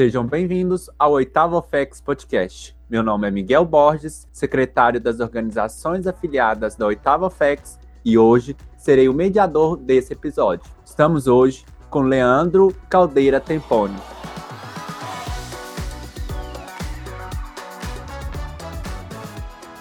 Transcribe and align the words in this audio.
Sejam 0.00 0.24
bem-vindos 0.24 0.88
ao 0.98 1.12
oitavo 1.12 1.58
OFEX 1.58 2.00
Podcast. 2.00 2.74
Meu 2.88 3.02
nome 3.02 3.28
é 3.28 3.30
Miguel 3.30 3.66
Borges, 3.66 4.26
secretário 4.32 4.98
das 4.98 5.20
organizações 5.20 6.06
afiliadas 6.06 6.74
da 6.74 6.86
oitava 6.86 7.26
OFEX, 7.26 7.78
e 8.02 8.16
hoje 8.16 8.56
serei 8.78 9.10
o 9.10 9.12
mediador 9.12 9.76
desse 9.76 10.14
episódio. 10.14 10.64
Estamos 10.82 11.26
hoje 11.26 11.66
com 11.90 12.00
Leandro 12.00 12.74
Caldeira 12.88 13.38
Tempone. 13.40 13.94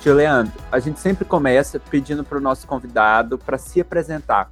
Tio 0.02 0.16
Leandro, 0.16 0.52
a 0.70 0.80
gente 0.80 1.00
sempre 1.00 1.24
começa 1.24 1.80
pedindo 1.80 2.26
para 2.26 2.40
o 2.40 2.42
nosso 2.42 2.68
convidado 2.68 3.38
para 3.38 3.58
se 3.58 3.80
apresentar. 3.80 4.52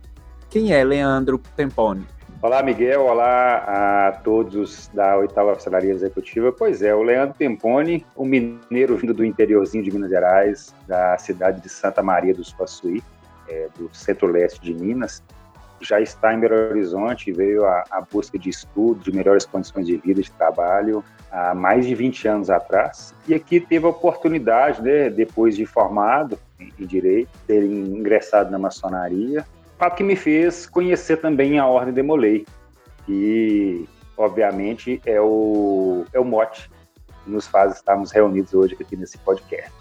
Quem 0.49 0.71
é 0.71 0.81
Leandro 0.81 1.37
Tempone? 1.57 2.07
Olá, 2.39 2.61
Miguel. 2.61 3.03
Olá 3.03 4.07
a 4.07 4.11
todos 4.11 4.89
da 4.93 5.17
oitava 5.17 5.53
Oficialaria 5.53 5.91
Executiva. 5.91 6.51
Pois 6.51 6.83
é, 6.83 6.93
o 6.93 7.01
Leandro 7.01 7.35
Tempone, 7.35 8.05
um 8.15 8.25
mineiro 8.25 8.95
vindo 8.95 9.11
do 9.11 9.25
interiorzinho 9.25 9.83
de 9.83 9.89
Minas 9.89 10.11
Gerais, 10.11 10.75
da 10.87 11.17
cidade 11.17 11.59
de 11.61 11.67
Santa 11.67 12.03
Maria 12.03 12.35
do 12.35 12.43
Suaçuí, 12.43 13.01
é, 13.49 13.67
do 13.75 13.89
centro-leste 13.91 14.61
de 14.61 14.71
Minas, 14.71 15.23
já 15.81 15.99
está 15.99 16.31
em 16.31 16.39
Belo 16.39 16.69
Horizonte, 16.69 17.31
veio 17.31 17.65
à, 17.65 18.05
busca 18.11 18.37
de 18.37 18.49
estudo, 18.49 18.99
de 19.01 19.15
melhores 19.15 19.43
condições 19.43 19.87
de 19.87 19.97
vida, 19.97 20.21
de 20.21 20.31
trabalho, 20.31 21.03
há 21.31 21.55
mais 21.55 21.87
de 21.87 21.95
20 21.95 22.27
anos 22.27 22.49
atrás. 22.51 23.15
E 23.27 23.33
aqui 23.33 23.59
teve 23.59 23.87
a 23.87 23.89
oportunidade, 23.89 24.81
né, 24.81 25.09
depois 25.09 25.55
de 25.55 25.65
formado 25.65 26.37
em 26.59 26.85
Direito, 26.85 27.29
ter 27.47 27.63
ingressado 27.63 28.51
na 28.51 28.59
maçonaria, 28.59 29.43
fato 29.77 29.95
que 29.95 30.03
me 30.03 30.15
fez 30.15 30.65
conhecer 30.65 31.17
também 31.17 31.59
a 31.59 31.67
Ordem 31.67 31.93
de 31.93 32.01
Molay, 32.01 32.45
que 33.05 33.87
obviamente 34.17 35.01
é 35.05 35.21
o, 35.21 36.03
é 36.11 36.19
o 36.19 36.25
mote 36.25 36.69
que 37.23 37.29
nos 37.29 37.47
faz 37.47 37.75
estarmos 37.75 38.11
reunidos 38.11 38.53
hoje 38.53 38.75
aqui 38.79 38.95
nesse 38.95 39.17
podcast. 39.19 39.71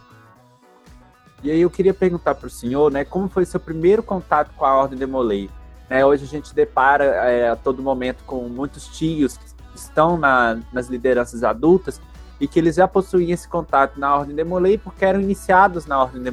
E 1.42 1.50
aí 1.50 1.61
eu 1.61 1.70
queria 1.70 1.94
perguntar 1.94 2.34
para 2.34 2.47
o 2.47 2.50
senhor, 2.50 2.91
né, 2.91 3.05
como 3.05 3.28
foi 3.28 3.44
seu 3.44 3.61
primeiro 3.61 4.02
contato 4.02 4.52
com 4.56 4.64
a 4.64 4.74
Ordem 4.74 4.98
de 4.98 5.06
Molay? 5.06 5.48
Né, 5.89 6.05
hoje 6.05 6.24
a 6.24 6.28
gente 6.28 6.55
depara 6.55 7.05
é, 7.05 7.48
a 7.48 7.56
todo 7.56 7.83
momento 7.83 8.24
com 8.24 8.48
muitos 8.48 8.89
tios 8.89 9.36
que 9.36 9.47
estão 9.74 10.19
na, 10.19 10.58
nas 10.72 10.89
lideranças 10.89 11.44
adultas 11.44 12.00
e 12.41 12.47
que 12.47 12.58
eles 12.58 12.77
já 12.77 12.89
possuíam 12.89 13.33
esse 13.33 13.48
contato 13.48 13.98
na 13.98 14.17
Ordem 14.17 14.34
de 14.34 14.44
Molay 14.44 14.77
porque 14.77 15.05
eram 15.05 15.20
iniciados 15.20 15.86
na 15.86 16.02
Ordem 16.02 16.22
de 16.22 16.30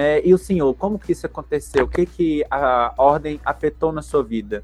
Né? 0.00 0.22
E 0.24 0.32
o 0.32 0.38
senhor, 0.38 0.72
como 0.72 0.98
que 0.98 1.12
isso 1.12 1.26
aconteceu? 1.26 1.84
O 1.84 1.88
que, 1.88 2.06
que 2.06 2.42
a 2.50 2.94
ordem 2.96 3.38
afetou 3.44 3.92
na 3.92 4.00
sua 4.00 4.22
vida? 4.22 4.62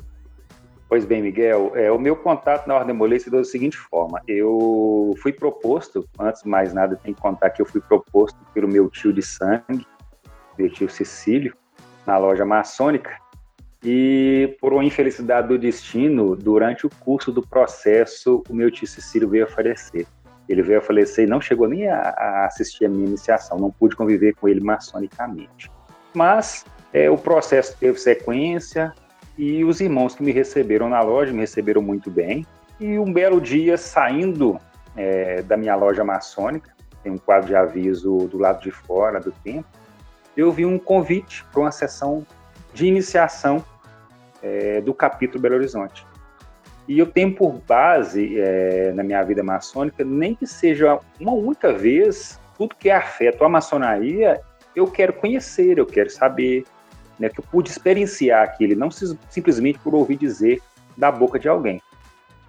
Pois 0.89 1.05
bem, 1.05 1.21
Miguel, 1.21 1.73
é, 1.75 1.93
o 1.93 1.99
meu 1.99 2.17
contato 2.17 2.67
na 2.67 2.75
Ordem 2.75 2.95
Molei 2.95 3.19
se 3.19 3.29
deu 3.29 3.41
da 3.41 3.45
seguinte 3.45 3.77
forma. 3.77 4.23
Eu 4.27 5.15
fui 5.21 5.33
proposto, 5.33 6.09
antes 6.19 6.43
de 6.43 6.49
mais 6.49 6.73
nada, 6.73 6.97
tem 6.97 7.13
que 7.13 7.21
contar 7.21 7.51
que 7.51 7.61
eu 7.61 7.67
fui 7.67 7.83
proposto 7.83 8.39
pelo 8.55 8.67
meu 8.67 8.89
tio 8.89 9.13
de 9.13 9.21
sangue, 9.21 9.87
meu 10.57 10.71
tio 10.71 10.89
Cecílio, 10.89 11.55
na 12.07 12.17
loja 12.17 12.47
maçônica, 12.47 13.11
e 13.85 14.57
por 14.59 14.73
uma 14.73 14.85
infelicidade 14.85 15.49
do 15.49 15.59
destino, 15.59 16.35
durante 16.35 16.87
o 16.87 16.91
curso 17.01 17.31
do 17.31 17.43
processo, 17.43 18.43
o 18.49 18.55
meu 18.55 18.71
tio 18.71 18.87
Cecílio 18.87 19.29
veio 19.29 19.45
a 19.45 19.49
falecer. 19.49 20.07
Ele 20.49 20.63
veio 20.63 20.79
a 20.79 20.83
falecer 20.83 21.27
e 21.27 21.31
não 21.31 21.41
chegou 21.41 21.69
nem 21.69 21.89
a, 21.89 21.99
a 21.99 22.47
assistir 22.47 22.87
a 22.87 22.89
minha 22.89 23.07
iniciação, 23.07 23.59
não 23.59 23.71
pude 23.71 23.97
conviver 23.97 24.35
com 24.35 24.49
ele 24.49 24.61
maçonicamente. 24.61 25.71
Mas 26.15 26.65
é, 26.93 27.11
o 27.11 27.19
processo 27.19 27.77
teve 27.79 27.99
sequência 27.99 28.93
e 29.37 29.65
os 29.65 29.81
irmãos 29.81 30.15
que 30.15 30.23
me 30.23 30.33
receberam 30.33 30.89
na 30.89 31.01
loja 31.01 31.33
me 31.33 31.41
receberam 31.41 31.83
muito 31.83 32.11
bem. 32.11 32.47
E 32.79 32.99
um 32.99 33.13
belo 33.13 33.41
dia, 33.41 33.77
saindo 33.77 34.59
é, 34.97 35.43
da 35.43 35.57
minha 35.57 35.75
loja 35.75 36.05
maçônica, 36.05 36.75
tem 37.03 37.13
um 37.13 37.19
quadro 37.19 37.49
de 37.49 37.55
aviso 37.55 38.27
do 38.29 38.39
lado 38.39 38.63
de 38.63 38.71
fora 38.71 39.21
do 39.21 39.31
templo, 39.31 39.71
eu 40.37 40.53
vi 40.53 40.67
um 40.67 40.79
convite 40.79 41.45
para 41.53 41.61
uma 41.61 41.71
sessão 41.71 42.27
de 42.75 42.87
iniciação 42.87 43.65
é, 44.43 44.81
do 44.81 44.93
capítulo 44.93 45.41
Belo 45.41 45.55
Horizonte. 45.55 46.07
E 46.89 46.99
eu 46.99 47.07
tenho 47.07 47.35
por 47.35 47.53
base 47.67 48.39
é, 48.39 48.93
na 48.93 49.03
minha 49.03 49.23
vida 49.23 49.43
maçônica, 49.43 50.05
nem 50.05 50.35
que 50.35 50.47
seja 50.47 51.01
uma 51.19 51.33
única 51.33 51.73
vez, 51.73 52.39
tudo 52.57 52.77
que 52.77 52.91
afeto 52.91 53.45
à 53.45 53.49
maçonaria, 53.49 54.41
eu 54.75 54.87
quero 54.87 55.13
conhecer, 55.15 55.79
eu 55.79 55.87
quero 55.87 56.11
saber, 56.11 56.65
né, 57.19 57.29
que 57.29 57.41
eu 57.41 57.45
pude 57.51 57.71
experienciar 57.71 58.45
aquilo, 58.45 58.77
não 58.77 58.91
simplesmente 58.91 59.81
por 59.81 59.95
ouvir 59.95 60.17
dizer 60.17 60.63
da 60.97 61.11
boca 61.11 61.39
de 61.39 61.49
alguém. 61.49 61.83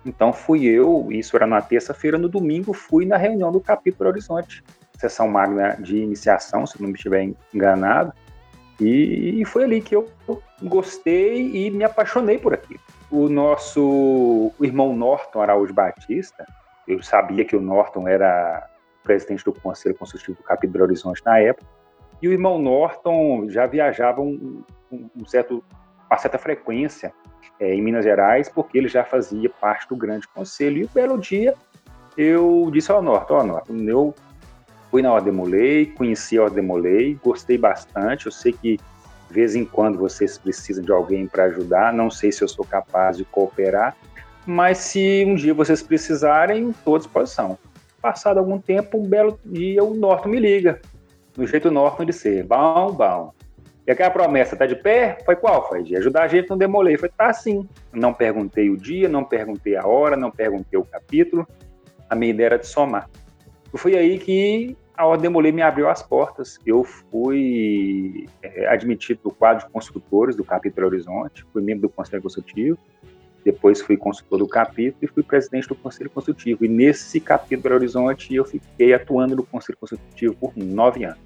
Então 0.06 0.32
fui 0.32 0.66
eu, 0.66 1.08
isso 1.10 1.36
era 1.36 1.48
na 1.48 1.60
terça-feira, 1.60 2.18
no 2.18 2.30
domingo 2.30 2.74
fui 2.74 3.06
na 3.06 3.18
reunião 3.18 3.52
do 3.52 3.60
capítulo 3.60 4.10
Horizonte, 4.10 4.64
sessão 5.00 5.28
magna 5.28 5.76
de 5.80 5.98
iniciação, 5.98 6.66
se 6.68 6.80
não 6.80 6.90
me 6.90 6.96
estiver 6.96 7.28
enganado, 7.54 8.14
e 8.80 9.44
foi 9.46 9.64
ali 9.64 9.82
que 9.82 9.96
eu 9.96 10.08
gostei 10.62 11.66
e 11.66 11.72
me 11.72 11.84
apaixonei 11.84 12.38
por 12.38 12.54
aquilo 12.54 12.80
o 13.10 13.30
nosso 13.30 14.52
irmão 14.62 14.96
Norton 14.96 15.42
Araújo 15.42 15.74
Batista, 15.74 16.46
eu 16.88 17.02
sabia 17.02 17.46
que 17.46 17.56
o 17.56 17.62
Norton 17.62 18.08
era 18.08 18.68
presidente 19.04 19.44
do 19.44 19.54
Conselho 19.54 19.96
Consultivo 19.96 20.38
do 20.38 20.44
Capítulo 20.44 20.84
Horizonte 20.84 21.22
na 21.26 21.40
época, 21.40 21.68
e 22.22 22.28
o 22.28 22.32
irmão 22.32 22.60
Norton 22.60 23.50
já 23.50 23.66
viajava 23.66 24.22
um, 24.22 24.64
um 24.92 25.26
certo, 25.26 25.64
uma 26.10 26.18
certa 26.18 26.38
frequência 26.38 27.14
é, 27.60 27.74
em 27.74 27.82
Minas 27.82 28.04
Gerais, 28.04 28.50
porque 28.50 28.78
ele 28.78 28.88
já 28.88 29.04
fazia 29.04 29.50
parte 29.50 29.88
do 29.88 29.96
grande 29.96 30.28
conselho. 30.28 30.82
E 30.82 30.86
um 30.86 30.90
belo 30.94 31.18
dia 31.18 31.54
eu 32.18 32.70
disse 32.72 32.92
ao 32.92 33.02
Norton, 33.02 33.36
ó 33.36 33.40
oh, 33.40 33.44
Norton, 33.44 33.74
eu 33.76 34.16
fui 34.90 35.02
na 35.02 35.14
Ordem 35.14 35.34
Molei, 35.34 35.86
conheci 35.86 36.38
a 36.38 36.44
Ordem 36.44 36.64
Molei, 36.64 37.20
gostei 37.24 37.58
bastante, 37.58 38.26
eu 38.26 38.32
sei 38.32 38.54
que 38.54 38.80
de 39.28 39.34
vez 39.34 39.56
em 39.56 39.66
quando 39.66 39.98
vocês 39.98 40.38
precisam 40.38 40.84
de 40.84 40.92
alguém 40.92 41.28
para 41.28 41.46
ajudar, 41.46 41.94
não 41.94 42.10
sei 42.10 42.32
se 42.32 42.44
eu 42.44 42.48
sou 42.48 42.66
capaz 42.66 43.18
de 43.18 43.26
cooperar, 43.26 43.96
mas 44.46 44.78
se 44.78 45.26
um 45.28 45.36
dia 45.36 45.54
vocês 45.54 45.84
precisarem, 45.84 46.70
estou 46.70 46.96
à 46.96 46.98
disposição. 47.00 47.58
Passado 48.02 48.38
algum 48.38 48.60
tempo, 48.60 48.98
um 48.98 49.08
belo 49.08 49.38
dia, 49.44 49.84
o 49.84 49.94
Norton 49.94 50.30
me 50.30 50.40
liga, 50.40 50.80
no 51.36 51.46
jeito 51.46 51.70
Norton 51.70 52.06
de 52.06 52.14
ser, 52.14 52.44
bom, 52.44 52.92
bom. 52.94 53.34
E 53.88 53.92
aquela 53.92 54.10
promessa 54.10 54.56
tá 54.56 54.66
de 54.66 54.76
pé? 54.76 55.18
Foi 55.24 55.36
qual? 55.38 55.70
Foi 55.70 55.82
de 55.82 55.96
ajudar 55.96 56.24
a 56.24 56.28
gente 56.28 56.50
no 56.50 56.58
demolei. 56.58 56.98
Foi, 56.98 57.08
tá 57.08 57.32
sim. 57.32 57.66
Não 57.94 58.14
perguntei 58.14 58.70
o 58.70 58.76
dia, 58.76 59.08
não 59.08 59.24
perguntei 59.24 59.78
a 59.78 59.88
hora, 59.88 60.18
não 60.18 60.30
perguntei 60.30 60.78
o 60.78 60.84
capítulo. 60.84 61.48
A 62.10 62.14
minha 62.14 62.32
ideia 62.32 62.48
era 62.48 62.60
de 62.60 62.68
somar. 62.68 63.10
Foi 63.74 63.96
aí 63.96 64.20
que 64.20 64.76
a 64.98 65.06
Ordem 65.06 65.30
Molay 65.30 65.52
me 65.52 65.62
abriu 65.62 65.88
as 65.88 66.02
portas. 66.02 66.60
Eu 66.66 66.84
fui 66.84 68.26
é, 68.42 68.68
admitido 68.68 69.22
no 69.24 69.32
quadro 69.32 69.66
de 69.66 69.72
construtores 69.72 70.36
do 70.36 70.44
capítulo 70.44 70.88
Horizonte, 70.88 71.46
fui 71.54 71.62
membro 71.62 71.84
do 71.84 71.90
Conselho 71.90 72.24
Consultivo, 72.24 72.78
depois 73.46 73.80
fui 73.80 73.96
consultor 73.96 74.40
do 74.40 74.48
capítulo 74.48 74.98
e 75.04 75.08
fui 75.08 75.24
presidente 75.24 75.68
do 75.68 75.76
Conselho 75.76 76.10
Consultivo. 76.10 76.66
E 76.66 76.68
nesse 76.68 77.20
capítulo 77.20 77.76
Horizonte 77.76 78.34
eu 78.34 78.44
fiquei 78.44 78.94
atuando 78.94 79.36
no 79.36 79.46
Conselho 79.46 79.78
Consultivo 79.78 80.36
por 80.36 80.52
nove 80.58 81.06
anos. 81.06 81.20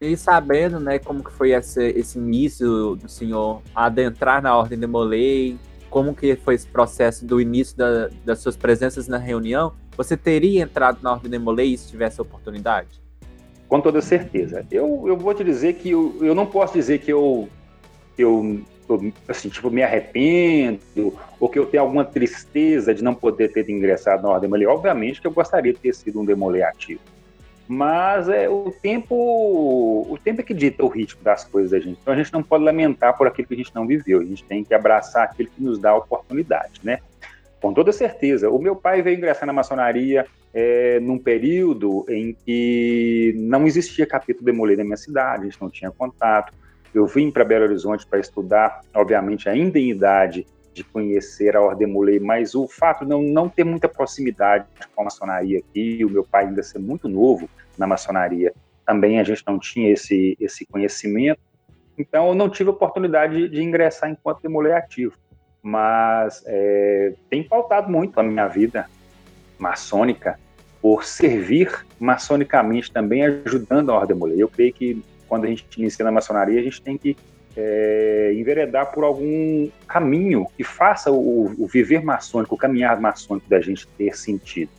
E 0.00 0.16
sabendo, 0.16 0.80
né, 0.80 0.98
como 0.98 1.22
que 1.22 1.32
foi 1.32 1.52
esse, 1.52 1.90
esse 1.90 2.18
início 2.18 2.96
do 2.96 3.08
senhor 3.08 3.62
adentrar 3.72 4.42
na 4.42 4.56
Ordem 4.56 4.76
de 4.76 4.86
Molay, 4.86 5.56
como 5.92 6.14
que 6.14 6.34
foi 6.36 6.54
esse 6.54 6.66
processo 6.66 7.26
do 7.26 7.38
início 7.38 7.76
da, 7.76 8.08
das 8.24 8.38
suas 8.38 8.56
presenças 8.56 9.06
na 9.06 9.18
reunião, 9.18 9.74
você 9.94 10.16
teria 10.16 10.62
entrado 10.62 11.00
na 11.02 11.12
Ordem 11.12 11.30
de 11.30 11.38
Molay 11.38 11.76
se 11.76 11.90
tivesse 11.90 12.18
a 12.18 12.22
oportunidade? 12.22 12.88
Com 13.68 13.78
toda 13.78 14.00
certeza. 14.00 14.66
Eu, 14.70 15.04
eu 15.06 15.14
vou 15.18 15.34
te 15.34 15.44
dizer 15.44 15.74
que 15.74 15.90
eu, 15.90 16.16
eu 16.22 16.34
não 16.34 16.46
posso 16.46 16.72
dizer 16.72 17.00
que 17.00 17.12
eu, 17.12 17.46
eu, 18.16 18.62
assim, 19.28 19.50
tipo, 19.50 19.70
me 19.70 19.82
arrependo 19.82 20.80
ou 21.38 21.46
que 21.46 21.58
eu 21.58 21.66
tenho 21.66 21.82
alguma 21.82 22.06
tristeza 22.06 22.94
de 22.94 23.04
não 23.04 23.14
poder 23.14 23.52
ter 23.52 23.68
ingressado 23.68 24.22
na 24.22 24.30
Ordem 24.30 24.48
Molay. 24.48 24.66
Obviamente 24.66 25.20
que 25.20 25.26
eu 25.26 25.32
gostaria 25.32 25.74
de 25.74 25.78
ter 25.78 25.94
sido 25.94 26.18
um 26.18 26.24
Demolay 26.24 26.62
ativo. 26.62 27.00
Mas 27.74 28.28
é, 28.28 28.50
o 28.50 28.70
tempo 28.70 29.14
o 30.06 30.18
tempo 30.22 30.42
é 30.42 30.44
que 30.44 30.52
dita 30.52 30.84
o 30.84 30.88
ritmo 30.88 31.22
das 31.22 31.42
coisas 31.42 31.70
da 31.70 31.80
gente. 31.80 31.98
Então 32.02 32.12
a 32.12 32.16
gente 32.16 32.30
não 32.30 32.42
pode 32.42 32.62
lamentar 32.62 33.16
por 33.16 33.26
aquilo 33.26 33.48
que 33.48 33.54
a 33.54 33.56
gente 33.56 33.74
não 33.74 33.86
viveu. 33.86 34.20
A 34.20 34.24
gente 34.24 34.44
tem 34.44 34.62
que 34.62 34.74
abraçar 34.74 35.24
aquilo 35.24 35.48
que 35.48 35.62
nos 35.62 35.78
dá 35.78 35.88
a 35.88 35.96
oportunidade, 35.96 36.82
né? 36.84 36.98
Com 37.62 37.72
toda 37.72 37.90
certeza. 37.90 38.50
O 38.50 38.58
meu 38.58 38.76
pai 38.76 39.00
veio 39.00 39.16
ingressar 39.16 39.46
na 39.46 39.54
maçonaria 39.54 40.26
é, 40.52 41.00
num 41.00 41.18
período 41.18 42.04
em 42.10 42.36
que 42.44 43.32
não 43.38 43.66
existia 43.66 44.04
capítulo 44.04 44.44
demolê 44.44 44.76
na 44.76 44.84
minha 44.84 44.98
cidade, 44.98 45.44
a 45.44 45.44
gente 45.46 45.62
não 45.62 45.70
tinha 45.70 45.90
contato. 45.90 46.52
Eu 46.94 47.06
vim 47.06 47.30
para 47.30 47.42
Belo 47.42 47.64
Horizonte 47.64 48.06
para 48.06 48.18
estudar, 48.18 48.82
obviamente, 48.92 49.48
ainda 49.48 49.78
em 49.78 49.88
idade 49.88 50.46
de 50.74 50.84
conhecer 50.84 51.56
a 51.56 51.62
Ordem 51.62 51.88
Molay, 51.88 52.20
mas 52.20 52.54
o 52.54 52.68
fato 52.68 53.04
de 53.04 53.10
não, 53.10 53.22
não 53.22 53.48
ter 53.48 53.64
muita 53.64 53.88
proximidade 53.88 54.66
com 54.94 55.00
a 55.00 55.04
maçonaria 55.04 55.60
aqui, 55.60 56.04
o 56.04 56.10
meu 56.10 56.22
pai 56.22 56.44
ainda 56.44 56.62
ser 56.62 56.78
muito 56.78 57.08
novo 57.08 57.48
na 57.78 57.86
maçonaria, 57.86 58.52
também 58.86 59.20
a 59.20 59.24
gente 59.24 59.42
não 59.46 59.58
tinha 59.58 59.90
esse, 59.92 60.36
esse 60.40 60.66
conhecimento, 60.66 61.40
então 61.96 62.28
eu 62.28 62.34
não 62.34 62.48
tive 62.48 62.70
oportunidade 62.70 63.48
de, 63.48 63.62
ingressar 63.62 64.10
enquanto 64.10 64.42
Demolay 64.42 64.72
ativo. 64.72 65.14
mas 65.62 66.42
é, 66.46 67.14
tem 67.30 67.42
pautado 67.42 67.90
muito 67.90 68.18
a 68.18 68.22
minha 68.22 68.48
vida 68.48 68.88
maçônica 69.58 70.38
por 70.80 71.04
servir 71.04 71.86
maçonicamente 72.00 72.90
também, 72.90 73.24
ajudando 73.24 73.92
a 73.92 73.94
Ordem 73.94 74.16
Mulher. 74.16 74.38
Eu 74.38 74.48
creio 74.48 74.72
que 74.72 75.00
quando 75.28 75.44
a 75.44 75.48
gente 75.48 75.64
inicia 75.78 76.04
na 76.04 76.10
maçonaria, 76.10 76.58
a 76.58 76.62
gente 76.62 76.82
tem 76.82 76.98
que 76.98 77.16
é, 77.56 78.32
enveredar 78.34 78.92
por 78.92 79.04
algum 79.04 79.70
caminho 79.86 80.46
que 80.56 80.64
faça 80.64 81.10
o, 81.10 81.54
o, 81.56 81.66
viver 81.66 82.04
maçônico, 82.04 82.54
o 82.54 82.58
caminhar 82.58 83.00
maçônico 83.00 83.48
da 83.48 83.60
gente 83.60 83.86
ter 83.86 84.16
sentido. 84.16 84.70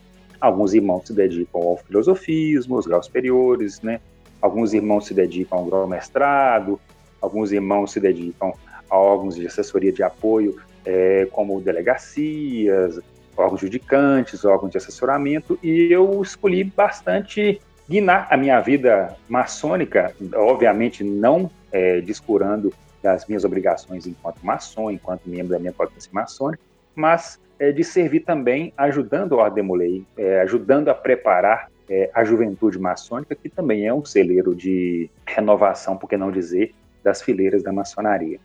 Alguns 0.43 0.73
irmãos 0.73 1.07
se 1.07 1.13
dedicam 1.13 1.61
ao 1.61 1.77
filosofismo, 1.77 2.75
aos 2.75 2.85
graus 2.85 3.05
superiores, 3.05 3.81
né? 3.81 4.01
Alguns 4.41 4.73
irmãos 4.73 5.05
se 5.05 5.13
dedicam 5.13 5.59
ao 5.59 5.65
grau 5.65 5.87
mestrado, 5.87 6.77
alguns 7.21 7.53
irmãos 7.53 7.93
se 7.93 8.01
dedicam 8.01 8.53
a 8.89 8.97
órgãos 8.97 9.37
de 9.37 9.47
assessoria 9.47 9.89
de 9.93 10.03
apoio, 10.03 10.59
é, 10.85 11.29
como 11.31 11.61
delegacias, 11.61 12.99
órgãos 13.37 13.61
judicantes, 13.61 14.43
órgãos 14.43 14.69
de 14.69 14.77
assessoramento, 14.77 15.57
e 15.63 15.87
eu 15.89 16.21
escolhi 16.21 16.65
bastante 16.65 17.61
guinar 17.89 18.27
a 18.29 18.35
minha 18.35 18.59
vida 18.59 19.15
maçônica, 19.29 20.13
obviamente 20.35 21.05
não 21.05 21.49
é, 21.71 22.01
descurando 22.01 22.73
das 23.01 23.25
minhas 23.27 23.45
obrigações 23.45 24.05
enquanto 24.05 24.41
maçom, 24.41 24.91
enquanto 24.91 25.21
membro 25.25 25.53
da 25.53 25.59
minha 25.59 25.71
potência 25.71 26.09
maçônica, 26.11 26.61
mas 26.95 27.39
é, 27.59 27.71
de 27.71 27.83
servir 27.83 28.21
também 28.21 28.73
ajudando 28.77 29.39
a 29.39 29.43
Ordem 29.43 29.63
Molei, 29.63 30.05
é, 30.17 30.41
ajudando 30.41 30.89
a 30.89 30.93
preparar 30.93 31.69
é, 31.89 32.09
a 32.13 32.23
juventude 32.23 32.79
maçônica, 32.79 33.35
que 33.35 33.49
também 33.49 33.85
é 33.87 33.93
um 33.93 34.03
celeiro 34.03 34.55
de 34.55 35.09
renovação, 35.25 35.97
por 35.97 36.07
que 36.09 36.17
não 36.17 36.31
dizer, 36.31 36.73
das 37.03 37.21
fileiras 37.21 37.61
da 37.61 37.71
maçonaria. 37.71 38.39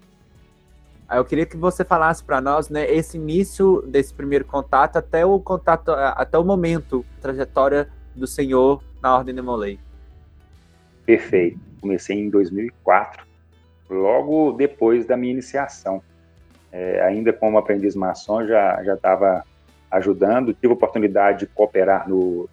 Eu 1.10 1.24
queria 1.24 1.46
que 1.46 1.56
você 1.56 1.84
falasse 1.84 2.22
para 2.22 2.40
nós, 2.40 2.68
né, 2.68 2.90
esse 2.90 3.16
início 3.16 3.82
desse 3.86 4.12
primeiro 4.12 4.44
contato 4.44 4.96
até 4.96 5.24
o 5.24 5.40
contato, 5.40 5.90
até 5.90 6.36
o 6.36 6.44
momento, 6.44 7.04
trajetória 7.20 7.88
do 8.14 8.26
senhor 8.26 8.82
na 9.00 9.16
Ordem 9.16 9.34
de 9.34 9.40
Molay. 9.40 9.78
Perfeito. 11.06 11.58
Comecei 11.80 12.16
em 12.18 12.28
2004, 12.28 13.24
logo 13.88 14.52
depois 14.52 15.06
da 15.06 15.16
minha 15.16 15.32
iniciação. 15.32 16.02
É, 16.70 17.00
ainda 17.02 17.32
como 17.32 17.58
aprendiz 17.58 17.94
maçom, 17.94 18.46
já 18.46 18.94
estava 18.94 19.44
ajudando. 19.90 20.52
Tive 20.52 20.68
a 20.68 20.76
oportunidade 20.76 21.40
de 21.40 21.46
cooperar 21.46 22.08
no, 22.08 22.48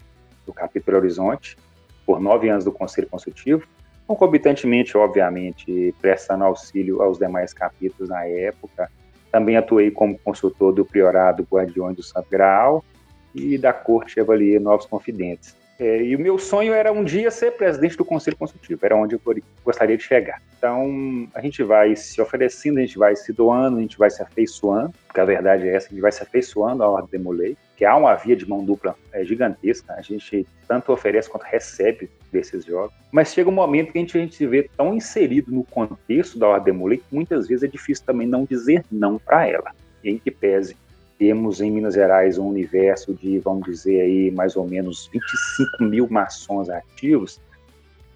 no 0.47 0.53
capítulo 0.53 0.97
Horizonte 0.97 1.57
por 2.05 2.19
nove 2.19 2.49
anos 2.49 2.63
do 2.63 2.71
Conselho 2.71 3.09
Consultivo 3.09 3.67
concomitantemente, 4.07 4.97
obviamente, 4.97 5.93
prestando 5.99 6.43
auxílio 6.43 7.01
aos 7.01 7.17
demais 7.17 7.53
capítulos 7.53 8.09
na 8.09 8.25
época. 8.25 8.89
Também 9.31 9.57
atuei 9.57 9.91
como 9.91 10.17
consultor 10.19 10.73
do 10.73 10.85
Priorado 10.85 11.47
Guardiões 11.49 11.95
do 11.95 12.03
Santo 12.03 12.29
Graal 12.29 12.85
e 13.33 13.57
da 13.57 13.73
Corte 13.73 14.19
avaliei 14.19 14.59
novos 14.59 14.85
confidentes. 14.85 15.55
É, 15.77 16.01
e 16.01 16.15
o 16.15 16.19
meu 16.19 16.39
sonho 16.39 16.73
era 16.73 16.91
um 16.91 17.03
dia 17.03 17.29
ser 17.29 17.51
presidente 17.51 17.97
do 17.97 18.05
Conselho 18.05 18.37
Consultivo, 18.37 18.79
era 18.85 18.95
onde 18.95 19.15
eu 19.15 19.21
gostaria 19.63 19.97
de 19.97 20.03
chegar. 20.03 20.41
Então, 20.57 21.27
a 21.33 21.41
gente 21.41 21.61
vai 21.63 21.95
se 21.95 22.21
oferecendo, 22.21 22.77
a 22.77 22.81
gente 22.81 22.97
vai 22.97 23.15
se 23.15 23.33
doando, 23.33 23.77
a 23.77 23.81
gente 23.81 23.97
vai 23.97 24.09
se 24.09 24.21
afeiçoando, 24.21 24.93
porque 25.05 25.19
a 25.19 25.25
verdade 25.25 25.67
é 25.67 25.75
essa, 25.75 25.87
a 25.87 25.89
gente 25.89 26.01
vai 26.01 26.11
se 26.11 26.23
afeiçoando 26.23 26.81
à 26.81 26.89
Ordem 26.89 27.19
de 27.19 27.23
Molay, 27.23 27.57
que 27.75 27.83
há 27.83 27.95
uma 27.95 28.15
via 28.15 28.37
de 28.37 28.47
mão 28.47 28.63
dupla 28.63 28.95
é, 29.11 29.25
gigantesca, 29.25 29.93
a 29.93 30.01
gente 30.01 30.47
tanto 30.65 30.93
oferece 30.93 31.29
quanto 31.29 31.43
recebe 31.43 32.09
desses 32.31 32.63
jogos, 32.63 32.95
mas 33.11 33.33
chega 33.33 33.49
um 33.49 33.53
momento 33.53 33.91
que 33.91 33.97
a 33.97 34.01
gente, 34.01 34.17
a 34.17 34.21
gente 34.21 34.35
se 34.35 34.47
vê 34.47 34.69
tão 34.77 34.95
inserido 34.95 35.51
no 35.51 35.63
contexto 35.63 36.39
da 36.39 36.47
Ordem 36.47 36.73
de 36.73 36.79
Molay 36.79 36.97
que 36.97 37.13
muitas 37.13 37.47
vezes 37.47 37.63
é 37.63 37.67
difícil 37.67 38.05
também 38.05 38.27
não 38.27 38.45
dizer 38.45 38.83
não 38.89 39.19
para 39.19 39.45
ela, 39.45 39.71
em 40.03 40.17
que 40.17 40.31
pese 40.31 40.75
temos 41.17 41.61
em 41.61 41.71
Minas 41.71 41.93
Gerais 41.93 42.37
um 42.37 42.47
universo 42.47 43.13
de, 43.13 43.39
vamos 43.39 43.65
dizer 43.65 44.01
aí, 44.01 44.31
mais 44.31 44.55
ou 44.55 44.67
menos 44.67 45.09
25 45.11 45.83
mil 45.83 46.07
maçons 46.09 46.69
ativos, 46.69 47.39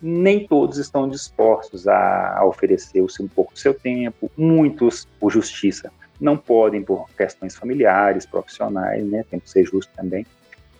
nem 0.01 0.47
todos 0.47 0.77
estão 0.77 1.09
dispostos 1.09 1.87
a, 1.87 2.41
oferecer 2.45 3.01
um 3.01 3.27
pouco 3.27 3.53
do 3.53 3.59
seu 3.59 3.73
tempo, 3.73 4.31
muitos 4.37 5.05
por 5.19 5.31
justiça 5.31 5.91
não 6.19 6.35
podem 6.35 6.83
por 6.83 7.09
questões 7.15 7.55
familiares, 7.55 8.25
profissionais, 8.25 9.05
né, 9.05 9.23
tem 9.29 9.39
que 9.39 9.49
ser 9.49 9.63
justo 9.63 9.91
também. 9.95 10.25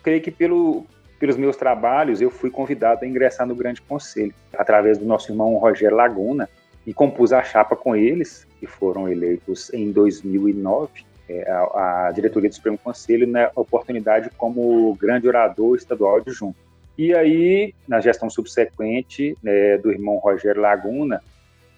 Creio 0.02 0.20
que 0.20 0.30
pelo, 0.30 0.84
pelos 1.18 1.36
meus 1.36 1.56
trabalhos 1.56 2.20
eu 2.20 2.30
fui 2.30 2.50
convidado 2.50 3.04
a 3.04 3.08
ingressar 3.08 3.46
no 3.46 3.54
Grande 3.54 3.80
Conselho, 3.80 4.34
através 4.52 4.98
do 4.98 5.04
nosso 5.04 5.32
irmão 5.32 5.56
Rogério 5.56 5.96
Laguna, 5.96 6.48
e 6.86 6.92
compus 6.92 7.32
a 7.32 7.42
chapa 7.42 7.76
com 7.76 7.94
eles, 7.94 8.46
que 8.58 8.66
foram 8.66 9.08
eleitos 9.08 9.72
em 9.72 9.90
2009, 9.92 10.90
é, 10.92 11.09
a, 11.46 12.08
a, 12.08 12.12
diretoria 12.12 12.48
do 12.48 12.54
Supremo 12.54 12.78
Conselho 12.78 13.26
na 13.26 13.40
né, 13.40 13.50
oportunidade 13.54 14.30
como 14.36 14.94
grande 14.94 15.28
orador 15.28 15.76
estadual 15.76 16.16
adjunto. 16.16 16.58
E 16.98 17.14
aí, 17.14 17.74
na 17.88 18.00
gestão 18.00 18.28
subsequente 18.28 19.36
né, 19.42 19.78
do 19.78 19.90
irmão 19.90 20.16
Rogério 20.16 20.60
Laguna, 20.60 21.22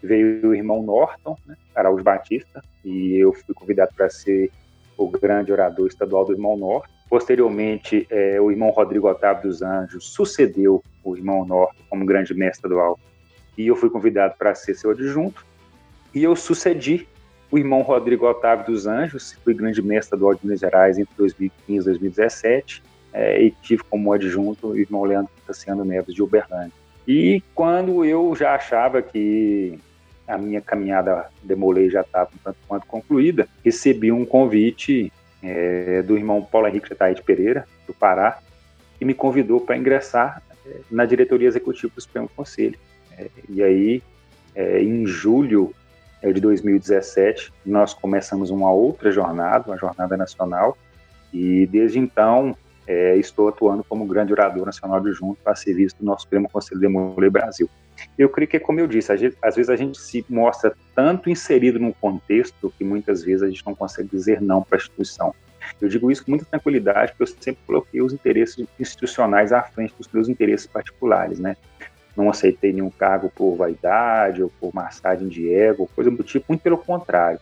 veio 0.02 0.48
o 0.48 0.54
irmão 0.54 0.82
Norton, 0.82 1.36
né, 1.46 1.56
Araújo 1.74 2.02
Batista, 2.02 2.62
e 2.84 3.16
eu 3.16 3.32
fui 3.32 3.54
convidado 3.54 3.92
para 3.94 4.10
ser 4.10 4.50
o 4.96 5.08
grande 5.08 5.52
orador 5.52 5.86
estadual 5.86 6.24
do 6.24 6.32
irmão 6.32 6.56
Norton. 6.56 6.88
Posteriormente, 7.08 8.06
é, 8.10 8.40
o 8.40 8.50
irmão 8.50 8.70
Rodrigo 8.70 9.08
Otávio 9.08 9.42
dos 9.42 9.62
Anjos 9.62 10.12
sucedeu 10.12 10.82
o 11.04 11.16
irmão 11.16 11.44
Norton 11.44 11.82
como 11.88 12.06
grande 12.06 12.34
mestre 12.34 12.66
estadual, 12.66 12.98
e 13.56 13.66
eu 13.66 13.76
fui 13.76 13.90
convidado 13.90 14.34
para 14.38 14.54
ser 14.54 14.74
seu 14.74 14.90
adjunto. 14.90 15.44
E 16.14 16.22
eu 16.24 16.34
sucedi 16.34 17.06
o 17.52 17.58
irmão 17.58 17.82
Rodrigo 17.82 18.26
Otávio 18.26 18.64
dos 18.64 18.86
Anjos, 18.86 19.36
fui 19.44 19.52
grande 19.52 19.82
mestre 19.82 20.18
do 20.18 20.32
de 20.32 20.40
Minas 20.42 20.58
Gerais 20.58 20.98
entre 20.98 21.14
2015 21.18 21.82
e 21.82 21.84
2017, 21.84 22.82
é, 23.12 23.42
e 23.42 23.50
tive 23.50 23.82
como 23.84 24.10
adjunto 24.10 24.68
o 24.68 24.78
irmão 24.78 25.04
Leandro 25.04 25.30
Cassiano 25.46 25.84
Neves 25.84 26.14
de 26.14 26.22
Uberlândia. 26.22 26.72
E 27.06 27.42
quando 27.54 28.06
eu 28.06 28.34
já 28.34 28.54
achava 28.54 29.02
que 29.02 29.78
a 30.26 30.38
minha 30.38 30.62
caminhada 30.62 31.26
demolei 31.42 31.90
já 31.90 32.00
estava 32.00 32.30
um 32.34 32.38
tanto 32.42 32.56
quanto 32.66 32.86
concluída, 32.86 33.46
recebi 33.62 34.10
um 34.10 34.24
convite 34.24 35.12
é, 35.42 36.00
do 36.00 36.16
irmão 36.16 36.42
Paulo 36.42 36.68
Henrique 36.68 36.88
Chetaide 36.88 37.22
Pereira, 37.22 37.66
do 37.86 37.92
Pará, 37.92 38.38
que 38.98 39.04
me 39.04 39.12
convidou 39.12 39.60
para 39.60 39.76
ingressar 39.76 40.42
é, 40.64 40.76
na 40.90 41.04
diretoria 41.04 41.48
executiva 41.48 41.92
do 41.94 42.00
Supremo 42.00 42.30
Conselho. 42.34 42.78
É, 43.18 43.26
e 43.46 43.62
aí, 43.62 44.02
é, 44.54 44.82
em 44.82 45.04
julho 45.04 45.74
de 46.30 46.40
2017, 46.40 47.52
nós 47.64 47.94
começamos 47.94 48.50
uma 48.50 48.70
outra 48.70 49.10
jornada, 49.10 49.70
uma 49.70 49.78
jornada 49.78 50.16
nacional, 50.16 50.76
e 51.32 51.66
desde 51.66 51.98
então 51.98 52.54
é, 52.86 53.16
estou 53.16 53.48
atuando 53.48 53.82
como 53.82 54.04
grande 54.04 54.32
orador 54.32 54.66
nacional 54.66 55.00
de 55.00 55.12
junto 55.12 55.38
a 55.46 55.54
serviço 55.54 55.96
do 55.98 56.04
nosso 56.04 56.22
Supremo 56.22 56.48
Conselho 56.48 56.80
de 56.80 56.86
Demolei 56.86 57.30
Brasil. 57.30 57.68
Eu 58.18 58.28
creio 58.28 58.48
que, 58.48 58.58
como 58.58 58.80
eu 58.80 58.86
disse, 58.86 59.16
gente, 59.16 59.36
às 59.42 59.56
vezes 59.56 59.70
a 59.70 59.76
gente 59.76 59.98
se 59.98 60.24
mostra 60.28 60.74
tanto 60.94 61.30
inserido 61.30 61.78
num 61.78 61.92
contexto 61.92 62.72
que 62.76 62.84
muitas 62.84 63.22
vezes 63.22 63.42
a 63.42 63.48
gente 63.48 63.64
não 63.64 63.74
consegue 63.74 64.08
dizer 64.08 64.40
não 64.40 64.62
para 64.62 64.76
a 64.76 64.80
instituição. 64.80 65.34
Eu 65.80 65.88
digo 65.88 66.10
isso 66.10 66.24
com 66.24 66.32
muita 66.32 66.44
tranquilidade, 66.44 67.12
porque 67.12 67.22
eu 67.22 67.36
sempre 67.40 67.60
coloquei 67.66 68.02
os 68.02 68.12
interesses 68.12 68.66
institucionais 68.78 69.52
à 69.52 69.62
frente 69.62 69.94
dos 69.96 70.08
meus 70.12 70.28
interesses 70.28 70.66
particulares, 70.66 71.38
né? 71.38 71.56
Não 72.16 72.28
aceitei 72.28 72.72
nenhum 72.72 72.90
cargo 72.90 73.30
por 73.34 73.56
vaidade 73.56 74.42
ou 74.42 74.50
por 74.60 74.74
massagem 74.74 75.28
de 75.28 75.52
ego, 75.52 75.88
coisa 75.94 76.10
do 76.10 76.22
tipo, 76.22 76.46
muito 76.48 76.62
pelo 76.62 76.78
contrário. 76.78 77.40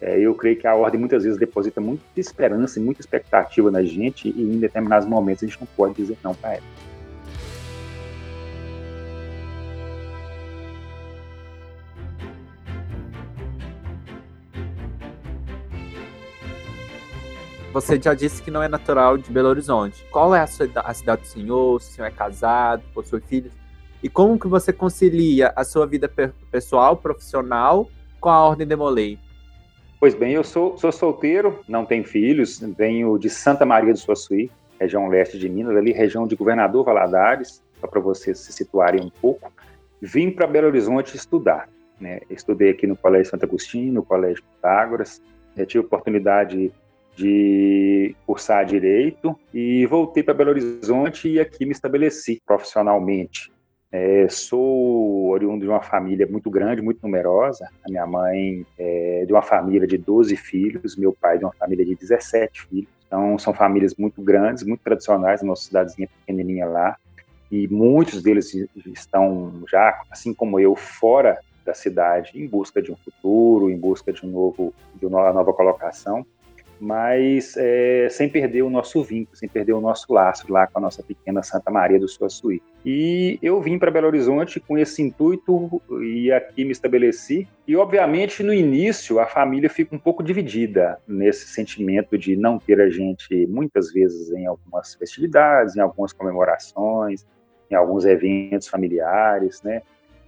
É, 0.00 0.18
eu 0.18 0.34
creio 0.34 0.58
que 0.58 0.66
a 0.66 0.74
ordem 0.74 0.98
muitas 0.98 1.22
vezes 1.22 1.38
deposita 1.38 1.80
muita 1.80 2.02
esperança 2.16 2.78
e 2.78 2.82
muita 2.82 3.00
expectativa 3.00 3.70
na 3.70 3.82
gente 3.84 4.28
e 4.28 4.42
em 4.42 4.58
determinados 4.58 5.06
momentos 5.06 5.44
a 5.44 5.46
gente 5.46 5.60
não 5.60 5.68
pode 5.76 5.94
dizer 5.94 6.18
não 6.24 6.34
para 6.34 6.54
ela. 6.54 6.62
Você 17.72 17.98
já 17.98 18.12
disse 18.12 18.42
que 18.42 18.50
não 18.50 18.62
é 18.62 18.68
natural 18.68 19.16
de 19.16 19.32
Belo 19.32 19.48
Horizonte. 19.48 20.04
Qual 20.10 20.34
é 20.34 20.40
a, 20.40 20.46
sua, 20.46 20.68
a 20.74 20.92
cidade 20.92 21.22
do 21.22 21.26
senhor? 21.26 21.80
Se 21.80 21.92
o 21.92 21.94
senhor 21.94 22.08
é 22.08 22.10
casado, 22.10 22.82
possui 22.92 23.20
filhos? 23.22 23.61
E 24.02 24.08
como 24.08 24.36
que 24.36 24.48
você 24.48 24.72
concilia 24.72 25.52
a 25.54 25.62
sua 25.62 25.86
vida 25.86 26.10
pessoal, 26.50 26.96
profissional, 26.96 27.88
com 28.20 28.28
a 28.28 28.44
Ordem 28.44 28.66
de 28.66 28.74
Molay? 28.74 29.16
Pois 30.00 30.12
bem, 30.12 30.32
eu 30.32 30.42
sou, 30.42 30.76
sou 30.76 30.90
solteiro, 30.90 31.60
não 31.68 31.86
tenho 31.86 32.02
filhos, 32.02 32.58
venho 32.76 33.16
de 33.16 33.30
Santa 33.30 33.64
Maria 33.64 33.92
do 33.92 33.98
Suaçuí, 33.98 34.50
região 34.80 35.06
leste 35.06 35.38
de 35.38 35.48
Minas, 35.48 35.76
ali 35.76 35.92
região 35.92 36.26
de 36.26 36.34
Governador 36.34 36.84
Valadares, 36.84 37.62
só 37.80 37.86
para 37.86 38.00
vocês 38.00 38.40
se 38.40 38.52
situarem 38.52 39.04
um 39.04 39.10
pouco. 39.20 39.52
Vim 40.00 40.32
para 40.32 40.48
Belo 40.48 40.66
Horizonte 40.66 41.16
estudar. 41.16 41.68
Né? 42.00 42.22
Estudei 42.28 42.70
aqui 42.70 42.88
no 42.88 42.96
Colégio 42.96 43.30
Santo 43.30 43.44
Agostinho, 43.44 43.92
no 43.92 44.02
Colégio 44.02 44.42
Pitágoras, 44.42 45.22
eu 45.56 45.64
tive 45.64 45.84
oportunidade 45.84 46.72
de 47.14 48.16
cursar 48.26 48.64
Direito 48.64 49.38
e 49.54 49.86
voltei 49.86 50.24
para 50.24 50.34
Belo 50.34 50.50
Horizonte 50.50 51.28
e 51.28 51.38
aqui 51.38 51.64
me 51.64 51.70
estabeleci 51.70 52.42
profissionalmente 52.44 53.52
É, 53.92 54.26
sou 54.30 55.28
oriundo 55.28 55.66
de 55.66 55.70
uma 55.70 55.82
família 55.82 56.26
muito 56.26 56.50
grande, 56.50 56.80
muito 56.80 57.00
numerosa. 57.02 57.68
A 57.84 57.90
minha 57.90 58.06
mãe 58.06 58.64
é 58.78 59.24
de 59.26 59.32
uma 59.32 59.42
família 59.42 59.86
de 59.86 59.98
12 59.98 60.34
filhos, 60.34 60.96
meu 60.96 61.12
pai 61.12 61.36
de 61.36 61.44
uma 61.44 61.52
família 61.52 61.84
de 61.84 61.94
17 61.94 62.66
filhos. 62.68 62.88
Então, 63.06 63.38
são 63.38 63.52
famílias 63.52 63.94
muito 63.94 64.22
grandes, 64.22 64.64
muito 64.64 64.80
tradicionais, 64.80 65.42
nossa 65.42 65.64
cidadezinha 65.64 66.08
pequenininha 66.08 66.64
lá. 66.64 66.96
E 67.50 67.68
muitos 67.68 68.22
deles 68.22 68.54
estão 68.86 69.62
já, 69.70 70.00
assim 70.10 70.32
como 70.32 70.58
eu, 70.58 70.74
fora 70.74 71.38
da 71.62 71.74
cidade, 71.74 72.32
em 72.34 72.48
busca 72.48 72.80
de 72.80 72.90
um 72.90 72.96
futuro, 72.96 73.70
em 73.70 73.76
busca 73.76 74.10
de 74.10 74.24
um 74.24 74.30
novo, 74.30 74.72
de 74.94 75.04
uma 75.04 75.30
nova 75.34 75.52
colocação 75.52 76.26
mas 76.82 77.56
é, 77.56 78.08
sem 78.10 78.28
perder 78.28 78.62
o 78.62 78.68
nosso 78.68 79.04
vínculo, 79.04 79.36
sem 79.36 79.48
perder 79.48 79.72
o 79.72 79.80
nosso 79.80 80.12
laço 80.12 80.52
lá 80.52 80.66
com 80.66 80.80
a 80.80 80.82
nossa 80.82 81.00
pequena 81.00 81.40
Santa 81.40 81.70
Maria 81.70 81.96
do 81.96 82.08
Suaçuí. 82.08 82.60
E 82.84 83.38
eu 83.40 83.60
vim 83.62 83.78
para 83.78 83.88
Belo 83.88 84.08
Horizonte 84.08 84.58
com 84.58 84.76
esse 84.76 85.00
intuito 85.00 85.80
e 86.02 86.32
aqui 86.32 86.64
me 86.64 86.72
estabeleci. 86.72 87.46
E, 87.68 87.76
obviamente, 87.76 88.42
no 88.42 88.52
início, 88.52 89.20
a 89.20 89.26
família 89.26 89.70
fica 89.70 89.94
um 89.94 89.98
pouco 89.98 90.24
dividida 90.24 90.98
nesse 91.06 91.46
sentimento 91.46 92.18
de 92.18 92.34
não 92.34 92.58
ter 92.58 92.80
a 92.80 92.90
gente, 92.90 93.46
muitas 93.46 93.92
vezes, 93.92 94.32
em 94.32 94.46
algumas 94.46 94.96
festividades, 94.96 95.76
em 95.76 95.80
algumas 95.80 96.12
comemorações, 96.12 97.24
em 97.70 97.76
alguns 97.76 98.04
eventos 98.04 98.66
familiares, 98.66 99.62
né? 99.62 99.82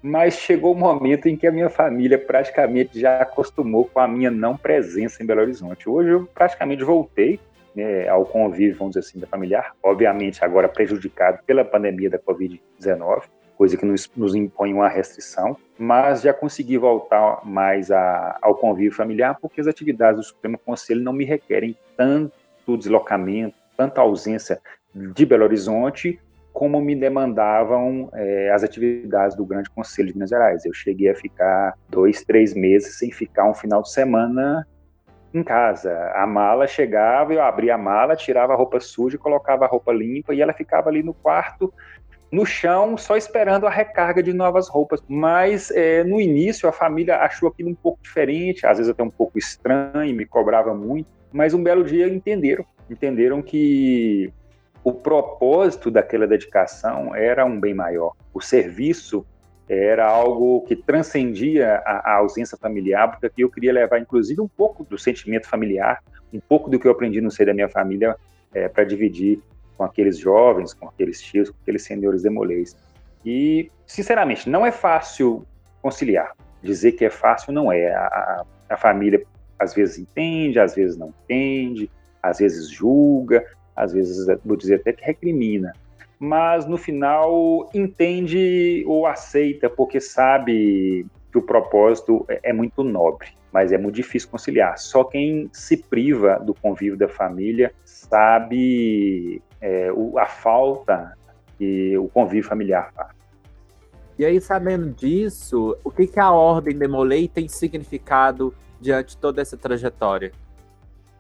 Mas 0.05 0.35
chegou 0.35 0.75
o 0.75 0.77
um 0.77 0.79
momento 0.79 1.31
em 1.31 1.35
que 1.35 1.47
a 1.47 1.51
minha 1.51 1.71
família 1.71 2.19
praticamente 2.19 3.01
já 3.01 3.23
acostumou 3.23 3.87
com 3.87 3.99
a 3.99 4.07
minha 4.07 4.31
não 4.31 4.55
presença 4.55 5.23
em 5.23 5.27
Belo 5.27 5.41
Horizonte. 5.41 5.89
Hoje 5.89 6.11
eu 6.11 6.27
praticamente 6.27 6.85
voltei 6.85 7.41
né, 7.75 8.07
ao 8.07 8.27
convívio, 8.27 8.77
vamos 8.77 8.95
dizer 8.95 9.09
assim, 9.09 9.19
da 9.19 9.27
familiar, 9.27 9.75
obviamente 9.83 10.45
agora 10.45 10.69
prejudicado 10.69 11.39
pela 11.47 11.65
pandemia 11.65 12.11
da 12.11 12.19
Covid-19, 12.19 13.23
coisa 13.57 13.79
que 13.79 13.87
nos, 13.87 14.11
nos, 14.15 14.35
impõe 14.35 14.75
uma 14.75 14.91
restrição, 14.91 15.57
mas 15.79 16.21
já 16.21 16.35
consegui 16.35 16.77
voltar 16.77 17.41
mais 17.43 17.91
a, 17.91 18.39
ao 18.43 18.57
convívio 18.57 18.93
familiar 18.93 19.39
porque 19.41 19.59
as 19.59 19.67
atividades 19.67 20.21
do 20.21 20.27
Supremo 20.27 20.59
Conselho 20.59 21.01
não 21.01 21.15
me 21.15 21.25
requerem 21.25 21.75
tanto 21.97 22.77
deslocamento, 22.77 23.57
tanta 23.75 24.03
ausência 24.03 24.61
de 24.95 25.25
Belo 25.25 25.45
Horizonte 25.45 26.21
como 26.55 26.81
me 26.81 26.95
demandavam 26.95 28.09
é, 28.15 28.49
as 28.53 28.63
atividades 28.63 29.37
do 29.37 29.45
Grande 29.45 29.69
Conselho 29.69 30.09
de 30.09 30.15
Minas 30.15 30.31
Gerais. 30.31 30.65
Eu 30.65 30.73
cheguei 30.73 31.11
a 31.11 31.15
ficar 31.15 31.75
dois, 31.89 32.23
três 32.23 32.55
meses 32.55 32.97
sem 32.97 33.11
ficar 33.11 33.51
um 33.51 33.55
final 33.55 33.83
de 33.83 33.91
semana 33.91 34.65
em 35.35 35.43
casa. 35.43 35.93
A 36.15 36.25
mala 36.29 36.69
chegava, 36.69 37.35
eu 37.35 37.43
abria 37.43 37.75
a 37.75 37.79
mala, 37.79 38.15
tirava 38.15 38.53
a 38.53 38.57
roupa 38.57 38.79
suja, 38.79 39.19
colocava 39.19 39.65
a 39.65 39.69
roupa 39.69 39.93
limpa 39.93 40.33
e 40.33 40.41
ela 40.41 40.53
ficava 40.53 40.89
ali 40.89 41.03
no 41.03 41.13
quarto, 41.13 41.75
no 42.31 42.47
chão, 42.47 42.97
só 42.97 43.17
esperando 43.17 43.67
a 43.67 43.71
recarga 43.71 44.23
de 44.23 44.33
novas 44.33 44.69
roupas. 44.69 45.03
Mas 45.09 45.73
é, 45.73 46.05
no 46.05 46.21
início 46.21 46.69
a 46.69 46.73
família 46.73 47.17
achou 47.17 47.49
aquilo 47.49 47.71
um 47.71 47.75
pouco 47.75 48.01
diferente, 48.01 48.65
às 48.65 48.79
vezes 48.79 48.93
até 48.93 49.03
um 49.03 49.11
pouco 49.11 49.37
estranho, 49.37 50.15
me 50.15 50.25
cobrava 50.25 50.73
muito. 50.73 51.09
Mas 51.33 51.53
um 51.53 51.65
belo 51.65 51.83
dia 51.83 52.07
entenderam, 52.07 52.65
entenderam 52.89 53.43
que 53.43 54.33
o 54.85 54.93
propósito 54.93 55.91
daquela 55.91 56.27
dedicação 56.27 57.15
era 57.15 57.45
um 57.45 57.59
bem 57.59 57.73
maior. 57.73 58.13
O 58.35 58.41
serviço 58.41 59.27
era 59.67 60.07
algo 60.07 60.61
que 60.67 60.77
transcendia 60.77 61.77
a, 61.87 62.13
a, 62.13 62.17
ausência 62.17 62.59
familiar, 62.59 63.19
porque 63.19 63.43
eu 63.43 63.51
queria 63.51 63.73
levar, 63.73 63.99
inclusive, 63.99 64.43
um 64.43 64.49
pouco 64.49 64.85
do 64.85 64.99
sentimento 64.99 65.49
familiar, 65.49 66.05
um 66.31 66.39
pouco 66.39 66.69
do 66.69 66.79
que 66.79 66.87
eu 66.87 66.93
aprendi 66.93 67.19
no 67.23 67.31
seio 67.31 67.47
da 67.47 67.55
minha 67.55 67.69
família, 67.69 68.15
é, 68.53 68.69
para 68.69 68.85
dividir 68.85 69.41
com 69.79 69.85
aqueles 69.85 70.19
jovens, 70.19 70.75
com 70.75 70.87
aqueles 70.87 71.21
tios, 71.21 71.49
com 71.49 71.57
aqueles 71.63 71.83
senhores 71.83 72.23
demolês. 72.23 72.77
E, 73.25 73.71
sinceramente, 73.87 74.51
não 74.51 74.67
é 74.67 74.71
fácil 74.71 75.47
conciliar. 75.81 76.33
Dizer 76.63 76.93
que 76.93 77.07
é 77.07 77.11
fácil 77.11 77.55
não 77.55 77.73
é. 77.73 77.91
A, 77.95 78.45
a 78.69 78.77
família 78.77 79.25
às 79.59 79.73
vezes 79.73 79.99
entende, 79.99 80.59
às 80.59 80.75
vezes 80.75 80.97
não 80.97 81.09
entende, 81.25 81.91
às 82.23 82.39
vezes 82.39 82.69
julga, 82.69 83.45
às 83.75 83.93
vezes 83.93 84.27
vou 84.45 84.57
dizer 84.57 84.77
até 84.77 84.93
que 84.93 85.05
recrimina, 85.05 85.73
mas 86.19 86.67
no 86.67 86.77
final 86.77 87.69
entende 87.75 88.85
ou 88.87 89.07
aceita 89.07 89.69
porque 89.69 90.01
sabe 90.01 91.07
que 91.31 91.39
o 91.39 91.43
propósito 91.43 92.25
é, 92.29 92.51
é 92.51 92.53
muito 92.53 92.85
nobre, 92.85 93.29
mas 93.53 93.73
é 93.73 93.79
muito 93.79 93.97
difícil 93.97 94.29
conciliar. 94.29 94.79
Só 94.79 95.05
quem 95.05 95.51
se 95.53 95.77
priva 95.77 96.39
do 96.39 96.55
convívio 96.55 96.97
da 96.97 97.09
família 97.09 97.73
sabe 97.85 99.43
é, 99.61 99.89
a 100.19 100.27
falta 100.27 101.17
que 101.59 101.97
o 101.99 102.09
convívio 102.09 102.45
familiar 102.45 102.93
faz. 102.95 103.15
E 104.17 104.25
aí, 104.25 104.41
sabendo 104.41 104.91
disso, 104.91 105.77
o 105.83 105.91
que, 105.91 106.07
que 106.07 106.21
a 106.21 106.31
Ordem 106.31 106.79
Demolei 106.79 107.27
tem 107.27 107.49
significado 107.49 108.55
diante 108.81 109.11
de 109.11 109.17
toda 109.17 109.43
essa 109.43 109.57
trajetória? 109.57 110.31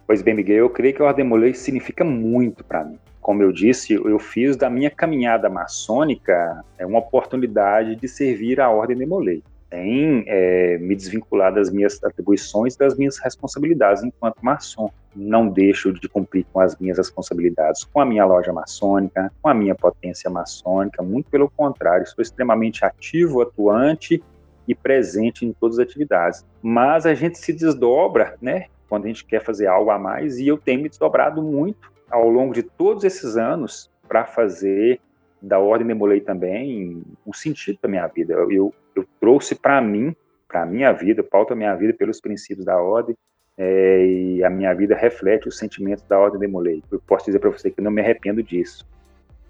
Pois 0.06 0.20
bem, 0.20 0.34
Miguel, 0.34 0.56
eu 0.58 0.70
creio 0.70 0.94
que 0.94 1.02
a 1.02 1.06
Ordem 1.06 1.24
Molei 1.24 1.54
significa 1.54 2.04
muito 2.04 2.62
para 2.62 2.84
mim. 2.84 2.98
Como 3.22 3.42
eu 3.42 3.50
disse, 3.50 3.94
eu 3.94 4.18
fiz 4.18 4.54
da 4.54 4.68
minha 4.68 4.90
caminhada 4.90 5.48
maçônica 5.48 6.62
é 6.76 6.84
uma 6.84 6.98
oportunidade 6.98 7.96
de 7.96 8.06
servir 8.06 8.60
a 8.60 8.68
Ordem 8.68 8.98
de 8.98 9.06
Molei, 9.06 9.42
sem 9.70 10.24
é, 10.26 10.76
me 10.76 10.94
desvincular 10.94 11.54
das 11.54 11.70
minhas 11.70 12.04
atribuições, 12.04 12.76
das 12.76 12.98
minhas 12.98 13.18
responsabilidades 13.18 14.04
enquanto 14.04 14.36
maçom. 14.42 14.90
Não 15.16 15.48
deixo 15.48 15.90
de 15.90 16.06
cumprir 16.06 16.44
com 16.52 16.60
as 16.60 16.76
minhas 16.78 16.98
responsabilidades 16.98 17.84
com 17.84 17.98
a 17.98 18.04
minha 18.04 18.26
loja 18.26 18.52
maçônica, 18.52 19.32
com 19.40 19.48
a 19.48 19.54
minha 19.54 19.74
potência 19.74 20.28
maçônica, 20.28 21.02
muito 21.02 21.30
pelo 21.30 21.48
contrário, 21.48 22.06
sou 22.06 22.20
extremamente 22.20 22.84
ativo, 22.84 23.40
atuante 23.40 24.22
e 24.68 24.74
presente 24.74 25.46
em 25.46 25.52
todas 25.54 25.78
as 25.78 25.86
atividades. 25.86 26.44
Mas 26.60 27.06
a 27.06 27.14
gente 27.14 27.38
se 27.38 27.54
desdobra, 27.54 28.36
né? 28.42 28.66
Quando 28.88 29.04
a 29.04 29.08
gente 29.08 29.24
quer 29.24 29.42
fazer 29.42 29.66
algo 29.66 29.90
a 29.90 29.98
mais, 29.98 30.38
e 30.38 30.46
eu 30.46 30.58
tenho 30.58 30.82
me 30.82 30.88
desdobrado 30.88 31.42
muito 31.42 31.92
ao 32.10 32.28
longo 32.28 32.52
de 32.52 32.62
todos 32.62 33.04
esses 33.04 33.36
anos 33.36 33.90
para 34.06 34.24
fazer 34.24 35.00
da 35.40 35.58
Ordem 35.58 35.86
Demolei 35.86 36.20
também 36.20 37.02
um 37.26 37.32
sentido 37.32 37.78
da 37.82 37.88
minha 37.88 38.06
vida. 38.06 38.34
Eu, 38.34 38.74
eu 38.94 39.04
trouxe 39.20 39.54
para 39.54 39.80
mim, 39.80 40.14
para 40.48 40.64
minha 40.64 40.92
vida, 40.92 41.22
pauta 41.22 41.54
minha 41.54 41.74
vida 41.74 41.92
pelos 41.92 42.20
princípios 42.20 42.64
da 42.64 42.80
Ordem, 42.80 43.16
é, 43.56 44.06
e 44.06 44.44
a 44.44 44.50
minha 44.50 44.72
vida 44.74 44.94
reflete 44.94 45.48
os 45.48 45.58
sentimentos 45.58 46.04
da 46.04 46.18
Ordem 46.18 46.40
Demolei. 46.40 46.82
Eu 46.90 47.00
posso 47.06 47.26
dizer 47.26 47.38
para 47.38 47.50
você 47.50 47.70
que 47.70 47.80
não 47.80 47.90
me 47.90 48.00
arrependo 48.00 48.42
disso. 48.42 48.86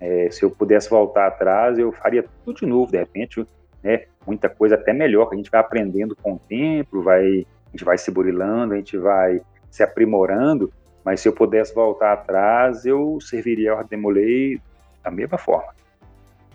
É, 0.00 0.30
se 0.30 0.42
eu 0.42 0.50
pudesse 0.50 0.90
voltar 0.90 1.26
atrás, 1.26 1.78
eu 1.78 1.92
faria 1.92 2.24
tudo 2.44 2.58
de 2.58 2.66
novo, 2.66 2.90
de 2.90 2.98
repente, 2.98 3.46
né, 3.82 4.04
muita 4.26 4.48
coisa 4.48 4.74
até 4.74 4.92
melhor, 4.92 5.26
que 5.26 5.34
a 5.34 5.38
gente 5.38 5.50
vai 5.50 5.60
aprendendo 5.60 6.16
com 6.16 6.34
o 6.34 6.38
tempo, 6.38 7.02
vai 7.02 7.46
gente 7.74 7.84
vai 7.84 7.98
se 7.98 8.10
burilando, 8.10 8.74
a 8.74 8.76
gente 8.76 8.96
vai 8.96 9.40
se 9.70 9.82
aprimorando, 9.82 10.72
mas 11.04 11.20
se 11.20 11.28
eu 11.28 11.32
pudesse 11.32 11.74
voltar 11.74 12.12
atrás, 12.12 12.86
eu 12.86 13.18
serviria 13.20 13.72
a 13.72 13.76
Ordem 13.76 13.98
Molei 13.98 14.60
da 15.02 15.10
mesma 15.10 15.36
forma. 15.36 15.74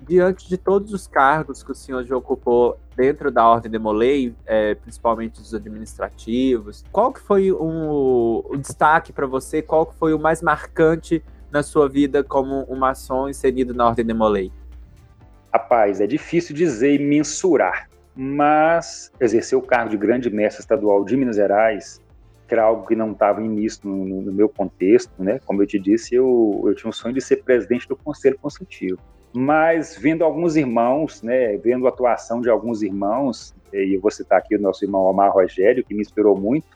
Diante 0.02 0.48
de 0.48 0.58
todos 0.58 0.94
os 0.94 1.06
cargos 1.06 1.62
que 1.62 1.72
o 1.72 1.76
senhor 1.76 2.06
já 2.06 2.16
ocupou 2.16 2.80
dentro 2.96 3.30
da 3.30 3.46
Ordem 3.46 3.70
de 3.70 3.78
Molei, 3.78 4.34
é, 4.46 4.74
principalmente 4.76 5.42
os 5.42 5.54
administrativos, 5.54 6.86
qual 6.90 7.12
que 7.12 7.20
foi 7.20 7.52
um, 7.52 8.42
o 8.50 8.56
destaque 8.58 9.12
para 9.12 9.28
você? 9.28 9.62
Qual 9.62 9.86
que 9.86 9.96
foi 9.96 10.14
o 10.14 10.20
mais 10.20 10.42
marcante 10.42 11.22
na 11.52 11.62
sua 11.62 11.90
vida 11.90 12.24
como 12.24 12.66
um 12.70 12.78
maçom 12.78 13.28
inserido 13.28 13.74
na 13.74 13.88
Ordem 13.88 14.06
de 14.06 14.14
Molei? 14.14 14.52
Rapaz, 15.54 16.00
é 16.00 16.08
difícil 16.08 16.56
dizer 16.56 16.94
e 16.94 17.04
mensurar 17.04 17.89
mas 18.22 19.14
exercer 19.18 19.58
o 19.58 19.62
cargo 19.62 19.92
de 19.92 19.96
grande 19.96 20.30
mestre 20.30 20.60
estadual 20.60 21.06
de 21.06 21.16
Minas 21.16 21.38
Gerais, 21.38 22.02
que 22.46 22.54
era 22.54 22.64
algo 22.64 22.86
que 22.86 22.94
não 22.94 23.14
estava 23.14 23.42
início 23.42 23.88
no, 23.88 24.24
no, 24.24 24.34
meu 24.34 24.50
contexto, 24.50 25.14
né? 25.24 25.40
Como 25.46 25.64
eu 25.64 25.66
te 25.66 25.80
disse, 25.80 26.16
eu, 26.16 26.62
eu 26.66 26.76
tinha 26.76 26.90
um 26.90 26.92
sonho 26.92 27.14
de 27.14 27.22
ser 27.22 27.38
presidente 27.46 27.88
do 27.88 27.96
Conselho 27.96 28.38
Consultivo. 28.38 29.00
Mas 29.32 29.96
vendo 29.98 30.26
alguns 30.26 30.58
irmãos, 30.58 31.24
né, 31.24 31.56
vendo 31.60 31.86
a 31.86 31.90
atuação 31.90 32.42
de 32.42 32.50
alguns 32.50 32.82
irmãos, 32.82 33.56
e 33.72 33.96
eu 33.96 34.02
vou 34.02 34.12
citar 34.12 34.40
aqui 34.40 34.54
o 34.54 34.62
nosso 34.62 34.84
irmão 34.84 35.04
Omar 35.04 35.32
Rogério, 35.32 35.86
que 35.86 35.94
me 35.94 36.02
inspirou 36.02 36.38
muito, 36.38 36.68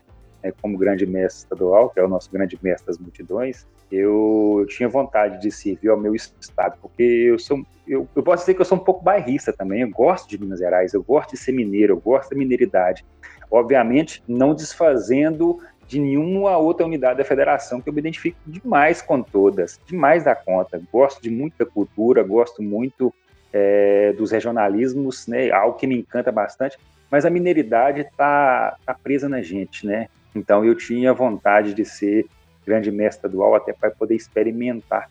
né, 0.44 0.52
como 0.62 0.78
grande 0.78 1.06
mestre 1.06 1.44
estadual, 1.44 1.90
que 1.90 2.00
é 2.00 2.04
o 2.04 2.08
nosso 2.08 2.30
grande 2.32 2.58
mestre 2.62 2.88
das 2.88 2.98
multidões, 2.98 3.66
eu, 3.92 4.66
tinha 4.68 4.90
vontade 4.90 5.40
de 5.40 5.52
servir 5.52 5.90
ao 5.90 5.98
meu 5.98 6.16
estado, 6.16 6.78
porque 6.82 7.04
eu 7.04 7.38
sou, 7.38 7.64
eu, 7.88 8.08
eu, 8.16 8.24
posso 8.24 8.44
dizer 8.44 8.56
que 8.56 8.62
eu 8.62 8.66
sou 8.66 8.78
um 8.78 8.84
pouco 8.84 9.04
bairrista 9.04 9.54
também, 9.54 9.82
eu 9.82 9.90
gosto 9.90 10.28
de 10.28 10.38
Minas 10.38 10.60
Gerais, 10.60 10.94
eu 10.94 11.04
gosto 11.04 11.32
de 11.32 11.38
ser 11.38 11.52
mineiro, 11.52 11.94
eu 11.94 12.00
gosto 12.00 12.32
da 12.32 12.36
mineiridade. 12.36 13.06
Obviamente, 13.52 14.24
não 14.28 14.56
desfazendo 14.56 15.60
de 15.88 16.00
nenhuma 16.00 16.58
outra 16.58 16.86
unidade 16.86 17.20
da 17.20 17.26
federação, 17.26 17.80
que 17.80 17.88
eu 17.88 17.94
me 17.94 18.00
identifico 18.00 18.38
demais 18.48 19.02
com 19.02 19.22
todas, 19.22 19.80
demais 19.86 20.24
da 20.24 20.34
conta. 20.34 20.82
Gosto 20.92 21.22
de 21.22 21.30
muita 21.30 21.66
cultura, 21.66 22.24
gosto 22.24 22.64
muito 22.64 23.14
é, 23.52 24.12
dos 24.14 24.32
regionalismos, 24.32 25.28
né, 25.28 25.52
algo 25.52 25.78
que 25.78 25.86
me 25.86 26.00
encanta 26.00 26.32
bastante, 26.32 26.80
mas 27.12 27.26
a 27.26 27.30
mineiridade 27.30 28.02
está 28.02 28.76
tá 28.84 28.96
presa 28.96 29.30
na 29.30 29.40
gente, 29.44 29.86
né? 29.86 30.08
Então 30.36 30.66
eu 30.66 30.76
tinha 30.76 31.14
vontade 31.14 31.74
de 31.74 31.86
ser 31.86 32.26
grande 32.66 32.92
mestre 32.92 33.28
estadual 33.28 33.56
até 33.56 33.74
para 33.74 33.92
poder 33.92 34.16
experimentar 34.16 35.10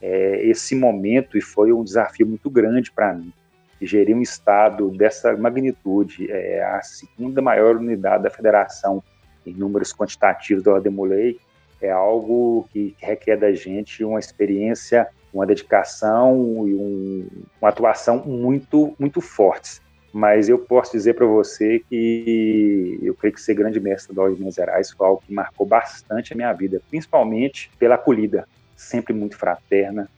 é, 0.00 0.46
esse 0.46 0.74
momento 0.74 1.36
e 1.36 1.40
foi 1.40 1.72
um 1.72 1.84
desafio 1.84 2.26
muito 2.26 2.50
grande 2.50 2.90
para 2.90 3.14
mim. 3.14 3.32
gerir 3.80 4.16
um 4.16 4.22
estado 4.22 4.90
dessa 4.90 5.36
magnitude, 5.36 6.30
é 6.30 6.64
a 6.64 6.82
segunda 6.82 7.42
maior 7.42 7.76
unidade 7.76 8.22
da 8.22 8.30
federação 8.30 9.02
em 9.46 9.52
números 9.52 9.92
quantitativos 9.92 10.62
da 10.64 10.72
Ordem 10.72 10.92
é 11.80 11.90
algo 11.90 12.66
que 12.72 12.94
requer 12.98 13.36
da 13.36 13.52
gente 13.52 14.02
uma 14.04 14.18
experiência, 14.18 15.06
uma 15.32 15.46
dedicação 15.46 16.66
e 16.66 16.74
um, 16.74 17.28
uma 17.60 17.68
atuação 17.68 18.24
muito, 18.24 18.94
muito 18.98 19.20
fortes. 19.20 19.82
Mas 20.14 20.48
eu 20.48 20.60
posso 20.60 20.92
dizer 20.92 21.14
para 21.14 21.26
você 21.26 21.80
que 21.90 23.00
eu 23.02 23.16
creio 23.16 23.34
que 23.34 23.40
ser 23.40 23.52
grande 23.52 23.80
mestre 23.80 24.14
da 24.14 24.22
Ordem 24.22 24.36
de 24.36 24.42
Minas 24.42 24.54
Gerais 24.54 24.92
foi 24.92 25.04
algo 25.08 25.20
que 25.26 25.34
marcou 25.34 25.66
bastante 25.66 26.32
a 26.32 26.36
minha 26.36 26.52
vida, 26.52 26.80
principalmente 26.88 27.68
pela 27.80 27.96
acolhida, 27.96 28.46
sempre 28.76 29.12
muito 29.12 29.36
fraterna, 29.36 30.08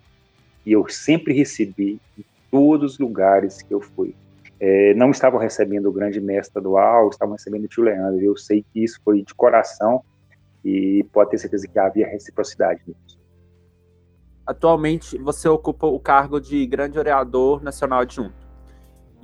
e 0.66 0.72
eu 0.72 0.86
sempre 0.86 1.32
recebi 1.32 1.98
em 2.18 2.24
todos 2.50 2.92
os 2.92 2.98
lugares 2.98 3.62
que 3.62 3.72
eu 3.72 3.80
fui. 3.80 4.14
É, 4.60 4.92
não 4.92 5.12
estavam 5.12 5.40
recebendo 5.40 5.86
o 5.86 5.92
grande 5.92 6.20
mestre 6.20 6.48
estadual, 6.48 7.08
estavam 7.08 7.34
recebendo 7.34 7.64
o 7.64 7.68
tio 7.68 7.82
Leandro. 7.82 8.22
Eu 8.22 8.36
sei 8.36 8.66
que 8.70 8.84
isso 8.84 9.00
foi 9.02 9.22
de 9.22 9.34
coração 9.34 10.04
e 10.62 11.06
pode 11.10 11.30
ter 11.30 11.38
certeza 11.38 11.66
que 11.66 11.78
havia 11.78 12.06
reciprocidade 12.06 12.82
nisso. 12.86 13.18
Atualmente, 14.46 15.16
você 15.16 15.48
ocupa 15.48 15.86
o 15.86 15.98
cargo 15.98 16.38
de 16.38 16.66
grande 16.66 16.98
orador 16.98 17.62
nacional 17.62 18.00
adjunto. 18.00 18.45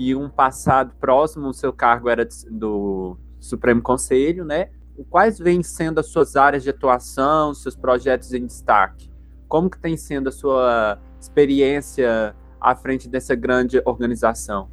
E 0.04 0.16
um 0.16 0.28
passado 0.28 0.96
próximo, 0.98 1.46
o 1.46 1.54
seu 1.54 1.72
cargo 1.72 2.08
era 2.08 2.26
do 2.50 3.16
Supremo 3.38 3.80
Conselho, 3.80 4.44
né? 4.44 4.70
Quais 5.08 5.38
vêm 5.38 5.62
sendo 5.62 6.00
as 6.00 6.08
suas 6.08 6.34
áreas 6.34 6.64
de 6.64 6.70
atuação, 6.70 7.54
seus 7.54 7.76
projetos 7.76 8.34
em 8.34 8.44
destaque? 8.44 9.08
Como 9.46 9.70
que 9.70 9.78
tem 9.78 9.96
sendo 9.96 10.28
a 10.28 10.32
sua 10.32 10.98
experiência 11.20 12.34
à 12.60 12.74
frente 12.74 13.08
dessa 13.08 13.36
grande 13.36 13.80
organização? 13.84 14.68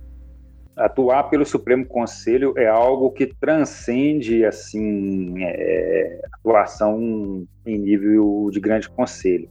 Atuar 0.76 1.30
pelo 1.30 1.46
Supremo 1.46 1.86
Conselho 1.86 2.56
é 2.58 2.68
algo 2.68 3.12
que 3.12 3.28
transcende 3.28 4.44
assim 4.44 5.36
é, 5.44 6.22
atuação 6.34 7.46
em 7.68 7.78
nível 7.78 8.50
de 8.52 8.60
grande 8.60 8.90
conselho, 8.90 9.48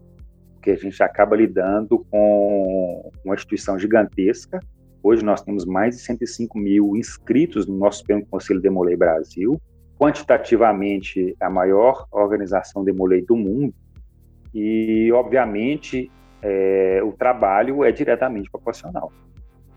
porque 0.55 0.73
a 0.73 0.77
gente 0.77 1.01
acaba 1.05 1.37
lidando 1.37 2.05
com 2.11 3.13
uma 3.25 3.37
instituição 3.37 3.79
gigantesca. 3.79 4.59
Hoje 5.03 5.25
nós 5.25 5.41
temos 5.43 5.65
mais 5.65 5.97
de 5.97 6.03
105 6.03 6.59
mil 6.59 6.97
inscritos 6.97 7.67
no 7.67 7.77
nosso 7.77 7.99
Supremo 7.99 8.27
Conselho 8.27 8.61
Demolei 8.61 8.97
Brasil, 8.97 9.61
quantitativamente 9.99 11.37
a 11.41 11.49
maior 11.49 12.07
organização 12.11 12.85
Demolei 12.85 13.23
do 13.23 13.37
mundo, 13.37 13.75
e 14.55 15.11
obviamente 15.13 16.11
é, 16.43 17.01
o 17.05 17.13
trabalho 17.13 17.85
é 17.85 17.93
diretamente 17.93 18.51
proporcional. 18.51 19.13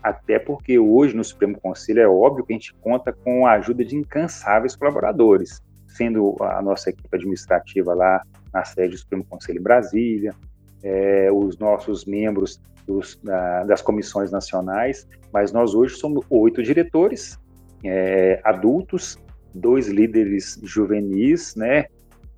Até 0.02 0.38
porque 0.38 0.78
hoje 0.78 1.14
no 1.14 1.22
Supremo 1.22 1.60
Conselho 1.60 2.00
é 2.00 2.08
óbvio 2.08 2.44
que 2.44 2.52
a 2.52 2.56
gente 2.56 2.74
conta 2.80 3.12
com 3.12 3.46
a 3.46 3.52
ajuda 3.52 3.84
de 3.84 3.96
incansáveis 3.96 4.74
colaboradores, 4.74 5.62
sendo 5.86 6.36
a 6.40 6.60
nossa 6.60 6.90
equipe 6.90 7.08
administrativa 7.16 7.94
lá 7.94 8.22
na 8.52 8.64
sede 8.64 8.94
do 8.94 8.98
Supremo 8.98 9.24
Conselho 9.24 9.60
em 9.60 9.62
Brasília, 9.62 10.34
é, 10.82 11.30
os 11.32 11.58
nossos 11.58 12.04
membros 12.04 12.60
dos, 12.86 13.18
da, 13.22 13.64
das 13.64 13.80
comissões 13.80 14.30
nacionais, 14.30 15.06
mas 15.32 15.52
nós 15.52 15.74
hoje 15.74 15.96
somos 15.96 16.24
oito 16.28 16.62
diretores 16.62 17.38
é, 17.84 18.40
adultos, 18.44 19.18
dois 19.54 19.88
líderes 19.88 20.60
juvenis, 20.62 21.54
né, 21.56 21.86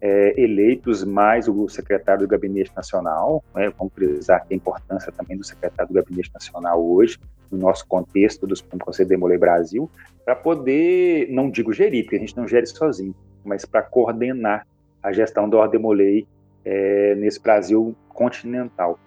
é, 0.01 0.41
eleitos 0.41 1.05
mais 1.05 1.49
o 1.49 1.69
secretário 1.69 2.27
do 2.27 2.29
Gabinete 2.29 2.73
Nacional, 2.77 3.43
né, 3.55 3.73
vamos 3.79 3.93
frisar 3.95 4.47
a 4.51 4.55
importância 4.55 5.11
também 5.13 5.37
do 5.37 5.45
secretário 5.45 5.93
do 5.93 5.95
Gabinete 5.95 6.31
Nacional 6.33 6.85
hoje, 6.85 7.19
no 7.51 7.59
nosso 7.59 7.87
contexto 7.87 8.47
do 8.47 8.55
Conselho 8.79 9.09
de 9.09 9.15
Demolei 9.15 9.39
Brasil, 9.39 9.91
para 10.25 10.35
poder, 10.35 11.29
não 11.31 11.51
digo 11.51 11.73
gerir, 11.73 12.05
porque 12.05 12.17
a 12.17 12.21
gente 12.21 12.37
não 12.37 12.49
gere 12.49 12.67
sozinho, 12.67 13.15
mas 13.45 13.65
para 13.65 13.83
coordenar 13.83 14.67
a 15.03 15.13
gestão 15.13 15.49
da 15.49 15.59
Ordem 15.59 15.79
Demolei 15.79 16.27
é, 16.65 17.15
nesse 17.17 17.41
Brasil 17.41 17.95
continental. 18.09 18.99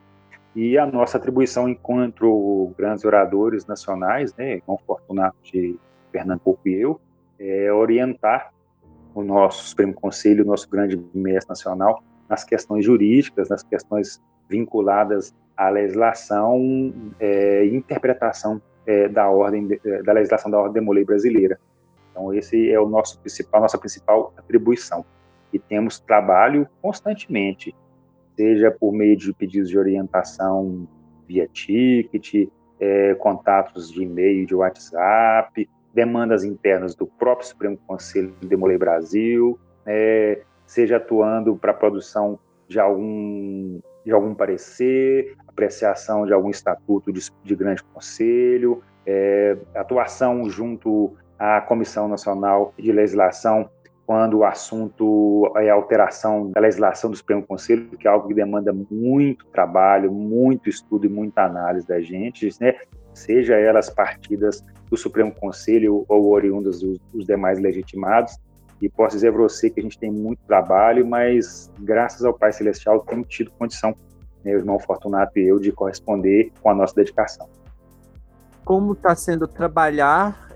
E 0.55 0.77
a 0.77 0.85
nossa 0.85 1.17
atribuição 1.17 1.69
enquanto 1.69 2.73
grandes 2.77 3.05
oradores 3.05 3.65
nacionais, 3.65 4.33
né, 4.35 4.59
João 4.65 4.77
Fortunato 4.85 5.37
de 5.43 5.77
Pernambuco 6.11 6.59
e 6.65 6.73
eu, 6.73 6.99
é 7.39 7.71
orientar 7.71 8.51
o 9.13 9.23
nosso 9.23 9.69
Supremo 9.69 9.93
Conselho, 9.93 10.43
o 10.43 10.47
nosso 10.47 10.69
grande 10.69 10.99
mestre 11.13 11.49
nacional, 11.49 12.03
nas 12.29 12.43
questões 12.43 12.85
jurídicas, 12.85 13.49
nas 13.49 13.63
questões 13.63 14.21
vinculadas 14.49 15.33
à 15.55 15.69
legislação 15.69 16.93
é, 17.19 17.65
e 17.65 17.75
interpretação 17.75 18.61
é, 18.85 19.07
da 19.07 19.29
ordem 19.29 19.79
é, 19.85 20.03
da 20.03 20.13
legislação 20.13 20.49
da 20.49 20.57
ordem 20.57 20.73
demolei 20.73 21.03
brasileira. 21.03 21.59
Então 22.11 22.33
esse 22.33 22.71
é 22.71 22.79
o 22.79 22.87
nosso 22.87 23.19
principal, 23.19 23.61
nossa 23.61 23.77
principal 23.77 24.33
atribuição. 24.37 25.05
E 25.51 25.59
temos 25.59 25.99
trabalho 25.99 26.67
constantemente, 26.81 27.75
seja 28.35 28.71
por 28.71 28.91
meio 28.91 29.15
de 29.17 29.33
pedidos 29.33 29.69
de 29.69 29.77
orientação 29.77 30.87
via 31.27 31.47
ticket, 31.47 32.49
é, 32.79 33.15
contatos 33.15 33.91
de 33.91 34.03
e-mail, 34.03 34.45
de 34.45 34.55
WhatsApp, 34.55 35.69
demandas 35.93 36.43
internas 36.43 36.95
do 36.95 37.07
próprio 37.07 37.47
Supremo 37.47 37.77
Conselho 37.87 38.33
de 38.39 38.47
Demolei 38.47 38.77
Brasil, 38.77 39.59
é, 39.85 40.43
seja 40.65 40.97
atuando 40.97 41.55
para 41.55 41.71
a 41.71 41.73
produção 41.73 42.39
de 42.67 42.79
algum, 42.79 43.79
de 44.05 44.11
algum 44.11 44.35
parecer, 44.35 45.35
apreciação 45.47 46.25
de 46.25 46.33
algum 46.33 46.49
estatuto 46.49 47.11
de, 47.11 47.21
de 47.43 47.55
grande 47.55 47.83
conselho, 47.83 48.83
é, 49.05 49.57
atuação 49.73 50.49
junto 50.49 51.15
à 51.39 51.61
Comissão 51.61 52.07
Nacional 52.07 52.73
de 52.77 52.91
Legislação 52.91 53.69
quando 54.07 54.37
o 54.37 54.45
assunto 54.45 55.51
é 55.57 55.69
alteração 55.69 56.49
da 56.51 56.61
legislação 56.61 57.11
do 57.11 57.17
Supremo 57.17 57.45
Conselho, 57.45 57.89
que 57.89 58.07
é 58.07 58.09
algo 58.09 58.29
que 58.29 58.33
demanda 58.33 58.71
muito 58.89 59.45
trabalho, 59.47 60.09
muito 60.09 60.69
estudo 60.69 61.05
e 61.05 61.09
muita 61.09 61.43
análise 61.43 61.85
da 61.85 61.99
gente, 61.99 62.49
né? 62.61 62.73
seja 63.13 63.55
elas 63.55 63.89
partidas 63.89 64.63
do 64.89 64.95
Supremo 64.95 65.33
Conselho 65.35 66.05
ou 66.07 66.31
oriundas 66.31 66.79
dos, 66.79 66.97
dos 67.13 67.25
demais 67.25 67.59
legitimados. 67.59 68.37
E 68.81 68.87
posso 68.87 69.17
dizer 69.17 69.33
para 69.33 69.41
você 69.41 69.69
que 69.69 69.81
a 69.81 69.83
gente 69.83 69.99
tem 69.99 70.09
muito 70.09 70.39
trabalho, 70.47 71.05
mas 71.05 71.69
graças 71.79 72.23
ao 72.23 72.33
Pai 72.33 72.53
Celestial 72.53 73.01
temos 73.01 73.27
tido 73.27 73.51
condição, 73.59 73.93
meu 74.41 74.53
né, 74.53 74.59
irmão 74.61 74.79
Fortunato 74.79 75.37
e 75.37 75.45
eu, 75.45 75.59
de 75.59 75.73
corresponder 75.73 76.53
com 76.61 76.69
a 76.69 76.73
nossa 76.73 76.95
dedicação. 76.95 77.49
Como 78.63 78.93
está 78.93 79.13
sendo 79.15 79.49
trabalhar 79.49 80.46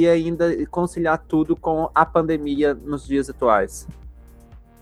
e 0.00 0.08
ainda 0.08 0.54
conciliar 0.66 1.18
tudo 1.18 1.56
com 1.56 1.90
a 1.94 2.04
pandemia 2.04 2.74
nos 2.74 3.06
dias 3.06 3.30
atuais? 3.30 3.86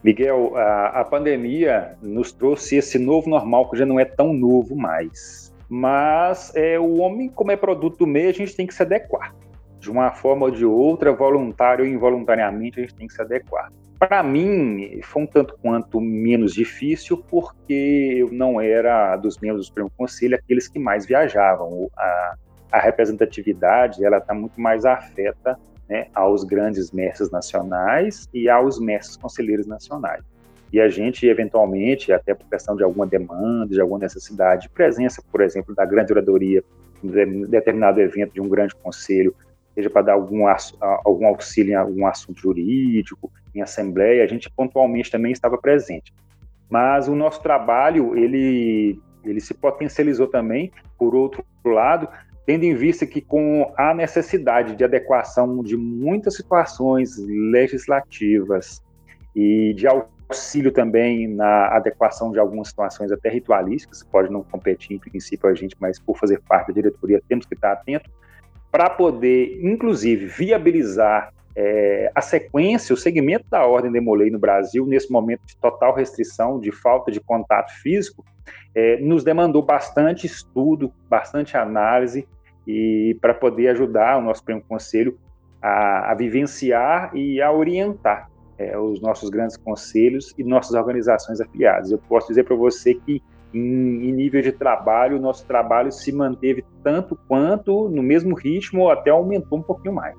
Miguel, 0.03 0.57
a, 0.57 1.01
a 1.01 1.05
pandemia 1.05 1.97
nos 2.03 2.33
trouxe 2.33 2.77
esse 2.77 2.99
novo 2.99 3.29
normal 3.29 3.71
que 3.71 3.77
já 3.77 3.87
não 3.87 3.99
é 3.99 4.05
tão 4.05 4.33
novo 4.33 4.77
mais 4.77 5.45
mas 5.69 6.53
é, 6.55 6.79
o 6.79 6.99
homem, 6.99 7.29
como 7.29 7.51
é 7.51 7.57
produto 7.57 7.99
do 7.99 8.07
meio, 8.07 8.29
a 8.29 8.33
gente 8.33 8.55
tem 8.55 8.67
que 8.67 8.75
se 8.75 8.83
adequar. 8.83 9.35
De 9.79 9.91
uma 9.91 10.13
forma 10.13 10.47
ou 10.47 10.51
de 10.53 10.65
outra, 10.65 11.13
voluntário 11.13 11.85
ou 11.85 11.91
involuntariamente, 11.91 12.79
a 12.79 12.83
gente 12.83 12.95
tem 12.95 13.07
que 13.07 13.15
se 13.15 13.21
adequar. 13.21 13.73
Para 13.99 14.23
mim, 14.23 15.01
foi 15.03 15.23
um 15.23 15.27
tanto 15.27 15.57
quanto 15.61 16.01
menos 16.01 16.53
difícil, 16.53 17.25
porque 17.29 18.15
eu 18.17 18.31
não 18.33 18.61
era 18.61 19.17
dos 19.17 19.39
membros 19.39 19.63
do 19.63 19.67
Supremo 19.67 19.91
Conselho 19.97 20.37
aqueles 20.37 20.69
que 20.69 20.79
mais 20.79 21.07
viajavam. 21.07 21.91
A, 21.97 22.35
a 22.75 22.81
representatividade 22.81 24.05
ela 24.05 24.19
está 24.19 24.35
muito 24.35 24.61
mais 24.61 24.85
afeta 24.85 25.59
né, 25.89 26.09
aos 26.15 26.45
grandes 26.45 26.91
mestres 26.91 27.31
nacionais 27.31 28.29
e 28.33 28.49
aos 28.49 28.81
mestres 28.81 29.17
conselheiros 29.17 29.67
nacionais 29.67 30.25
e 30.75 30.81
a 30.81 30.89
gente, 30.89 31.25
eventualmente, 31.25 32.13
até 32.13 32.35
por 32.35 32.49
questão 32.49 32.75
de 32.75 32.83
alguma 32.83 33.07
demanda, 33.07 33.73
de 33.73 33.81
alguma 33.81 34.01
necessidade, 34.01 34.69
presença, 34.69 35.23
por 35.31 35.41
exemplo, 35.41 35.73
da 35.73 35.85
grande 35.85 36.13
oradoria 36.13 36.65
em 37.01 37.47
determinado 37.47 38.01
evento 38.01 38.33
de 38.33 38.41
um 38.41 38.49
grande 38.49 38.75
conselho, 38.75 39.33
seja 39.73 39.89
para 39.89 40.03
dar 40.03 40.13
algum, 40.15 40.47
algum 40.81 41.29
auxílio 41.29 41.71
em 41.71 41.77
algum 41.77 42.05
assunto 42.09 42.41
jurídico, 42.41 43.31
em 43.55 43.63
assembleia, 43.63 44.25
a 44.25 44.27
gente 44.27 44.51
pontualmente 44.51 45.13
também 45.13 45.31
estava 45.31 45.57
presente. 45.57 46.13
Mas 46.69 47.07
o 47.07 47.15
nosso 47.15 47.41
trabalho, 47.41 48.19
ele, 48.19 49.01
ele 49.25 49.41
se 49.41 49.55
potencializou 49.55 50.27
também, 50.27 50.73
por 50.99 51.15
outro 51.15 51.45
lado, 51.65 52.09
tendo 52.47 52.65
em 52.65 52.75
vista 52.75 53.07
que 53.07 53.21
com 53.21 53.73
a 53.77 53.95
necessidade 53.95 54.77
de 54.77 54.85
adequação 54.85 55.63
de 55.63 55.77
muitas 55.77 56.37
situações 56.37 57.17
legislativas 57.19 58.83
e 59.35 59.73
de 59.75 59.87
auxílio 59.87 60.73
também 60.73 61.29
na 61.29 61.69
adequação 61.69 62.31
de 62.33 62.39
algumas 62.39 62.69
situações 62.69 63.11
até 63.11 63.31
ritualísticas, 63.31 64.03
pode 64.03 64.31
não 64.31 64.43
competir 64.43 64.97
em 64.97 64.99
princípio 64.99 65.49
a 65.49 65.55
gente, 65.55 65.75
mas 65.81 65.99
por 65.99 66.19
fazer 66.19 66.41
parte 66.43 66.69
da 66.69 66.75
diretoria 66.75 67.23
temos 67.29 67.47
que 67.47 67.55
estar 67.55 67.73
atento 67.73 68.11
para 68.71 68.91
poder, 68.91 69.61
inclusive, 69.63 70.27
viabilizar 70.27 71.33
é, 71.57 72.11
a 72.15 72.21
sequência, 72.21 72.93
o 72.93 72.97
segmento 72.97 73.47
da 73.49 73.65
ordem 73.65 73.93
demolei 73.93 74.31
no 74.31 74.39
Brasil, 74.39 74.85
nesse 74.85 75.11
momento 75.13 75.47
de 75.47 75.57
total 75.57 75.95
restrição, 75.95 76.59
de 76.59 76.73
falta 76.73 77.13
de 77.13 77.21
contato 77.21 77.71
físico, 77.81 78.25
é, 78.75 78.99
nos 79.01 79.25
demandou 79.25 79.63
bastante 79.63 80.27
estudo, 80.27 80.93
bastante 81.09 81.57
análise 81.57 82.27
e 82.67 83.17
para 83.21 83.35
poder 83.35 83.69
ajudar 83.69 84.19
o 84.19 84.23
nosso 84.23 84.41
Supremo 84.41 84.63
Conselho 84.67 85.19
a, 85.63 86.13
a 86.13 86.15
vivenciar 86.15 87.15
e 87.15 87.41
a 87.41 87.53
orientar 87.53 88.31
é, 88.59 88.77
os 88.79 89.01
nossos 89.01 89.31
grandes 89.31 89.57
conselhos 89.57 90.35
e 90.37 90.45
nossas 90.45 90.75
organizações 90.75 91.41
afiliadas. 91.41 91.91
Eu 91.91 91.99
posso 91.99 92.29
dizer 92.29 92.45
para 92.45 92.57
você 92.57 92.95
que 92.95 93.23
em, 93.53 94.09
em, 94.09 94.13
nível 94.13 94.43
de 94.43 94.53
trabalho, 94.53 95.17
o 95.17 95.21
nosso 95.21 95.47
trabalho 95.47 95.91
se 95.93 96.13
manteve 96.13 96.65
tanto 96.83 97.17
quanto 97.29 97.89
no 97.89 98.03
mesmo 98.03 98.35
ritmo 98.35 98.83
ou 98.83 98.91
até 98.91 99.11
aumentou 99.11 99.59
um 99.59 99.63
pouquinho 99.63 99.95
mais. 99.95 100.17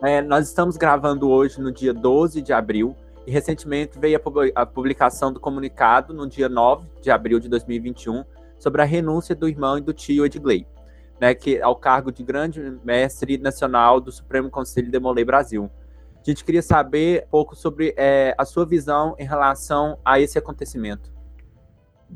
É, 0.00 0.22
nós 0.22 0.46
estamos 0.46 0.76
gravando 0.76 1.28
hoje 1.28 1.60
no 1.60 1.72
dia 1.72 1.92
12 1.92 2.40
de 2.40 2.52
abril 2.52 2.94
e 3.26 3.32
recentemente 3.32 3.98
veio 3.98 4.20
a 4.54 4.64
publicação 4.64 5.32
do 5.32 5.40
comunicado 5.40 6.14
no 6.14 6.28
dia 6.28 6.48
9 6.48 6.86
de 7.02 7.10
abril 7.10 7.40
de 7.40 7.48
2021 7.48 8.22
sobre 8.60 8.80
a 8.80 8.84
renúncia 8.84 9.34
do 9.34 9.48
irmão 9.48 9.76
e 9.76 9.80
do 9.80 9.92
tio 9.92 10.24
Edgley, 10.24 10.68
né, 11.20 11.34
que 11.34 11.60
ao 11.60 11.74
cargo 11.74 12.12
de 12.12 12.22
grande 12.22 12.78
mestre 12.84 13.38
nacional 13.38 14.00
do 14.00 14.12
Supremo 14.12 14.48
Conselho 14.48 14.88
de 14.88 15.00
Molay 15.00 15.24
Brasil. 15.24 15.68
A 16.14 16.22
gente 16.22 16.44
queria 16.44 16.62
saber 16.62 17.24
um 17.26 17.30
pouco 17.30 17.56
sobre 17.56 17.92
é, 17.96 18.36
a 18.38 18.44
sua 18.44 18.64
visão 18.64 19.16
em 19.18 19.26
relação 19.26 19.98
a 20.04 20.20
esse 20.20 20.38
acontecimento. 20.38 21.12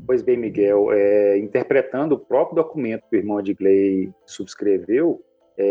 Pois 0.07 0.21
bem, 0.21 0.37
Miguel, 0.37 0.87
é, 0.93 1.37
interpretando 1.37 2.15
o 2.15 2.19
próprio 2.19 2.55
documento 2.55 3.03
que 3.09 3.17
o 3.17 3.19
irmão 3.19 3.41
Edgley 3.41 4.09
subscreveu, 4.25 5.21
é, 5.57 5.63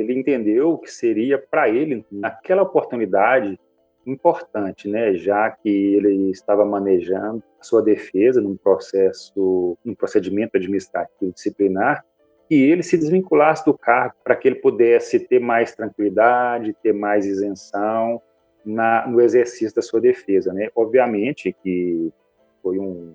ele 0.00 0.18
entendeu 0.18 0.76
que 0.78 0.90
seria 0.90 1.38
para 1.38 1.68
ele, 1.68 2.04
naquela 2.10 2.62
oportunidade, 2.62 3.58
importante, 4.06 4.88
né, 4.88 5.14
já 5.14 5.50
que 5.50 5.68
ele 5.68 6.30
estava 6.30 6.64
manejando 6.64 7.42
a 7.60 7.64
sua 7.64 7.82
defesa 7.82 8.40
num 8.40 8.56
processo, 8.56 9.76
num 9.84 9.94
procedimento 9.94 10.56
administrativo 10.56 11.32
disciplinar, 11.32 12.04
que 12.48 12.54
ele 12.54 12.82
se 12.82 12.96
desvinculasse 12.98 13.64
do 13.64 13.76
cargo 13.76 14.14
para 14.24 14.34
que 14.34 14.48
ele 14.48 14.56
pudesse 14.56 15.20
ter 15.20 15.38
mais 15.38 15.74
tranquilidade, 15.74 16.74
ter 16.82 16.92
mais 16.92 17.24
isenção 17.24 18.20
na, 18.64 19.06
no 19.06 19.20
exercício 19.20 19.74
da 19.74 19.82
sua 19.82 20.00
defesa, 20.00 20.52
né? 20.52 20.68
Obviamente 20.74 21.54
que 21.62 22.12
foi 22.60 22.78
um, 22.78 23.14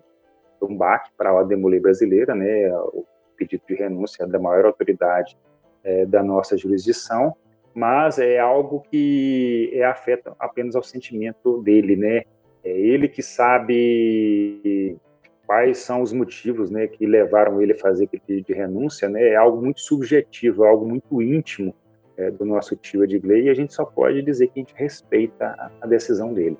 um 0.61 0.77
baque 0.77 1.11
para 1.17 1.31
a 1.31 1.57
mulher 1.57 1.81
brasileira, 1.81 2.33
né? 2.33 2.73
O 2.93 3.05
pedido 3.35 3.63
de 3.67 3.75
renúncia 3.75 4.25
da 4.25 4.39
maior 4.39 4.65
autoridade 4.65 5.37
é, 5.85 6.05
da 6.05 6.21
nossa 6.21 6.57
jurisdição, 6.57 7.33
mas 7.73 8.17
é 8.19 8.39
algo 8.39 8.83
que 8.89 9.69
é, 9.73 9.85
afeta 9.85 10.35
apenas 10.39 10.75
ao 10.75 10.83
sentimento 10.83 11.61
dele, 11.61 11.95
né? 11.95 12.23
É 12.63 12.71
ele 12.71 13.07
que 13.07 13.21
sabe 13.21 14.97
quais 15.45 15.77
são 15.77 16.01
os 16.01 16.11
motivos, 16.11 16.71
né, 16.71 16.87
que 16.87 17.05
levaram 17.05 17.61
ele 17.61 17.73
a 17.73 17.77
fazer 17.77 18.05
aquele 18.05 18.23
pedido 18.25 18.47
de 18.47 18.53
renúncia, 18.53 19.07
né? 19.07 19.29
É 19.29 19.35
algo 19.35 19.61
muito 19.61 19.79
subjetivo, 19.79 20.65
é 20.65 20.69
algo 20.69 20.87
muito 20.87 21.21
íntimo 21.21 21.75
é, 22.17 22.31
do 22.31 22.43
nosso 22.45 22.75
tio 22.75 23.03
Edgley 23.03 23.43
e 23.43 23.49
a 23.49 23.53
gente 23.53 23.73
só 23.73 23.85
pode 23.85 24.21
dizer 24.23 24.47
que 24.47 24.59
a 24.59 24.63
gente 24.63 24.73
respeita 24.75 25.45
a, 25.45 25.71
a 25.81 25.87
decisão 25.87 26.33
dele. 26.33 26.57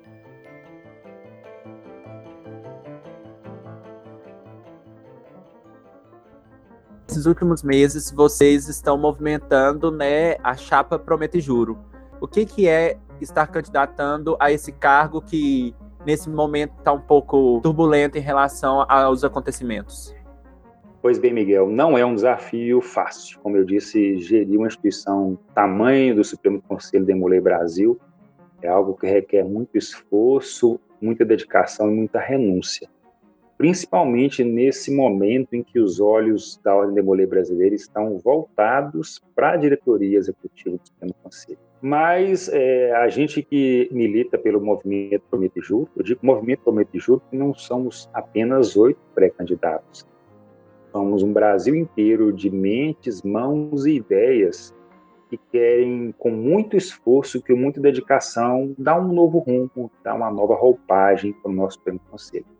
Nesses 7.16 7.24
últimos 7.24 7.62
meses 7.62 8.10
vocês 8.10 8.68
estão 8.68 8.98
movimentando 8.98 9.90
né, 9.90 10.36
a 10.44 10.54
chapa 10.54 10.98
Promete 10.98 11.40
Juro. 11.40 11.78
O 12.20 12.28
que, 12.28 12.44
que 12.44 12.68
é 12.68 12.98
estar 13.22 13.46
candidatando 13.46 14.36
a 14.38 14.52
esse 14.52 14.70
cargo 14.70 15.22
que 15.22 15.74
nesse 16.04 16.28
momento 16.28 16.74
está 16.78 16.92
um 16.92 17.00
pouco 17.00 17.60
turbulento 17.62 18.18
em 18.18 18.20
relação 18.20 18.84
aos 18.86 19.24
acontecimentos? 19.24 20.14
Pois 21.00 21.18
bem, 21.18 21.32
Miguel, 21.32 21.70
não 21.70 21.96
é 21.96 22.04
um 22.04 22.14
desafio 22.14 22.82
fácil. 22.82 23.38
Como 23.40 23.56
eu 23.56 23.64
disse, 23.64 24.18
gerir 24.18 24.58
uma 24.58 24.66
instituição 24.66 25.38
tamanho 25.54 26.16
do 26.16 26.24
Supremo 26.24 26.60
Conselho 26.68 27.06
de 27.06 27.14
Mulher 27.14 27.40
Brasil 27.40 27.98
é 28.60 28.68
algo 28.68 28.94
que 28.94 29.06
requer 29.06 29.42
muito 29.42 29.78
esforço, 29.78 30.78
muita 31.00 31.24
dedicação 31.24 31.90
e 31.90 31.94
muita 31.94 32.20
renúncia 32.20 32.88
principalmente 33.56 34.44
nesse 34.44 34.94
momento 34.94 35.54
em 35.54 35.62
que 35.62 35.78
os 35.78 35.98
olhos 36.00 36.60
da 36.62 36.74
Ordem 36.74 36.94
Demolê 36.94 37.26
Brasileira 37.26 37.74
estão 37.74 38.18
voltados 38.18 39.22
para 39.34 39.52
a 39.52 39.56
diretoria 39.56 40.18
executiva 40.18 40.76
do 40.76 40.86
Supremo 40.86 41.14
Conselho. 41.22 41.58
Mas 41.80 42.48
é, 42.48 42.92
a 42.96 43.08
gente 43.08 43.42
que 43.42 43.88
milita 43.92 44.36
pelo 44.38 44.60
movimento 44.60 45.22
Promete 45.30 45.60
Juro, 45.60 45.88
eu 45.96 46.02
digo 46.02 46.20
movimento 46.22 46.60
Promete 46.60 46.98
Juro 46.98 47.22
que 47.30 47.36
não 47.36 47.54
somos 47.54 48.08
apenas 48.12 48.76
oito 48.76 49.00
pré-candidatos. 49.14 50.06
Somos 50.92 51.22
um 51.22 51.32
Brasil 51.32 51.74
inteiro 51.74 52.32
de 52.32 52.50
mentes, 52.50 53.22
mãos 53.22 53.86
e 53.86 53.96
ideias 53.96 54.74
que 55.28 55.38
querem, 55.50 56.14
com 56.18 56.30
muito 56.30 56.76
esforço, 56.76 57.42
com 57.42 57.56
muita 57.56 57.80
dedicação, 57.80 58.74
dar 58.78 59.00
um 59.00 59.12
novo 59.12 59.38
rumo, 59.38 59.90
dar 60.02 60.14
uma 60.14 60.30
nova 60.30 60.54
roupagem 60.54 61.32
para 61.32 61.50
o 61.50 61.54
nosso 61.54 61.78
Supremo 61.78 62.00
Conselho. 62.10 62.55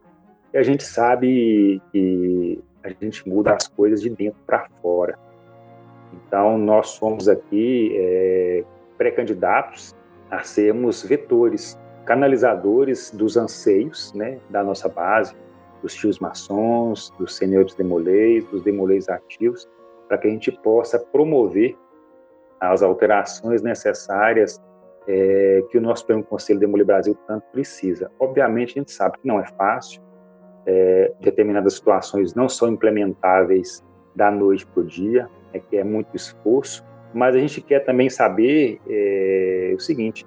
E 0.53 0.59
a 0.59 0.63
gente 0.63 0.85
sabe 0.85 1.81
que 1.93 2.63
a 2.83 2.89
gente 2.89 3.29
muda 3.29 3.55
as 3.55 3.67
coisas 3.67 4.01
de 4.01 4.11
dentro 4.11 4.39
para 4.47 4.69
fora. 4.81 5.19
Então, 6.13 6.57
nós 6.57 6.91
somos 6.91 7.29
aqui 7.29 7.93
é, 7.97 8.65
pré-candidatos 8.97 9.95
a 10.31 10.43
sermos 10.43 11.03
vetores, 11.03 11.79
canalizadores 12.05 13.11
dos 13.11 13.37
anseios 13.37 14.13
né, 14.15 14.39
da 14.51 14.63
nossa 14.63 14.89
base, 14.89 15.35
dos 15.83 15.95
tios 15.95 16.19
maçons, 16.19 17.13
dos 17.19 17.37
senhores 17.37 17.75
demolês, 17.75 18.45
dos 18.47 18.63
demolês 18.63 19.09
ativos, 19.09 19.69
para 20.09 20.19
que 20.19 20.29
a 20.29 20.31
gente 20.31 20.53
possa 20.53 20.99
promover 20.99 21.77
as 22.61 22.83
alterações 22.83 23.63
necessárias 23.63 24.61
é, 25.07 25.63
que 25.71 25.79
o 25.79 25.81
nosso 25.81 26.01
Supremo 26.01 26.25
Conselho 26.25 26.59
Demolê 26.59 26.85
Brasil 26.85 27.17
tanto 27.27 27.45
precisa. 27.53 28.11
Obviamente, 28.19 28.71
a 28.71 28.81
gente 28.81 28.91
sabe 28.91 29.19
que 29.19 29.27
não 29.27 29.39
é 29.39 29.47
fácil, 29.47 30.03
é, 30.67 31.13
determinadas 31.21 31.75
situações 31.75 32.35
não 32.35 32.49
são 32.49 32.69
implementáveis 32.69 33.85
da 34.15 34.31
noite 34.31 34.67
para 34.67 34.81
o 34.83 34.85
dia, 34.85 35.29
é 35.53 35.59
que 35.59 35.77
é 35.77 35.85
muito 35.85 36.15
esforço, 36.15 36.85
mas 37.15 37.35
a 37.35 37.39
gente 37.39 37.61
quer 37.61 37.81
também 37.81 38.11
saber 38.11 38.81
é, 38.89 39.73
o 39.77 39.81
seguinte, 39.81 40.27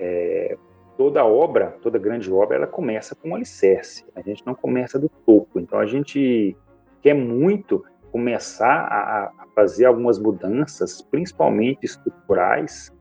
é, 0.00 0.56
toda 0.96 1.24
obra, 1.24 1.76
toda 1.82 1.98
grande 1.98 2.32
obra, 2.32 2.56
ela 2.56 2.66
começa 2.66 3.14
com 3.14 3.30
um 3.30 3.34
alicerce, 3.34 4.04
a 4.14 4.20
gente 4.22 4.44
não 4.46 4.54
começa 4.54 4.98
do 4.98 5.08
topo, 5.08 5.60
então 5.60 5.78
a 5.78 5.86
gente 5.86 6.56
quer 7.02 7.14
muito 7.14 7.84
começar 8.10 8.86
a, 8.86 9.32
a 9.42 9.46
fazer 9.54 9.86
algumas 9.86 10.18
mudanças, 10.18 11.02
principalmente 11.02 11.84
estruturais, 11.84 12.92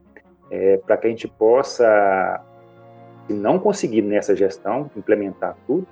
é, 0.49 0.77
para 0.77 0.97
que 0.97 1.07
a 1.07 1.09
gente 1.09 1.27
possa, 1.27 2.43
se 3.27 3.33
não 3.33 3.59
conseguir 3.59 4.01
nessa 4.01 4.35
gestão 4.35 4.89
implementar 4.97 5.55
tudo, 5.65 5.87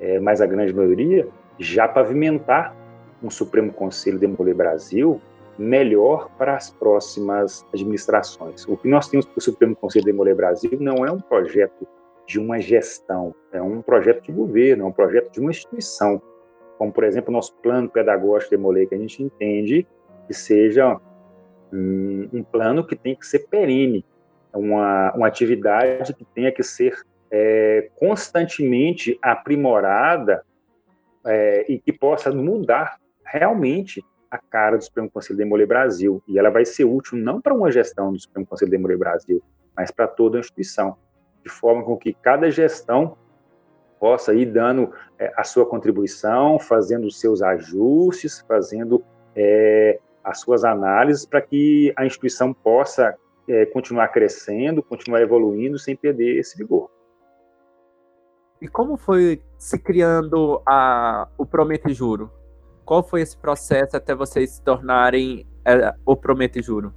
é, 0.00 0.18
mas 0.20 0.40
a 0.40 0.46
grande 0.46 0.74
maioria, 0.74 1.28
já 1.58 1.88
pavimentar 1.88 2.74
um 3.22 3.30
Supremo 3.30 3.72
Conselho 3.72 4.18
de 4.18 4.54
Brasil 4.54 5.20
melhor 5.58 6.28
para 6.36 6.54
as 6.54 6.70
próximas 6.70 7.64
administrações. 7.72 8.66
O 8.68 8.76
que 8.76 8.88
nós 8.88 9.08
temos 9.08 9.26
para 9.26 9.38
o 9.38 9.40
Supremo 9.40 9.74
Conselho 9.74 10.04
de 10.04 10.34
Brasil 10.34 10.76
não 10.78 11.06
é 11.06 11.10
um 11.10 11.20
projeto 11.20 11.86
de 12.26 12.38
uma 12.38 12.60
gestão, 12.60 13.34
é 13.52 13.62
um 13.62 13.80
projeto 13.80 14.22
de 14.24 14.32
governo, 14.32 14.84
é 14.84 14.86
um 14.86 14.92
projeto 14.92 15.32
de 15.32 15.40
uma 15.40 15.50
instituição, 15.50 16.20
como, 16.76 16.92
por 16.92 17.04
exemplo, 17.04 17.30
o 17.30 17.32
nosso 17.32 17.54
plano 17.62 17.88
pedagógico 17.88 18.56
de 18.56 18.86
que 18.86 18.94
a 18.94 18.98
gente 18.98 19.22
entende 19.22 19.86
que 20.26 20.34
seja 20.34 21.00
um, 21.72 22.28
um 22.32 22.42
plano 22.42 22.84
que 22.84 22.96
tem 22.96 23.14
que 23.14 23.26
ser 23.26 23.46
perene, 23.48 24.04
uma, 24.52 25.12
uma 25.14 25.26
atividade 25.26 26.12
que 26.14 26.24
tenha 26.34 26.50
que 26.50 26.62
ser 26.62 27.02
é, 27.30 27.90
constantemente 27.96 29.18
aprimorada 29.22 30.44
é, 31.24 31.64
e 31.68 31.78
que 31.78 31.92
possa 31.92 32.30
mudar 32.32 32.98
realmente 33.24 34.04
a 34.30 34.38
cara 34.38 34.76
do 34.76 34.84
Supremo 34.84 35.10
Conselho 35.10 35.38
de 35.38 35.44
Demolê 35.44 35.66
Brasil. 35.66 36.22
E 36.28 36.38
ela 36.38 36.50
vai 36.50 36.64
ser 36.64 36.84
útil 36.84 37.18
não 37.18 37.40
para 37.40 37.54
uma 37.54 37.70
gestão 37.70 38.12
do 38.12 38.20
Supremo 38.20 38.46
Conselho 38.46 38.70
de 38.70 38.76
Demolê 38.76 38.96
Brasil, 38.96 39.42
mas 39.76 39.90
para 39.90 40.06
toda 40.06 40.38
a 40.38 40.40
instituição, 40.40 40.96
de 41.42 41.50
forma 41.50 41.84
com 41.84 41.96
que 41.96 42.12
cada 42.12 42.50
gestão 42.50 43.16
possa 43.98 44.34
ir 44.34 44.46
dando 44.46 44.92
é, 45.18 45.32
a 45.36 45.44
sua 45.44 45.66
contribuição, 45.66 46.58
fazendo 46.58 47.06
os 47.06 47.18
seus 47.18 47.42
ajustes, 47.42 48.44
fazendo 48.46 49.02
é, 49.34 49.98
as 50.22 50.40
suas 50.40 50.64
análises 50.64 51.24
para 51.24 51.40
que 51.40 51.92
a 51.96 52.04
instituição 52.04 52.52
possa 52.52 53.16
é, 53.48 53.64
continuar 53.66 54.08
crescendo, 54.08 54.82
continuar 54.82 55.22
evoluindo 55.22 55.78
sem 55.78 55.96
perder 55.96 56.38
esse 56.38 56.58
vigor. 56.58 56.90
E 58.60 58.68
como 58.68 58.96
foi 58.96 59.42
se 59.58 59.78
criando 59.78 60.62
a, 60.66 61.28
o 61.36 61.44
Promete 61.44 61.92
Juro? 61.92 62.30
Qual 62.84 63.02
foi 63.02 63.20
esse 63.20 63.36
processo 63.36 63.96
até 63.96 64.14
vocês 64.14 64.52
se 64.52 64.62
tornarem 64.62 65.46
é, 65.64 65.94
o 66.04 66.16
Promete 66.16 66.62
Juro? 66.62 66.94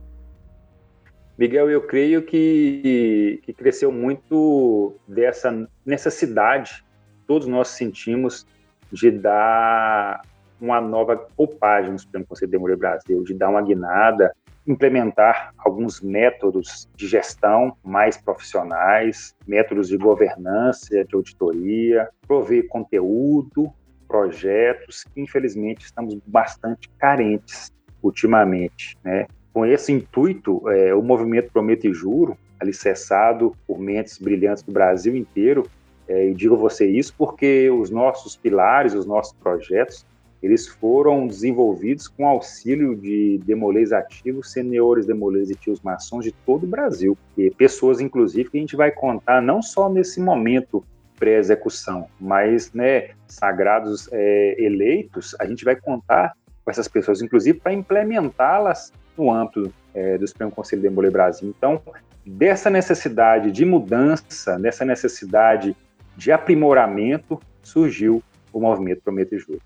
Miguel, 1.37 1.69
eu 1.69 1.81
creio 1.81 2.21
que, 2.21 3.41
que 3.43 3.53
cresceu 3.53 3.91
muito 3.91 4.95
dessa 5.07 5.67
necessidade, 5.85 6.85
todos 7.25 7.47
nós 7.47 7.69
sentimos, 7.69 8.45
de 8.91 9.09
dar 9.09 10.21
uma 10.59 10.81
nova 10.81 11.27
roupagem 11.37 11.93
no 11.93 11.99
Supremo 11.99 12.25
Conselho 12.25 12.47
de 12.47 12.51
Democracia 12.51 12.77
Brasil, 12.79 13.23
de 13.23 13.33
dar 13.33 13.49
uma 13.49 13.61
guinada, 13.61 14.35
implementar 14.67 15.53
alguns 15.57 16.01
métodos 16.01 16.87
de 16.95 17.07
gestão 17.07 17.75
mais 17.83 18.17
profissionais, 18.17 19.35
métodos 19.47 19.87
de 19.87 19.97
governança, 19.97 21.03
de 21.03 21.15
auditoria, 21.15 22.09
prover 22.27 22.67
conteúdo, 22.67 23.71
projetos, 24.07 25.03
que 25.03 25.21
infelizmente 25.21 25.85
estamos 25.85 26.15
bastante 26.25 26.89
carentes 26.97 27.71
ultimamente, 28.01 28.97
né? 29.03 29.27
Com 29.53 29.65
esse 29.65 29.91
intuito, 29.91 30.67
é, 30.69 30.93
o 30.93 31.01
movimento 31.01 31.51
Prometo 31.51 31.87
e 31.87 31.93
Juro, 31.93 32.37
alicerçado 32.59 33.55
por 33.67 33.79
mentes 33.79 34.17
brilhantes 34.17 34.63
do 34.63 34.71
Brasil 34.71 35.15
inteiro, 35.15 35.63
é, 36.07 36.29
e 36.29 36.33
digo 36.33 36.55
a 36.55 36.57
você 36.57 36.87
isso 36.87 37.13
porque 37.17 37.69
os 37.69 37.89
nossos 37.89 38.35
pilares, 38.35 38.93
os 38.93 39.05
nossos 39.05 39.33
projetos, 39.33 40.05
eles 40.41 40.67
foram 40.67 41.27
desenvolvidos 41.27 42.07
com 42.07 42.25
auxílio 42.25 42.95
de 42.95 43.39
demolês 43.45 43.91
ativos, 43.91 44.51
senhores 44.51 45.05
demolês 45.05 45.49
e 45.49 45.55
tios 45.55 45.81
maçons 45.81 46.23
de 46.23 46.31
todo 46.31 46.63
o 46.63 46.67
Brasil. 46.67 47.17
E 47.37 47.51
pessoas, 47.51 47.99
inclusive, 47.99 48.49
que 48.49 48.57
a 48.57 48.61
gente 48.61 48.75
vai 48.75 48.91
contar 48.91 49.41
não 49.41 49.61
só 49.61 49.89
nesse 49.89 50.21
momento 50.21 50.83
pré-execução, 51.17 52.07
mas 52.19 52.71
né, 52.71 53.09
sagrados 53.27 54.07
é, 54.13 54.55
eleitos, 54.57 55.35
a 55.37 55.45
gente 55.45 55.65
vai 55.65 55.75
contar 55.75 56.33
com 56.63 56.71
essas 56.71 56.87
pessoas, 56.87 57.21
inclusive 57.21 57.59
para 57.59 57.73
implementá-las 57.73 58.93
no 59.17 59.29
âmbito 59.29 59.73
é, 59.93 60.17
do 60.17 60.25
Supremo 60.25 60.51
Conselho 60.51 60.81
de 60.81 60.87
Demolê 60.87 61.09
Brasil. 61.09 61.53
Então, 61.57 61.81
dessa 62.25 62.69
necessidade 62.69 63.51
de 63.51 63.65
mudança, 63.65 64.57
dessa 64.57 64.85
necessidade 64.85 65.75
de 66.15 66.31
aprimoramento, 66.31 67.39
surgiu 67.61 68.23
o 68.53 68.59
movimento 68.61 69.01
Prometa 69.01 69.35
e 69.35 69.39
Juro. 69.39 69.61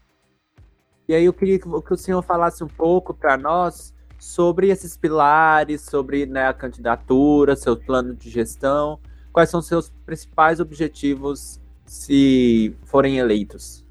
E 1.07 1.13
aí 1.13 1.25
eu 1.25 1.33
queria 1.33 1.59
que, 1.59 1.67
o 1.67 1.97
senhor 1.97 2.21
falasse 2.21 2.63
um 2.63 2.67
pouco 2.67 3.13
para 3.13 3.37
nós 3.37 3.93
sobre 4.17 4.69
esses 4.69 4.95
pilares, 4.95 5.81
sobre 5.81 6.25
né, 6.25 6.47
a 6.47 6.53
candidatura, 6.53 7.57
seu 7.57 7.75
plano 7.75 8.15
de 8.15 8.29
gestão, 8.29 8.97
quais 9.33 9.49
são 9.49 9.61
seus 9.61 9.89
principais 10.05 10.61
objetivos 10.61 11.59
se 11.85 12.73
forem 12.85 13.17
eleitos? 13.17 13.85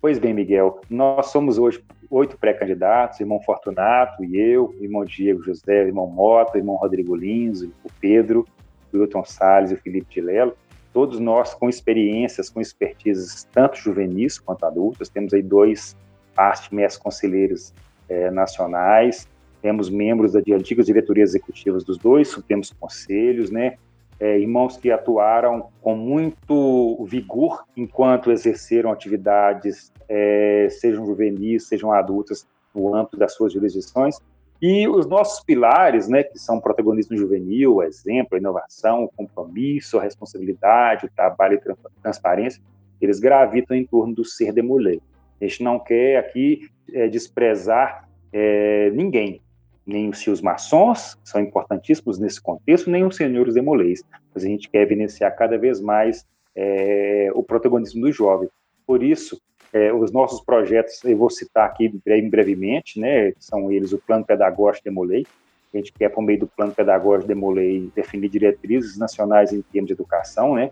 Pois 0.00 0.20
bem, 0.20 0.32
Miguel, 0.32 0.80
nós 0.88 1.26
somos 1.26 1.58
hoje 1.58 1.82
oito 2.08 2.38
pré-candidatos, 2.38 3.18
irmão 3.18 3.40
Fortunato 3.40 4.24
e 4.24 4.38
eu, 4.38 4.72
irmão 4.80 5.04
Diego 5.04 5.42
José, 5.42 5.86
irmão 5.86 6.06
Mota, 6.06 6.58
irmão 6.58 6.76
Rodrigo 6.76 7.16
Lins, 7.16 7.62
o 7.62 7.90
Pedro, 8.00 8.46
o 8.92 8.98
Wilton 8.98 9.24
Salles 9.24 9.72
e 9.72 9.74
o 9.74 9.78
Felipe 9.78 10.14
de 10.14 10.20
Lelo, 10.20 10.56
todos 10.92 11.18
nós 11.18 11.54
com 11.54 11.68
experiências, 11.68 12.48
com 12.48 12.60
expertises 12.60 13.48
tanto 13.52 13.78
juvenis 13.78 14.38
quanto 14.38 14.64
adultas, 14.64 15.08
temos 15.08 15.34
aí 15.34 15.42
dois 15.42 15.96
arte 16.36 16.74
mestres 16.74 17.02
conselheiros 17.02 17.72
é, 18.08 18.30
nacionais, 18.30 19.28
temos 19.62 19.90
membros 19.90 20.32
de 20.32 20.52
antigas 20.52 20.86
diretorias 20.86 21.30
executivas 21.30 21.82
dos 21.82 21.98
dois 21.98 22.28
supremos 22.28 22.72
conselhos, 22.78 23.50
né? 23.50 23.76
É, 24.18 24.38
irmãos 24.38 24.76
que 24.76 24.90
atuaram 24.90 25.68
com 25.82 25.94
muito 25.94 27.04
vigor 27.04 27.64
enquanto 27.76 28.30
exerceram 28.30 28.90
atividades, 28.90 29.92
é, 30.08 30.68
sejam 30.70 31.04
juvenis, 31.04 31.66
sejam 31.66 31.92
adultas, 31.92 32.46
no 32.74 32.94
âmbito 32.94 33.16
das 33.16 33.34
suas 33.34 33.52
jurisdições. 33.52 34.18
E 34.60 34.88
os 34.88 35.06
nossos 35.06 35.44
pilares, 35.44 36.08
né, 36.08 36.22
que 36.22 36.38
são 36.38 36.60
protagonismo 36.60 37.16
juvenil, 37.16 37.82
exemplo, 37.82 38.38
inovação, 38.38 39.10
compromisso, 39.14 39.98
responsabilidade, 39.98 41.10
trabalho 41.14 41.60
e 41.60 42.00
transparência, 42.02 42.62
eles 43.00 43.20
gravitam 43.20 43.76
em 43.76 43.84
torno 43.84 44.14
do 44.14 44.24
ser 44.24 44.52
demolê. 44.52 45.00
A 45.40 45.44
gente 45.44 45.62
não 45.62 45.78
quer 45.78 46.18
aqui 46.18 46.68
é, 46.92 47.08
desprezar 47.08 48.08
é, 48.32 48.90
ninguém, 48.90 49.40
nem 49.86 50.08
os 50.08 50.20
seus 50.20 50.40
maçons, 50.40 51.14
que 51.14 51.28
são 51.28 51.40
importantíssimos 51.40 52.18
nesse 52.18 52.40
contexto, 52.40 52.90
nem 52.90 53.04
os 53.04 53.16
senhores 53.16 53.54
demolês, 53.54 54.02
mas 54.34 54.44
a 54.44 54.48
gente 54.48 54.68
quer 54.68 54.82
evidenciar 54.82 55.34
cada 55.36 55.56
vez 55.56 55.80
mais 55.80 56.26
é, 56.54 57.30
o 57.34 57.42
protagonismo 57.42 58.02
do 58.02 58.12
jovem. 58.12 58.48
Por 58.86 59.02
isso, 59.02 59.40
é, 59.72 59.92
os 59.92 60.10
nossos 60.10 60.40
projetos, 60.40 61.04
eu 61.04 61.16
vou 61.16 61.30
citar 61.30 61.66
aqui 61.66 61.92
bem 62.04 62.28
brevemente, 62.28 62.98
né, 62.98 63.32
são 63.38 63.70
eles 63.70 63.92
o 63.92 63.98
Plano 63.98 64.24
Pedagógico 64.24 64.84
Demolei, 64.84 65.26
a 65.74 65.76
gente 65.76 65.92
quer, 65.92 66.08
por 66.08 66.22
meio 66.22 66.40
do 66.40 66.46
Plano 66.46 66.72
Pedagógico 66.72 67.28
Demolei, 67.28 67.90
definir 67.94 68.30
diretrizes 68.30 68.96
nacionais 68.96 69.52
em 69.52 69.60
termos 69.60 69.88
de 69.88 69.92
educação, 69.92 70.54
né, 70.54 70.70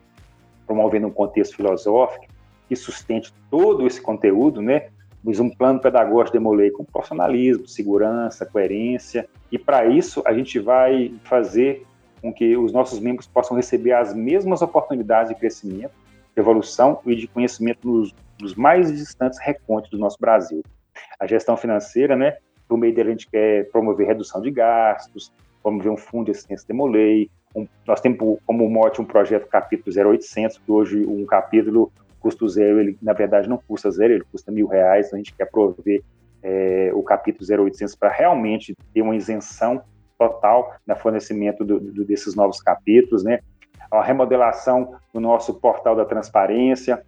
promovendo 0.67 1.07
um 1.07 1.11
contexto 1.11 1.57
filosófico, 1.57 2.27
que 2.69 2.77
sustente 2.77 3.33
todo 3.51 3.87
esse 3.87 4.01
conteúdo, 4.01 4.61
né? 4.63 4.89
Mas 5.23 5.41
um 5.41 5.49
plano 5.49 5.81
pedagógico 5.81 6.37
demolei 6.37 6.71
com 6.71 6.85
profissionalismo, 6.85 7.67
segurança, 7.67 8.45
coerência, 8.45 9.27
e 9.51 9.59
para 9.59 9.87
isso 9.87 10.23
a 10.27 10.35
gente 10.35 10.59
vai 10.59 11.15
fazer 11.25 11.87
com 12.21 12.33
que 12.33 12.57
os 12.57 12.73
nossos 12.73 13.01
membros 13.01 13.27
possam 13.27 13.57
receber 13.57 13.93
as 13.93 14.15
mesmas 14.15 14.63
oportunidades 14.63 15.31
de 15.31 15.39
crescimento, 15.39 15.93
de 16.35 16.41
evolução 16.41 17.01
e 17.07 17.15
de 17.15 17.27
conhecimento 17.27 17.89
nos, 17.89 18.15
nos 18.41 18.55
mais 18.55 18.93
distantes 18.93 19.39
recontos 19.39 19.91
do 19.91 19.99
nosso 19.99 20.19
Brasil. 20.21 20.63
A 21.19 21.27
gestão 21.27 21.57
financeira, 21.57 22.17
né? 22.17 22.37
Por 22.69 22.79
meio 22.79 22.95
dele 22.95 23.11
a 23.11 23.13
gente 23.13 23.29
quer 23.31 23.71
promover 23.71 24.07
redução 24.07 24.41
de 24.41 24.51
gastos, 24.51 25.33
promover 25.63 25.91
um 25.91 25.97
fundo 25.97 26.27
de 26.27 26.31
assistência 26.33 26.67
demolei, 26.67 27.31
um, 27.55 27.67
nós 27.87 28.01
temos 28.01 28.39
como 28.45 28.69
mote 28.69 29.01
um 29.01 29.05
projeto 29.05 29.47
capítulo 29.47 29.95
0800, 30.13 30.59
que 30.59 30.73
hoje 30.73 31.07
um 31.07 31.25
capítulo 31.25 31.93
custo 32.25 32.49
zero, 32.49 32.81
ele 32.81 32.97
na 33.03 33.13
verdade 33.13 33.47
não 33.47 33.59
custa 33.59 33.91
zero, 33.91 34.15
ele 34.15 34.25
custa 34.33 34.51
mil 34.51 34.67
reais, 34.67 35.09
então 35.09 35.19
a 35.19 35.23
gente 35.23 35.35
quer 35.35 35.45
prover 35.45 36.03
é, 36.43 36.91
o 36.95 37.03
capítulo 37.03 37.65
0800 37.67 37.95
para 37.95 38.11
realmente 38.11 38.75
ter 38.95 39.03
uma 39.03 39.15
isenção 39.15 39.83
total 40.19 40.75
no 40.87 40.97
fornecimento 40.97 41.63
do, 41.63 41.79
do, 41.79 42.03
desses 42.03 42.35
novos 42.35 42.63
capítulos, 42.63 43.23
né? 43.23 43.41
A 43.91 44.03
remodelação 44.03 44.97
do 45.13 45.21
nosso 45.21 45.53
portal 45.61 45.95
da 45.95 46.07
transparência, 46.07 47.05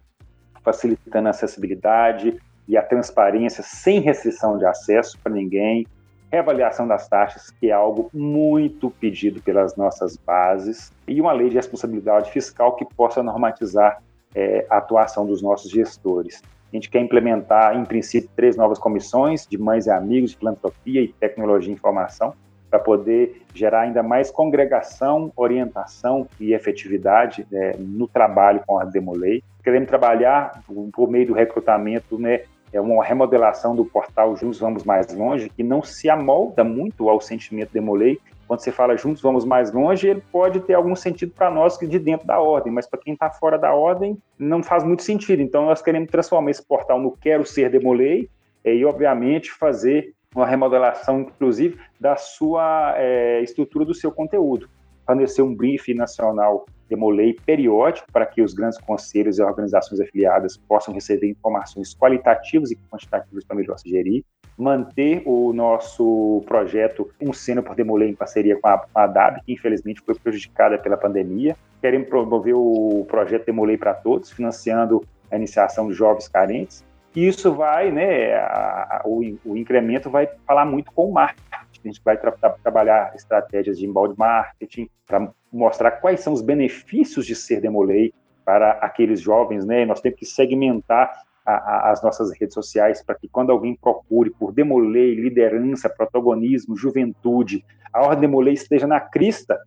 facilitando 0.63 1.27
a 1.27 1.31
acessibilidade 1.31 2.39
e 2.67 2.77
a 2.77 2.83
transparência 2.83 3.63
sem 3.63 3.99
restrição 3.99 4.55
de 4.55 4.65
acesso 4.65 5.17
para 5.23 5.31
ninguém, 5.31 5.87
reavaliação 6.31 6.87
das 6.87 7.07
taxas, 7.07 7.49
que 7.49 7.71
é 7.71 7.73
algo 7.73 8.11
muito 8.13 8.91
pedido 8.91 9.41
pelas 9.41 9.75
nossas 9.75 10.15
bases, 10.15 10.93
e 11.07 11.19
uma 11.19 11.31
lei 11.31 11.49
de 11.49 11.55
responsabilidade 11.55 12.31
fiscal 12.31 12.75
que 12.75 12.85
possa 12.85 13.23
normatizar 13.23 13.99
é, 14.35 14.65
a 14.69 14.77
atuação 14.77 15.25
dos 15.25 15.41
nossos 15.41 15.71
gestores. 15.71 16.41
A 16.71 16.75
gente 16.75 16.89
quer 16.89 16.99
implementar, 16.99 17.77
em 17.77 17.85
princípio, 17.85 18.29
três 18.35 18.57
novas 18.57 18.77
comissões 18.77 19.47
de 19.47 19.57
mães 19.57 19.85
e 19.85 19.91
amigos 19.91 20.31
de 20.31 20.37
filantropia 20.37 21.01
e 21.01 21.07
tecnologia 21.07 21.71
e 21.71 21.75
informação, 21.75 22.33
para 22.69 22.79
poder 22.79 23.43
gerar 23.53 23.81
ainda 23.81 24.03
mais 24.03 24.29
congregação, 24.29 25.31
orientação 25.35 26.27
e 26.39 26.53
efetividade 26.53 27.47
é, 27.51 27.77
no 27.77 28.07
trabalho 28.07 28.61
com 28.67 28.77
a 28.77 28.83
Demolei. 28.83 29.41
Queremos 29.63 29.87
trabalhar 29.87 30.61
por 30.93 31.09
meio 31.09 31.27
do 31.27 31.33
recrutamento, 31.33 32.19
né, 32.19 32.41
é 32.71 32.81
uma 32.81 33.03
remodelação 33.03 33.75
do 33.75 33.85
portal 33.85 34.35
Juntos 34.35 34.59
Vamos 34.59 34.83
Mais 34.83 35.13
Longe, 35.13 35.49
que 35.49 35.63
não 35.63 35.81
se 35.81 36.09
amolda 36.09 36.63
muito 36.63 37.09
ao 37.09 37.21
sentimento 37.21 37.71
Demolei, 37.71 38.19
quando 38.47 38.61
você 38.61 38.71
fala 38.71 38.97
juntos 38.97 39.21
vamos 39.21 39.43
mais 39.43 39.71
longe, 39.73 40.07
ele 40.07 40.23
pode 40.31 40.61
ter 40.61 40.73
algum 40.73 40.95
sentido 40.95 41.33
para 41.33 41.51
nós 41.51 41.77
de 41.77 41.99
dentro 41.99 42.25
da 42.25 42.39
ordem, 42.39 42.71
mas 42.71 42.87
para 42.87 42.99
quem 42.99 43.13
está 43.13 43.29
fora 43.29 43.57
da 43.57 43.73
ordem 43.73 44.17
não 44.39 44.63
faz 44.63 44.83
muito 44.83 45.03
sentido. 45.03 45.41
Então 45.41 45.65
nós 45.65 45.81
queremos 45.81 46.09
transformar 46.09 46.51
esse 46.51 46.65
portal 46.65 46.99
no 46.99 47.11
Quero 47.11 47.45
Ser 47.45 47.69
Demolei 47.69 48.29
e, 48.63 48.85
obviamente, 48.85 49.51
fazer 49.51 50.13
uma 50.35 50.45
remodelação, 50.45 51.21
inclusive, 51.21 51.77
da 51.99 52.15
sua 52.15 52.93
é, 52.97 53.41
estrutura 53.41 53.85
do 53.85 53.93
seu 53.93 54.11
conteúdo. 54.11 54.69
Fornecer 55.05 55.41
um 55.41 55.55
briefing 55.55 55.93
nacional 55.93 56.65
Demolei 56.89 57.35
periódico 57.45 58.09
para 58.11 58.25
que 58.25 58.41
os 58.41 58.53
grandes 58.53 58.79
conselhos 58.79 59.39
e 59.39 59.43
organizações 59.43 59.99
afiliadas 59.99 60.55
possam 60.57 60.93
receber 60.93 61.29
informações 61.29 61.93
qualitativas 61.93 62.71
e 62.71 62.77
quantitativas 62.89 63.43
para 63.43 63.57
melhor 63.57 63.77
se 63.77 63.89
gerir 63.89 64.23
manter 64.57 65.21
o 65.25 65.53
nosso 65.53 66.43
projeto 66.47 67.11
Um 67.21 67.31
Seno 67.31 67.61
por 67.61 67.75
Demoler 67.75 68.09
em 68.09 68.15
parceria 68.15 68.59
com 68.59 68.67
a, 68.67 68.79
com 68.79 68.99
a 68.99 69.05
DAB, 69.05 69.41
que 69.45 69.53
infelizmente 69.53 70.01
foi 70.01 70.15
prejudicada 70.15 70.77
pela 70.79 70.97
pandemia. 70.97 71.55
Queremos 71.79 72.09
promover 72.09 72.55
o 72.55 73.05
projeto 73.07 73.45
Demolei 73.45 73.77
para 73.77 73.93
Todos, 73.93 74.31
financiando 74.31 75.05
a 75.31 75.35
iniciação 75.35 75.87
de 75.87 75.93
jovens 75.93 76.27
carentes. 76.27 76.83
E 77.15 77.27
isso 77.27 77.53
vai, 77.53 77.91
né, 77.91 78.35
a, 78.35 78.99
a, 78.99 79.01
o, 79.05 79.21
o, 79.45 79.57
incremento 79.57 80.09
vai 80.09 80.27
falar 80.45 80.65
muito 80.65 80.91
com 80.91 81.09
o 81.09 81.13
marketing. 81.13 81.43
A 81.51 81.87
gente 81.87 82.01
vai 82.03 82.17
tra 82.17 82.31
tra 82.31 82.49
trabalhar 82.49 83.13
estratégias 83.15 83.77
de 83.77 83.85
inbound 83.85 84.15
marketing 84.17 84.89
para 85.05 85.31
mostrar 85.51 85.91
quais 85.91 86.19
são 86.19 86.33
os 86.33 86.41
benefícios 86.41 87.25
de 87.25 87.35
ser 87.35 87.61
Demolei 87.61 88.13
para 88.43 88.71
aqueles 88.71 89.19
jovens, 89.19 89.65
né? 89.65 89.85
Nós 89.85 90.01
temos 90.01 90.19
que 90.19 90.25
segmentar 90.25 91.26
a, 91.47 91.53
a, 91.53 91.91
as 91.91 92.03
nossas 92.03 92.37
redes 92.37 92.53
sociais 92.53 93.01
para 93.01 93.15
que 93.15 93.29
quando 93.29 93.51
alguém 93.51 93.73
procure 93.73 94.29
por 94.29 94.51
Demolei, 94.51 95.15
liderança, 95.15 95.89
protagonismo, 95.89 96.75
juventude, 96.75 97.63
a 97.93 98.01
Ordem 98.01 98.21
Demolei 98.21 98.53
esteja 98.53 98.85
na 98.85 98.99
crista 98.99 99.57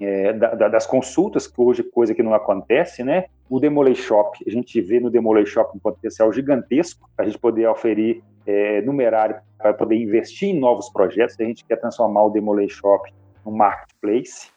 é, 0.00 0.32
da, 0.32 0.54
da, 0.54 0.68
das 0.68 0.86
consultas, 0.86 1.46
que 1.46 1.60
hoje 1.60 1.84
coisa 1.84 2.12
que 2.12 2.22
não 2.22 2.34
acontece, 2.34 3.04
né? 3.04 3.26
O 3.48 3.60
Demolei 3.60 3.94
Shop, 3.94 4.36
a 4.44 4.50
gente 4.50 4.80
vê 4.80 4.98
no 4.98 5.08
Demolei 5.08 5.46
Shop 5.46 5.70
um 5.76 5.78
potencial 5.78 6.32
gigantesco 6.32 7.08
para 7.14 7.24
a 7.24 7.28
gente 7.28 7.38
poder 7.38 7.68
oferir 7.68 8.20
é, 8.44 8.82
numerário 8.82 9.36
para 9.56 9.72
poder 9.72 9.96
investir 9.96 10.48
em 10.48 10.58
novos 10.58 10.90
projetos. 10.90 11.36
A 11.38 11.44
gente 11.44 11.64
quer 11.64 11.76
transformar 11.76 12.24
o 12.24 12.30
Demolei 12.30 12.68
Shop 12.68 13.08
num 13.46 13.52
marketplace 13.52 14.48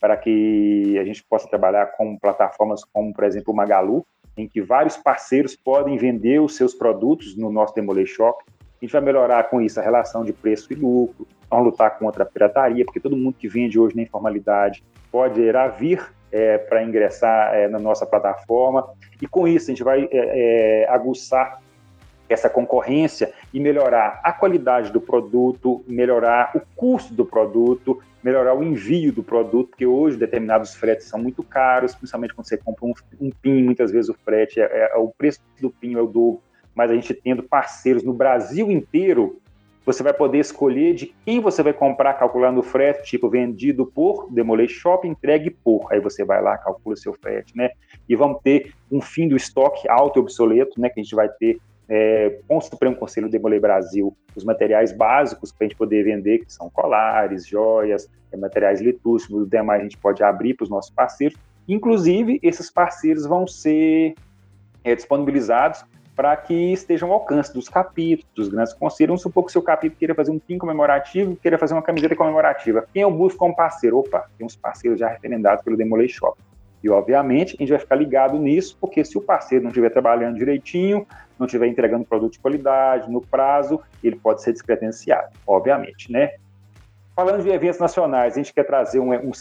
para 0.00 0.16
que 0.16 0.98
a 0.98 1.04
gente 1.04 1.22
possa 1.24 1.48
trabalhar 1.48 1.86
com 1.96 2.18
plataformas 2.18 2.84
como, 2.84 3.12
por 3.12 3.24
exemplo, 3.24 3.52
o 3.52 3.56
Magalu, 3.56 4.06
em 4.36 4.46
que 4.46 4.60
vários 4.60 4.96
parceiros 4.96 5.56
podem 5.56 5.96
vender 5.96 6.40
os 6.40 6.56
seus 6.56 6.74
produtos 6.74 7.36
no 7.36 7.50
nosso 7.50 7.74
Demolei 7.74 8.06
Shop. 8.06 8.44
A 8.48 8.84
gente 8.84 8.92
vai 8.92 9.00
melhorar 9.00 9.44
com 9.44 9.60
isso 9.60 9.80
a 9.80 9.82
relação 9.82 10.24
de 10.24 10.32
preço 10.32 10.72
e 10.72 10.76
lucro, 10.76 11.26
vamos 11.50 11.66
lutar 11.66 11.98
contra 11.98 12.22
a 12.22 12.26
pirataria, 12.26 12.84
porque 12.84 13.00
todo 13.00 13.16
mundo 13.16 13.36
que 13.38 13.48
vende 13.48 13.78
hoje 13.78 13.96
na 13.96 14.02
informalidade 14.02 14.84
pode 15.10 15.40
vir 15.78 16.06
é, 16.30 16.58
para 16.58 16.82
ingressar 16.82 17.54
é, 17.54 17.68
na 17.68 17.78
nossa 17.78 18.04
plataforma. 18.04 18.86
E 19.22 19.26
com 19.26 19.48
isso 19.48 19.70
a 19.70 19.72
gente 19.72 19.82
vai 19.82 20.08
é, 20.12 20.82
é 20.82 20.88
aguçar 20.90 21.60
essa 22.28 22.50
concorrência 22.50 23.32
e 23.52 23.60
melhorar 23.60 24.20
a 24.22 24.32
qualidade 24.32 24.90
do 24.92 25.00
produto, 25.00 25.84
melhorar 25.86 26.52
o 26.54 26.60
custo 26.74 27.14
do 27.14 27.24
produto, 27.24 28.00
melhorar 28.22 28.54
o 28.54 28.62
envio 28.62 29.12
do 29.12 29.22
produto, 29.22 29.70
porque 29.70 29.86
hoje 29.86 30.16
determinados 30.16 30.74
fretes 30.74 31.06
são 31.06 31.20
muito 31.20 31.42
caros, 31.42 31.94
principalmente 31.94 32.34
quando 32.34 32.48
você 32.48 32.56
compra 32.56 32.84
um, 32.84 32.92
um 33.20 33.30
PIN, 33.30 33.62
muitas 33.62 33.92
vezes 33.92 34.08
o 34.08 34.14
frete, 34.14 34.60
é, 34.60 34.90
é, 34.92 34.96
o 34.96 35.08
preço 35.08 35.40
do 35.60 35.70
PIN 35.70 35.94
é 35.94 36.00
o 36.00 36.06
dobro, 36.06 36.42
mas 36.74 36.90
a 36.90 36.94
gente 36.94 37.14
tendo 37.14 37.42
parceiros 37.44 38.02
no 38.02 38.12
Brasil 38.12 38.70
inteiro, 38.70 39.40
você 39.86 40.02
vai 40.02 40.12
poder 40.12 40.38
escolher 40.40 40.94
de 40.94 41.14
quem 41.24 41.38
você 41.38 41.62
vai 41.62 41.72
comprar 41.72 42.14
calculando 42.14 42.58
o 42.58 42.62
frete, 42.64 43.04
tipo 43.04 43.30
vendido 43.30 43.86
por 43.86 44.28
Demolei 44.32 44.66
Shop, 44.66 45.06
entregue 45.06 45.48
por. 45.48 45.86
Aí 45.92 46.00
você 46.00 46.24
vai 46.24 46.42
lá, 46.42 46.58
calcula 46.58 46.96
seu 46.96 47.14
frete, 47.14 47.56
né? 47.56 47.70
E 48.08 48.16
vamos 48.16 48.40
ter 48.42 48.74
um 48.90 49.00
fim 49.00 49.28
do 49.28 49.36
estoque 49.36 49.88
alto 49.88 50.18
e 50.18 50.20
obsoleto, 50.20 50.80
né? 50.80 50.90
Que 50.90 50.98
a 50.98 51.02
gente 51.04 51.14
vai 51.14 51.28
ter 51.28 51.60
é, 51.88 52.40
com 52.48 52.56
o 52.56 52.60
Supremo 52.60 52.96
Conselho 52.96 53.28
Demolei 53.28 53.60
Brasil 53.60 54.16
os 54.34 54.44
materiais 54.44 54.92
básicos 54.92 55.50
para 55.50 55.64
a 55.64 55.68
gente 55.68 55.78
poder 55.78 56.04
vender, 56.04 56.40
que 56.44 56.52
são 56.52 56.68
colares, 56.68 57.46
joias, 57.46 58.10
é, 58.30 58.36
materiais 58.36 58.80
litúrgicos, 58.80 59.42
os 59.42 59.48
demais 59.48 59.80
a 59.80 59.84
gente 59.84 59.96
pode 59.96 60.22
abrir 60.22 60.54
para 60.54 60.64
os 60.64 60.70
nossos 60.70 60.90
parceiros. 60.90 61.38
Inclusive, 61.66 62.38
esses 62.42 62.70
parceiros 62.70 63.24
vão 63.24 63.46
ser 63.46 64.14
é, 64.84 64.94
disponibilizados 64.94 65.84
para 66.14 66.34
que 66.36 66.72
estejam 66.72 67.10
ao 67.10 67.20
alcance 67.20 67.52
dos 67.52 67.68
capítulos, 67.68 68.26
dos 68.34 68.48
grandes 68.48 68.72
conselhos. 68.72 69.08
Vamos 69.08 69.22
supor 69.22 69.44
que 69.44 69.50
o 69.50 69.52
seu 69.52 69.62
capítulo 69.62 69.98
queira 69.98 70.14
fazer 70.14 70.30
um 70.30 70.38
PIN 70.38 70.56
comemorativo, 70.56 71.36
queira 71.36 71.58
fazer 71.58 71.74
uma 71.74 71.82
camiseta 71.82 72.16
comemorativa. 72.16 72.86
Quem 72.92 73.02
eu 73.02 73.10
busco 73.10 73.38
como 73.38 73.54
parceiro? 73.54 73.98
Opa, 73.98 74.26
tem 74.36 74.46
uns 74.46 74.56
parceiros 74.56 74.98
já 74.98 75.08
referendados 75.08 75.62
pelo 75.62 75.76
Demolei 75.76 76.08
Shop. 76.08 76.38
E, 76.86 76.88
obviamente, 76.88 77.56
a 77.58 77.62
gente 77.62 77.70
vai 77.70 77.80
ficar 77.80 77.96
ligado 77.96 78.38
nisso, 78.38 78.78
porque 78.80 79.04
se 79.04 79.18
o 79.18 79.20
parceiro 79.20 79.64
não 79.64 79.70
estiver 79.70 79.90
trabalhando 79.90 80.38
direitinho, 80.38 81.04
não 81.36 81.44
estiver 81.44 81.66
entregando 81.66 82.04
produto 82.04 82.34
de 82.34 82.38
qualidade, 82.38 83.10
no 83.10 83.20
prazo, 83.20 83.80
ele 84.04 84.14
pode 84.14 84.40
ser 84.40 84.52
descredenciado, 84.52 85.30
obviamente, 85.44 86.12
né? 86.12 86.34
Falando 87.16 87.42
de 87.42 87.48
eventos 87.48 87.80
nacionais, 87.80 88.34
a 88.34 88.36
gente 88.36 88.54
quer 88.54 88.62
trazer 88.62 89.00
um, 89.00 89.12
um 89.12 89.32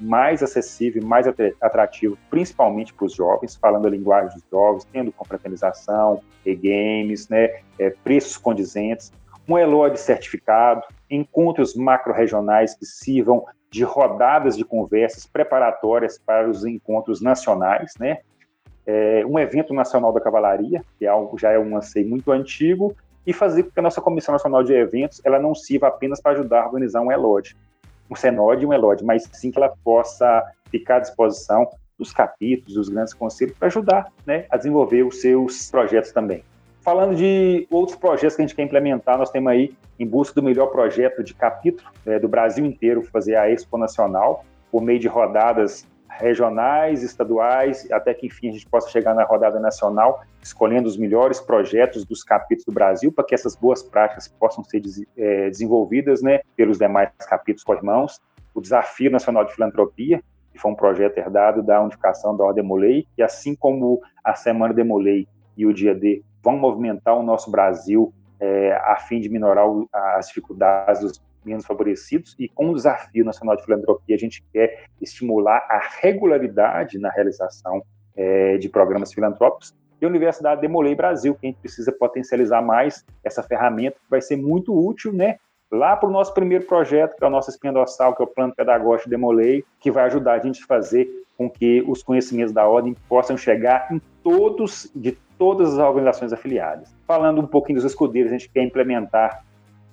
mais 0.00 0.42
acessível, 0.42 1.04
mais 1.04 1.26
atrativo, 1.60 2.16
principalmente 2.30 2.94
para 2.94 3.04
os 3.04 3.12
jovens, 3.12 3.54
falando 3.54 3.86
a 3.86 3.90
linguagem 3.90 4.30
dos 4.30 4.44
jovens, 4.50 4.86
tendo 4.90 5.12
confraternização, 5.12 6.22
e-games, 6.46 7.28
né, 7.28 7.60
é, 7.78 7.90
preços 8.02 8.38
condizentes, 8.38 9.12
um 9.48 9.56
ELOD 9.56 9.98
certificado, 9.98 10.82
encontros 11.10 11.74
macro-regionais 11.74 12.74
que 12.74 12.84
sirvam 12.84 13.44
de 13.70 13.82
rodadas 13.82 14.56
de 14.56 14.64
conversas 14.64 15.26
preparatórias 15.26 16.18
para 16.18 16.48
os 16.48 16.64
encontros 16.64 17.20
nacionais, 17.20 17.92
né? 17.98 18.18
É, 18.86 19.24
um 19.26 19.38
evento 19.38 19.74
nacional 19.74 20.12
da 20.12 20.20
cavalaria, 20.20 20.82
que 20.98 21.04
é 21.04 21.08
algo, 21.08 21.38
já 21.38 21.50
é 21.50 21.58
um 21.58 21.76
anseio 21.76 22.08
muito 22.08 22.30
antigo, 22.32 22.94
e 23.26 23.32
fazer 23.32 23.64
com 23.64 23.70
que 23.70 23.78
a 23.78 23.82
nossa 23.82 24.00
Comissão 24.00 24.32
Nacional 24.32 24.62
de 24.62 24.72
Eventos 24.72 25.20
ela 25.24 25.38
não 25.38 25.54
sirva 25.54 25.88
apenas 25.88 26.20
para 26.20 26.32
ajudar 26.32 26.62
a 26.62 26.66
organizar 26.66 27.02
um 27.02 27.12
ELOD, 27.12 27.54
um 28.10 28.16
CENOD 28.16 28.62
e 28.62 28.66
um 28.66 28.72
ELOD, 28.72 29.04
mas 29.04 29.28
sim 29.32 29.50
que 29.50 29.58
ela 29.58 29.74
possa 29.84 30.42
ficar 30.70 30.96
à 30.96 31.00
disposição 31.00 31.68
dos 31.98 32.12
capítulos, 32.12 32.74
dos 32.74 32.88
grandes 32.88 33.12
conselhos, 33.12 33.56
para 33.58 33.68
ajudar 33.68 34.10
né, 34.24 34.46
a 34.50 34.56
desenvolver 34.56 35.02
os 35.02 35.20
seus 35.20 35.70
projetos 35.70 36.12
também. 36.12 36.42
Falando 36.88 37.14
de 37.14 37.66
outros 37.70 37.98
projetos 37.98 38.34
que 38.34 38.40
a 38.40 38.46
gente 38.46 38.56
quer 38.56 38.62
implementar, 38.62 39.18
nós 39.18 39.30
temos 39.30 39.52
aí, 39.52 39.76
em 39.98 40.06
busca 40.06 40.40
do 40.40 40.42
melhor 40.42 40.68
projeto 40.68 41.22
de 41.22 41.34
capítulo 41.34 41.86
né, 42.02 42.18
do 42.18 42.26
Brasil 42.26 42.64
inteiro, 42.64 43.02
fazer 43.02 43.36
a 43.36 43.46
Expo 43.50 43.76
Nacional, 43.76 44.42
por 44.72 44.80
meio 44.80 44.98
de 44.98 45.06
rodadas 45.06 45.86
regionais, 46.08 47.02
estaduais, 47.02 47.86
até 47.92 48.14
que 48.14 48.28
enfim 48.28 48.48
a 48.48 48.52
gente 48.52 48.66
possa 48.66 48.88
chegar 48.88 49.14
na 49.14 49.22
rodada 49.22 49.60
nacional, 49.60 50.22
escolhendo 50.42 50.88
os 50.88 50.96
melhores 50.96 51.40
projetos 51.40 52.06
dos 52.06 52.24
capítulos 52.24 52.64
do 52.64 52.72
Brasil, 52.72 53.12
para 53.12 53.22
que 53.22 53.34
essas 53.34 53.54
boas 53.54 53.82
práticas 53.82 54.26
possam 54.26 54.64
ser 54.64 54.80
é, 55.18 55.50
desenvolvidas 55.50 56.22
né, 56.22 56.40
pelos 56.56 56.78
demais 56.78 57.10
capítulos 57.28 57.64
co-irmãos. 57.64 58.18
O 58.54 58.62
Desafio 58.62 59.10
Nacional 59.10 59.44
de 59.44 59.52
Filantropia, 59.52 60.22
que 60.54 60.58
foi 60.58 60.70
um 60.70 60.74
projeto 60.74 61.18
herdado 61.18 61.62
da 61.62 61.82
unificação 61.82 62.34
da 62.34 62.44
Ordem 62.44 62.64
Molei, 62.64 63.06
e 63.18 63.22
assim 63.22 63.54
como 63.54 64.00
a 64.24 64.34
Semana 64.34 64.72
Demolei 64.72 65.28
e 65.54 65.66
o 65.66 65.74
Dia 65.74 65.94
D 65.94 66.22
vão 66.48 66.56
movimentar 66.56 67.14
o 67.14 67.22
nosso 67.22 67.50
Brasil 67.50 68.10
é, 68.40 68.72
a 68.72 68.96
fim 68.96 69.20
de 69.20 69.28
minorar 69.28 69.66
as 69.92 70.28
dificuldades 70.28 71.02
dos 71.02 71.22
menos 71.44 71.66
favorecidos 71.66 72.34
e 72.38 72.48
com 72.48 72.70
o 72.70 72.74
Desafio 72.74 73.24
Nacional 73.24 73.56
de 73.56 73.64
Filantropia 73.64 74.16
a 74.16 74.18
gente 74.18 74.42
quer 74.52 74.84
estimular 75.00 75.58
a 75.68 75.78
regularidade 76.00 76.98
na 76.98 77.10
realização 77.10 77.82
é, 78.16 78.56
de 78.56 78.68
programas 78.68 79.12
filantrópicos. 79.12 79.74
E 80.00 80.04
a 80.04 80.08
Universidade 80.08 80.60
Demolei 80.60 80.94
Brasil, 80.94 81.34
que 81.34 81.46
a 81.46 81.50
gente 81.50 81.60
precisa 81.60 81.92
potencializar 81.92 82.62
mais 82.62 83.04
essa 83.22 83.42
ferramenta 83.42 83.96
que 83.96 84.10
vai 84.10 84.20
ser 84.20 84.36
muito 84.36 84.72
útil, 84.72 85.12
né, 85.12 85.36
lá 85.70 85.96
para 85.96 86.08
o 86.08 86.12
nosso 86.12 86.32
primeiro 86.32 86.64
projeto, 86.64 87.16
que 87.16 87.24
é 87.24 87.26
o 87.26 87.30
nosso 87.30 87.50
espinha 87.50 87.72
que 87.72 87.78
é 87.78 88.24
o 88.24 88.26
Plano 88.26 88.54
Pedagógico 88.54 89.10
Demolei, 89.10 89.64
que 89.80 89.90
vai 89.90 90.04
ajudar 90.04 90.34
a 90.34 90.38
gente 90.38 90.62
a 90.62 90.66
fazer 90.66 91.08
com 91.36 91.48
que 91.48 91.84
os 91.86 92.02
conhecimentos 92.02 92.52
da 92.52 92.66
ordem 92.66 92.96
possam 93.08 93.36
chegar 93.36 93.88
em 93.92 94.00
todos, 94.28 94.90
de 94.94 95.16
todas 95.38 95.72
as 95.72 95.78
organizações 95.78 96.34
afiliadas. 96.34 96.94
Falando 97.06 97.40
um 97.40 97.46
pouquinho 97.46 97.76
dos 97.76 97.90
escudeiros, 97.90 98.30
a 98.30 98.36
gente 98.36 98.50
quer 98.50 98.62
implementar 98.62 99.42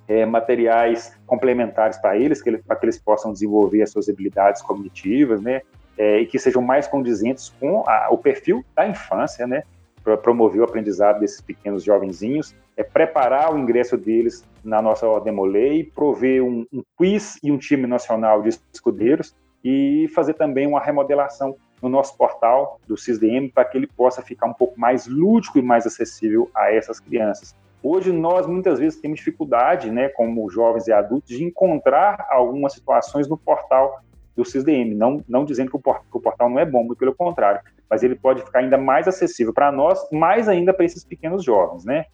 é, 0.10 0.26
materiais 0.26 1.18
complementares 1.26 1.98
para 1.98 2.18
eles, 2.18 2.44
para 2.68 2.76
que 2.76 2.86
eles 2.86 3.00
possam 3.00 3.32
desenvolver 3.32 3.82
as 3.82 3.92
suas 3.92 4.10
habilidades 4.10 4.62
cognitivas, 4.62 5.42
né, 5.42 5.62
é, 5.98 6.20
e 6.20 6.26
que 6.26 6.38
sejam 6.38 6.62
mais 6.62 6.86
condizentes 6.86 7.54
com 7.60 7.84
a, 7.88 8.10
o 8.12 8.18
perfil 8.18 8.64
da 8.76 8.86
infância, 8.86 9.48
né, 9.48 9.64
para 10.04 10.18
promover 10.18 10.62
o 10.62 10.66
aprendizado 10.66 11.22
desses 11.22 11.40
pequenos 11.40 11.82
jovenzinhos, 11.82 12.54
é 12.76 12.84
preparar 12.84 13.54
o 13.54 13.58
ingresso 13.58 13.98
deles 13.98 14.44
na 14.64 14.82
nossa 14.82 15.08
Ordem 15.08 15.34
Molei, 15.34 15.84
prover 15.96 16.44
um, 16.44 16.66
um 16.74 16.84
quiz 16.98 17.40
e 17.42 17.52
um 17.52 17.58
time 17.58 17.88
nacional 17.88 18.42
de 18.42 18.50
escudeiros 18.74 19.34
e 19.64 20.08
fazer 20.14 20.34
também 20.34 20.68
uma 20.68 20.82
remodelação 20.82 21.56
no 21.82 21.90
nosso 21.90 22.18
portal 22.18 22.80
do 22.88 22.98
CISDM 22.98 23.50
para 23.54 23.66
que 23.66 23.78
ele 23.78 23.88
possa 23.88 24.22
ficar 24.22 24.48
um 24.48 24.54
pouco 24.54 24.80
mais 24.80 25.08
lúdico 25.08 25.60
e 25.60 25.62
mais 25.62 25.86
acessível 25.86 26.50
a 26.56 26.72
essas 26.72 27.00
crianças. 27.00 27.56
Hoje 27.84 28.12
nós 28.12 28.48
muitas 28.48 28.80
vezes 28.80 29.00
temos 29.00 29.20
dificuldade, 29.20 29.92
né, 29.92 30.10
como 30.10 30.50
jovens 30.50 30.88
e 30.88 30.92
adultos, 30.92 31.30
de 31.30 31.44
encontrar 31.44 32.26
algumas 32.32 32.74
situações 32.74 33.28
no 33.28 33.38
portal 33.38 34.02
do 34.36 34.44
CISDM, 34.44 34.96
não, 34.96 35.24
não 35.30 35.46
dizendo 35.46 35.70
que 35.70 35.78
o, 35.78 35.80
portal, 35.80 36.06
que 36.12 36.18
o 36.18 36.20
portal 36.20 36.50
não 36.50 36.60
é 36.60 36.66
bom, 36.66 36.84
muito 36.84 36.98
pelo 36.98 37.16
contrário, 37.16 37.62
mas 37.90 38.04
ele 38.04 38.16
pode 38.16 38.42
ficar 38.44 38.60
ainda 38.60 38.78
mais 38.78 39.08
acessível 39.08 39.54
para 39.54 39.72
nós, 39.72 40.00
mais 40.12 40.50
ainda 40.50 40.74
para 40.74 40.84
esses 40.84 41.06
pequenos 41.06 41.44
jovens, 41.44 41.86
né? 41.86 42.06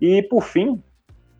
E 0.00 0.22
por 0.22 0.42
fim, 0.42 0.82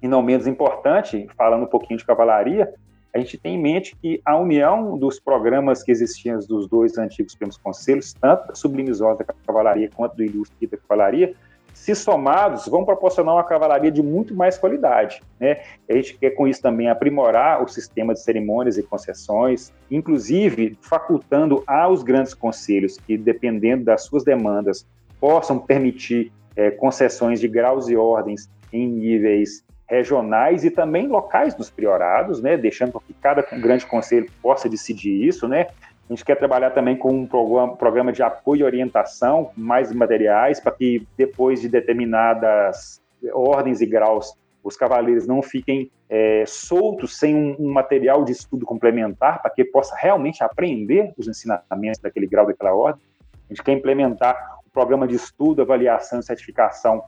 e 0.00 0.06
não 0.06 0.22
menos 0.22 0.46
importante, 0.46 1.26
falando 1.36 1.64
um 1.64 1.68
pouquinho 1.68 1.98
de 1.98 2.04
cavalaria, 2.04 2.72
a 3.14 3.18
gente 3.18 3.38
tem 3.38 3.54
em 3.54 3.62
mente 3.62 3.96
que 3.96 4.20
a 4.24 4.36
união 4.36 4.98
dos 4.98 5.18
programas 5.18 5.82
que 5.82 5.90
existiam 5.90 6.38
dos 6.40 6.68
dois 6.68 6.98
antigos 6.98 7.34
primos 7.34 7.56
conselhos, 7.56 8.12
tanto 8.12 8.48
da 8.48 8.54
Sublimisosa 8.54 9.24
da 9.24 9.34
Cavalaria 9.46 9.90
quanto 9.94 10.16
do 10.16 10.22
Ilustre 10.22 10.66
da 10.66 10.76
Cavalaria, 10.76 11.34
se 11.72 11.94
somados, 11.94 12.66
vão 12.66 12.84
proporcionar 12.84 13.34
uma 13.34 13.44
cavalaria 13.44 13.90
de 13.90 14.02
muito 14.02 14.34
mais 14.34 14.58
qualidade. 14.58 15.22
Né? 15.38 15.62
A 15.88 15.94
gente 15.94 16.18
quer 16.18 16.30
com 16.30 16.46
isso 16.46 16.60
também 16.60 16.88
aprimorar 16.88 17.62
o 17.62 17.68
sistema 17.68 18.12
de 18.12 18.20
cerimônias 18.20 18.76
e 18.76 18.82
concessões, 18.82 19.72
inclusive 19.90 20.76
facultando 20.80 21.62
aos 21.66 22.02
grandes 22.02 22.34
conselhos 22.34 22.98
que, 22.98 23.16
dependendo 23.16 23.84
das 23.84 24.02
suas 24.02 24.24
demandas, 24.24 24.86
possam 25.20 25.58
permitir 25.58 26.32
é, 26.56 26.70
concessões 26.70 27.40
de 27.40 27.46
graus 27.46 27.88
e 27.88 27.96
ordens 27.96 28.50
em 28.72 28.86
níveis 28.86 29.64
regionais 29.88 30.64
e 30.64 30.70
também 30.70 31.08
locais 31.08 31.56
nos 31.56 31.70
priorados, 31.70 32.42
né, 32.42 32.56
deixando 32.56 33.00
que 33.00 33.14
cada 33.14 33.42
grande 33.42 33.86
conselho 33.86 34.30
possa 34.42 34.68
decidir 34.68 35.26
isso, 35.26 35.48
né, 35.48 35.68
A 36.08 36.12
gente 36.12 36.24
quer 36.24 36.36
trabalhar 36.36 36.70
também 36.70 36.96
com 36.96 37.10
um 37.10 37.26
programa, 37.26 38.12
de 38.12 38.22
apoio 38.22 38.60
e 38.60 38.64
orientação, 38.64 39.50
mais 39.56 39.92
materiais, 39.92 40.60
para 40.60 40.72
que 40.72 41.06
depois 41.16 41.60
de 41.60 41.68
determinadas 41.68 43.00
ordens 43.32 43.80
e 43.80 43.86
graus, 43.86 44.34
os 44.62 44.76
cavaleiros 44.76 45.26
não 45.26 45.42
fiquem 45.42 45.90
é, 46.08 46.44
soltos 46.46 47.18
sem 47.18 47.34
um, 47.34 47.56
um, 47.58 47.70
material 47.70 48.24
de 48.24 48.32
estudo 48.32 48.64
complementar, 48.64 49.42
para 49.42 49.50
que 49.50 49.64
possa 49.64 49.94
realmente 49.96 50.42
aprender 50.42 51.12
os 51.16 51.28
ensinamentos 51.28 52.00
daquele 52.00 52.26
grau, 52.26 52.46
daquela 52.46 52.74
ordem. 52.74 53.02
A 53.48 53.52
gente 53.52 53.62
quer 53.62 53.72
implementar 53.72 54.58
um 54.66 54.70
programa 54.70 55.06
de 55.06 55.14
estudo, 55.14 55.62
avaliação 55.62 56.20
e 56.20 56.22
certificação 56.22 57.04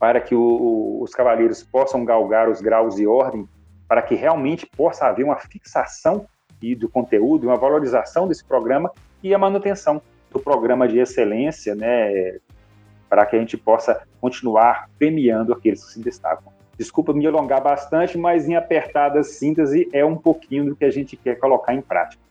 para 0.00 0.18
que 0.18 0.34
o, 0.34 0.98
os 1.02 1.14
cavaleiros 1.14 1.62
possam 1.62 2.06
galgar 2.06 2.48
os 2.48 2.62
graus 2.62 2.96
de 2.96 3.06
ordem, 3.06 3.46
para 3.86 4.00
que 4.00 4.14
realmente 4.14 4.66
possa 4.66 5.04
haver 5.04 5.24
uma 5.24 5.36
fixação 5.36 6.26
e 6.62 6.74
do 6.74 6.88
conteúdo, 6.88 7.48
uma 7.48 7.56
valorização 7.56 8.26
desse 8.26 8.42
programa 8.42 8.90
e 9.22 9.34
a 9.34 9.38
manutenção 9.38 10.00
do 10.30 10.40
programa 10.40 10.88
de 10.88 10.98
excelência, 10.98 11.74
né, 11.74 12.38
para 13.10 13.26
que 13.26 13.36
a 13.36 13.38
gente 13.38 13.58
possa 13.58 14.02
continuar 14.20 14.88
premiando 14.98 15.52
aqueles 15.52 15.84
que 15.84 15.92
se 15.92 16.00
destacam. 16.00 16.50
Desculpa 16.78 17.12
me 17.12 17.26
alongar 17.26 17.62
bastante, 17.62 18.16
mas 18.16 18.48
em 18.48 18.56
apertada 18.56 19.22
síntese 19.22 19.86
é 19.92 20.02
um 20.02 20.16
pouquinho 20.16 20.64
do 20.64 20.76
que 20.76 20.84
a 20.84 20.90
gente 20.90 21.14
quer 21.14 21.34
colocar 21.34 21.74
em 21.74 21.82
prática. 21.82 22.22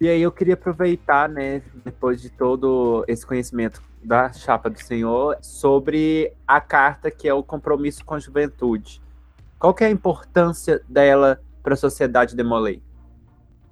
E 0.00 0.08
aí 0.08 0.22
eu 0.22 0.30
queria 0.30 0.54
aproveitar, 0.54 1.28
né, 1.28 1.60
depois 1.84 2.22
de 2.22 2.30
todo 2.30 3.04
esse 3.08 3.26
conhecimento 3.26 3.82
da 4.04 4.32
chapa 4.32 4.68
do 4.68 4.78
Senhor, 4.78 5.38
sobre 5.40 6.32
a 6.46 6.60
carta 6.60 7.10
que 7.10 7.28
é 7.28 7.34
o 7.34 7.42
compromisso 7.42 8.04
com 8.04 8.14
a 8.14 8.18
juventude. 8.18 9.02
Qual 9.58 9.74
é 9.80 9.86
a 9.86 9.90
importância 9.90 10.82
dela 10.88 11.40
para 11.62 11.74
a 11.74 11.76
sociedade 11.76 12.36
de 12.36 12.42
Molay? 12.42 12.82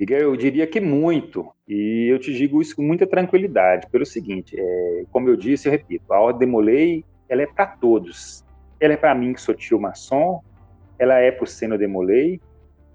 Miguel, 0.01 0.21
eu 0.21 0.37
diria 0.37 0.67
que 0.67 0.81
muito, 0.81 1.49
e 1.69 2.11
eu 2.11 2.19
te 2.19 2.33
digo 2.33 2.61
isso 2.61 2.75
com 2.75 2.83
muita 2.83 3.07
tranquilidade, 3.07 3.87
pelo 3.91 4.07
seguinte, 4.07 4.57
é, 4.59 5.05
como 5.13 5.29
eu 5.29 5.37
disse, 5.37 5.69
eu 5.69 5.73
repito, 5.73 6.13
a 6.13 6.19
Ordem 6.19 6.41
de 6.41 6.53
Molay, 6.53 7.05
ela 7.29 7.43
é 7.43 7.47
para 7.47 7.67
todos. 7.67 8.45
Ela 8.81 8.95
é 8.95 8.97
para 8.97 9.15
mim 9.15 9.33
que 9.33 9.41
sou 9.41 9.55
tio 9.55 9.79
maçom, 9.81 10.43
ela 10.99 11.19
é 11.19 11.31
para 11.31 11.45
o 11.45 11.47
Seno 11.47 11.79
de 11.79 11.87
Molay, 11.87 12.41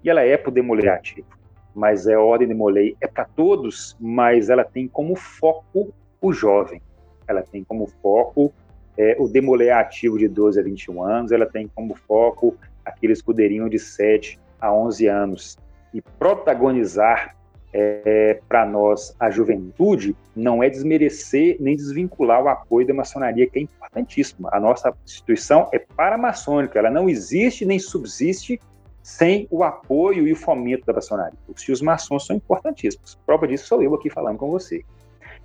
e 0.02 0.10
ela 0.10 0.22
é 0.22 0.36
para 0.36 0.50
o 0.50 0.52
Demolay 0.52 0.88
ativo. 0.88 1.28
Mas 1.74 2.06
é 2.06 2.14
a 2.14 2.20
Ordem 2.20 2.48
de 2.48 2.54
Molay 2.54 2.96
é 3.00 3.06
para 3.06 3.24
todos, 3.24 3.96
mas 4.00 4.50
ela 4.50 4.64
tem 4.64 4.88
como 4.88 5.14
foco 5.16 5.94
o 6.20 6.32
jovem. 6.32 6.82
Ela 7.28 7.42
tem 7.42 7.62
como 7.62 7.86
foco 8.02 8.52
é, 8.98 9.16
o 9.16 9.28
Demolay 9.28 9.70
ativo 9.70 10.18
de 10.18 10.26
12 10.26 10.58
a 10.58 10.62
21 10.62 11.02
anos, 11.04 11.30
ela 11.30 11.46
tem 11.46 11.70
como 11.72 11.94
foco 11.94 12.56
aquele 12.84 13.12
escudeirinho 13.12 13.70
de 13.70 13.78
7 13.78 14.40
a 14.60 14.74
11 14.74 15.06
anos 15.06 15.56
e 15.94 16.02
protagonizar 16.02 17.36
é, 17.72 18.40
para 18.48 18.66
nós 18.66 19.14
a 19.20 19.30
juventude 19.30 20.16
não 20.34 20.62
é 20.62 20.68
desmerecer 20.68 21.56
nem 21.60 21.76
desvincular 21.76 22.42
o 22.42 22.48
apoio 22.48 22.86
da 22.86 22.94
maçonaria, 22.94 23.48
que 23.48 23.60
é 23.60 23.62
importantíssimo. 23.62 24.48
A 24.50 24.58
nossa 24.58 24.92
instituição 25.04 25.68
é 25.72 25.78
paramaçônica, 25.78 26.76
ela 26.76 26.90
não 26.90 27.08
existe 27.08 27.64
nem 27.64 27.78
subsiste 27.78 28.60
sem 29.00 29.46
o 29.48 29.62
apoio 29.62 30.26
e 30.26 30.32
o 30.32 30.36
fomento 30.36 30.84
da 30.84 30.92
maçonaria. 30.92 31.38
Os 31.46 31.62
tios 31.62 31.80
maçons 31.80 32.26
são 32.26 32.34
importantíssimos. 32.34 33.16
Prova 33.24 33.46
disso 33.46 33.66
sou 33.66 33.82
eu 33.82 33.94
aqui 33.94 34.10
falando 34.10 34.38
com 34.38 34.50
você, 34.50 34.84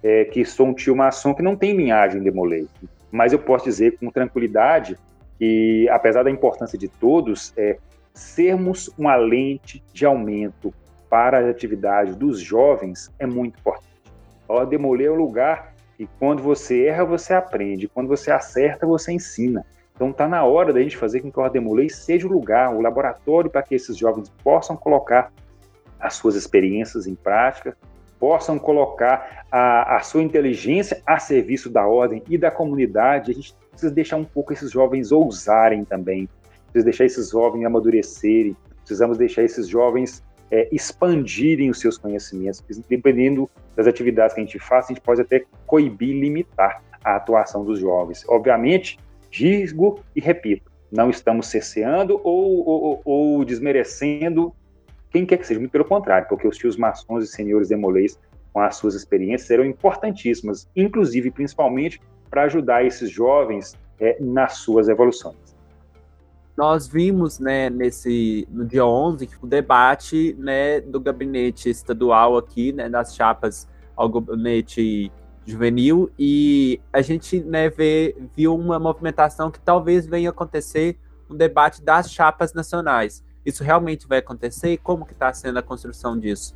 é, 0.04 0.26
que 0.26 0.44
sou 0.44 0.68
um 0.68 0.74
tio 0.74 0.96
maçom 0.96 1.34
que 1.34 1.42
não 1.42 1.56
tem 1.56 1.76
linhagem 1.76 2.22
de 2.22 2.30
Molay, 2.30 2.68
mas 3.12 3.32
eu 3.32 3.40
posso 3.40 3.66
dizer 3.66 3.98
com 3.98 4.12
tranquilidade 4.12 4.98
que, 5.40 5.88
apesar 5.90 6.24
da 6.24 6.30
importância 6.30 6.78
de 6.78 6.88
todos, 6.88 7.54
é, 7.56 7.78
sermos 8.14 8.90
uma 8.98 9.16
lente 9.16 9.84
de 9.94 10.06
aumento 10.06 10.74
para 11.10 11.40
a 11.40 11.50
atividade 11.50 12.16
dos 12.16 12.40
jovens 12.40 13.12
é 13.20 13.26
muito 13.26 13.60
importante. 13.60 13.94
O 14.48 14.66
Demoler 14.66 15.08
é 15.08 15.12
um 15.12 15.16
lugar 15.16 15.74
que 15.96 16.08
quando 16.20 16.42
você 16.42 16.86
erra, 16.86 17.06
você 17.06 17.34
aprende, 17.34 17.88
quando 17.88 18.08
você 18.08 18.32
acerta, 18.32 18.86
você 18.86 19.12
ensina. 19.12 19.66
Então 19.96 20.10
está 20.10 20.28
na 20.28 20.44
hora 20.44 20.74
da 20.74 20.82
gente 20.82 20.98
fazer 20.98 21.22
com 21.22 21.32
que 21.32 21.40
o 21.40 21.50
Demolei 21.50 21.90
seja 21.90 22.28
o 22.28 22.32
lugar, 22.32 22.74
o 22.74 22.82
laboratório 22.82 23.50
para 23.50 23.62
que 23.62 23.76
esses 23.76 23.96
jovens 23.96 24.30
possam 24.44 24.76
colocar 24.76 25.32
as 26.00 26.16
suas 26.16 26.36
experiências 26.36 27.08
em 27.08 27.16
prática, 27.16 27.78
possam 28.24 28.58
colocar 28.58 29.46
a, 29.52 29.98
a 29.98 30.00
sua 30.00 30.24
inteligência 30.24 31.02
a 31.06 31.20
serviço 31.20 31.70
da 31.70 31.86
ordem 31.86 32.24
e 32.30 32.38
da 32.38 32.50
comunidade. 32.50 33.32
A 33.32 33.34
gente 33.34 33.54
precisa 33.70 33.92
deixar 33.92 34.16
um 34.16 34.24
pouco 34.24 34.54
esses 34.54 34.72
jovens 34.72 35.12
ousarem 35.12 35.84
também, 35.84 36.30
precisa 36.72 36.86
deixar 36.86 37.04
esses 37.04 37.32
jovens 37.32 37.66
amadurecerem, 37.66 38.56
precisamos 38.78 39.18
deixar 39.18 39.44
esses 39.44 39.68
jovens 39.68 40.24
é, 40.50 40.70
expandirem 40.72 41.70
os 41.70 41.82
seus 41.82 41.98
conhecimentos, 41.98 42.64
dependendo 42.88 43.50
das 43.76 43.88
atividades 43.88 44.34
que 44.34 44.40
a 44.40 44.46
gente 44.46 44.58
faz, 44.58 44.86
a 44.86 44.88
gente 44.94 45.02
pode 45.02 45.20
até 45.20 45.44
coibir, 45.68 46.16
limitar 46.16 46.82
a 47.04 47.18
atuação 47.18 47.66
dos 47.66 47.78
jovens. 47.78 48.24
Obviamente, 48.30 48.98
digo 49.30 50.00
e 50.16 50.22
repito, 50.22 50.72
não 50.90 51.10
estamos 51.10 51.48
cerceando 51.48 52.22
ou, 52.24 52.66
ou, 52.66 53.02
ou, 53.04 53.44
desmerecendo 53.44 54.56
quem 55.14 55.26
quer 55.26 55.38
que 55.38 55.48
seja, 55.48 55.60
muito 55.60 55.72
pelo 55.72 55.86
contrário, 55.86 56.28
porque 56.28 56.48
os 56.48 56.58
tios 56.58 56.76
maçons 56.76 57.24
e 57.24 57.28
senhores 57.28 57.70
demolês, 57.70 58.20
com 58.52 58.60
as 58.60 58.76
suas 58.76 58.96
experiências, 58.96 59.48
serão 59.48 59.64
importantíssimas, 59.64 60.68
inclusive, 60.76 61.32
principalmente, 61.32 62.02
para 62.30 62.44
ajudar 62.44 62.84
esses 62.84 63.10
jovens 63.10 63.78
é, 64.00 64.18
nas 64.20 64.58
suas 64.58 64.90
evoluções 64.90 65.54
nós 66.56 66.88
vimos, 66.88 67.40
né, 67.40 67.70
nesse, 67.70 68.48
no 68.52 68.66
dia 68.66 68.86
11, 68.86 69.30
o 69.42 69.48
debate, 69.48 70.36
né, 70.38 70.82
do 70.82 71.00
gabinete 71.00 71.70
estadual 71.70 72.38
aqui, 72.38 72.72
né, 72.72 72.88
das 72.90 73.16
chapas 73.16 73.68
ao 73.96 74.08
gabinete 74.08 75.12
juvenil, 75.46 76.12
e 76.18 76.80
a 76.92 77.02
gente, 77.02 77.42
né, 77.42 77.70
vê, 77.70 78.16
viu 78.36 78.56
uma 78.56 78.80
movimentação 78.80 79.50
que 79.50 79.60
talvez 79.60 80.06
venha 80.06 80.30
acontecer 80.30 80.98
um 81.30 81.36
debate 81.36 81.84
das 81.84 82.12
chapas 82.12 82.54
nacionais. 82.54 83.24
Isso 83.46 83.64
realmente 83.64 84.08
vai 84.08 84.20
acontecer? 84.20 84.78
Como 84.78 85.06
que 85.06 85.14
está 85.14 85.34
sendo 85.34 85.60
a 85.60 85.62
construção 85.64 86.18
disso? 86.18 86.56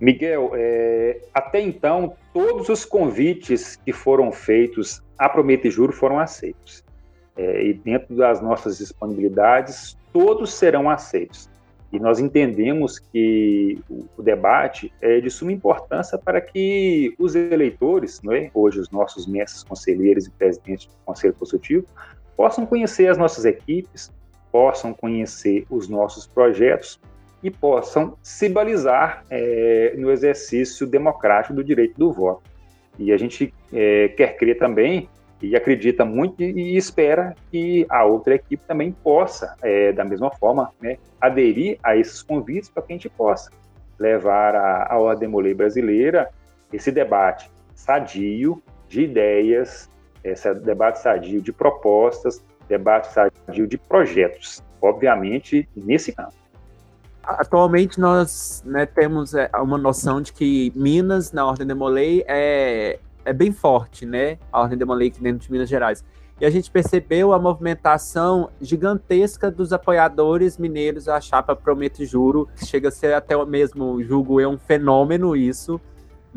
Miguel, 0.00 0.52
é, 0.54 1.20
até 1.34 1.60
então, 1.60 2.14
todos 2.32 2.68
os 2.68 2.84
convites 2.84 3.76
que 3.76 3.92
foram 3.92 4.30
feitos 4.30 5.02
a 5.18 5.28
Promete 5.28 5.70
Juro 5.70 5.92
foram 5.92 6.20
aceitos 6.20 6.84
é, 7.38 7.64
e 7.64 7.72
dentro 7.72 8.16
das 8.16 8.42
nossas 8.42 8.78
disponibilidades, 8.78 9.96
todos 10.12 10.52
serão 10.52 10.90
aceitos. 10.90 11.48
E 11.90 11.98
nós 11.98 12.18
entendemos 12.18 12.98
que 12.98 13.80
o 13.88 14.22
debate 14.22 14.92
é 15.00 15.20
de 15.20 15.30
suma 15.30 15.52
importância 15.52 16.18
para 16.18 16.38
que 16.38 17.14
os 17.18 17.34
eleitores, 17.34 18.20
é? 18.30 18.50
hoje 18.52 18.80
os 18.80 18.90
nossos 18.90 19.26
mestres 19.26 19.62
conselheiros 19.62 20.26
e 20.26 20.30
presidentes 20.30 20.86
do 20.86 20.92
Conselho 21.06 21.32
Consultivo, 21.34 21.86
possam 22.36 22.66
conhecer 22.66 23.06
as 23.08 23.16
nossas 23.16 23.46
equipes, 23.46 24.12
possam 24.50 24.92
conhecer 24.92 25.64
os 25.70 25.88
nossos 25.88 26.26
projetos 26.26 27.00
e 27.42 27.50
possam 27.50 28.16
se 28.22 28.48
balizar 28.48 29.24
é, 29.30 29.94
no 29.96 30.10
exercício 30.10 30.86
democrático 30.86 31.54
do 31.54 31.62
direito 31.62 31.96
do 31.96 32.12
voto. 32.12 32.42
E 32.98 33.12
a 33.12 33.16
gente 33.16 33.54
é, 33.72 34.08
quer 34.08 34.36
crer 34.36 34.58
também 34.58 35.08
e 35.40 35.54
acredita 35.54 36.04
muito 36.04 36.42
e 36.42 36.76
espera 36.76 37.34
que 37.50 37.86
a 37.88 38.04
outra 38.04 38.34
equipe 38.34 38.62
também 38.66 38.90
possa, 38.90 39.54
é, 39.62 39.92
da 39.92 40.04
mesma 40.04 40.30
forma, 40.32 40.72
né, 40.80 40.98
aderir 41.20 41.78
a 41.82 41.96
esses 41.96 42.22
convites 42.22 42.68
para 42.68 42.82
que 42.82 42.92
a 42.92 42.96
gente 42.96 43.08
possa 43.08 43.50
levar 43.98 44.54
a 44.56 44.98
Ordem 44.98 45.28
Molei 45.28 45.54
brasileira 45.54 46.28
esse 46.72 46.90
debate 46.90 47.50
sadio 47.74 48.62
de 48.88 49.02
ideias, 49.02 49.88
esse 50.22 50.52
debate 50.54 51.00
sadio 51.00 51.40
de 51.40 51.52
propostas, 51.52 52.42
debate 52.68 53.12
sadio 53.12 53.66
de 53.66 53.78
projetos, 53.78 54.62
obviamente 54.80 55.68
nesse 55.74 56.12
campo. 56.12 56.34
Atualmente 57.22 58.00
nós 58.00 58.62
né, 58.64 58.86
temos 58.86 59.34
é, 59.34 59.50
uma 59.56 59.76
noção 59.76 60.20
de 60.20 60.32
que 60.32 60.72
Minas, 60.74 61.30
na 61.32 61.44
Ordem 61.44 61.66
de 61.66 61.74
Molay, 61.74 62.24
é, 62.26 62.98
é 63.24 63.32
bem 63.34 63.52
forte, 63.52 64.06
né? 64.06 64.38
A 64.50 64.62
Ordem 64.62 64.78
de 64.78 64.84
Moleque 64.84 65.20
dentro 65.20 65.46
de 65.46 65.52
Minas 65.52 65.68
Gerais. 65.68 66.02
E 66.40 66.46
a 66.46 66.50
gente 66.50 66.70
percebeu 66.70 67.32
a 67.32 67.38
movimentação 67.38 68.48
gigantesca 68.60 69.50
dos 69.50 69.72
apoiadores 69.72 70.56
mineiros 70.56 71.08
à 71.08 71.20
chapa 71.20 71.54
Prometo 71.54 72.04
Juro. 72.04 72.48
Chega 72.64 72.88
a 72.88 72.92
ser 72.92 73.12
até 73.12 73.36
mesmo, 73.44 74.02
julgo 74.02 74.40
eu, 74.40 74.50
um 74.50 74.58
fenômeno 74.58 75.34
isso. 75.34 75.80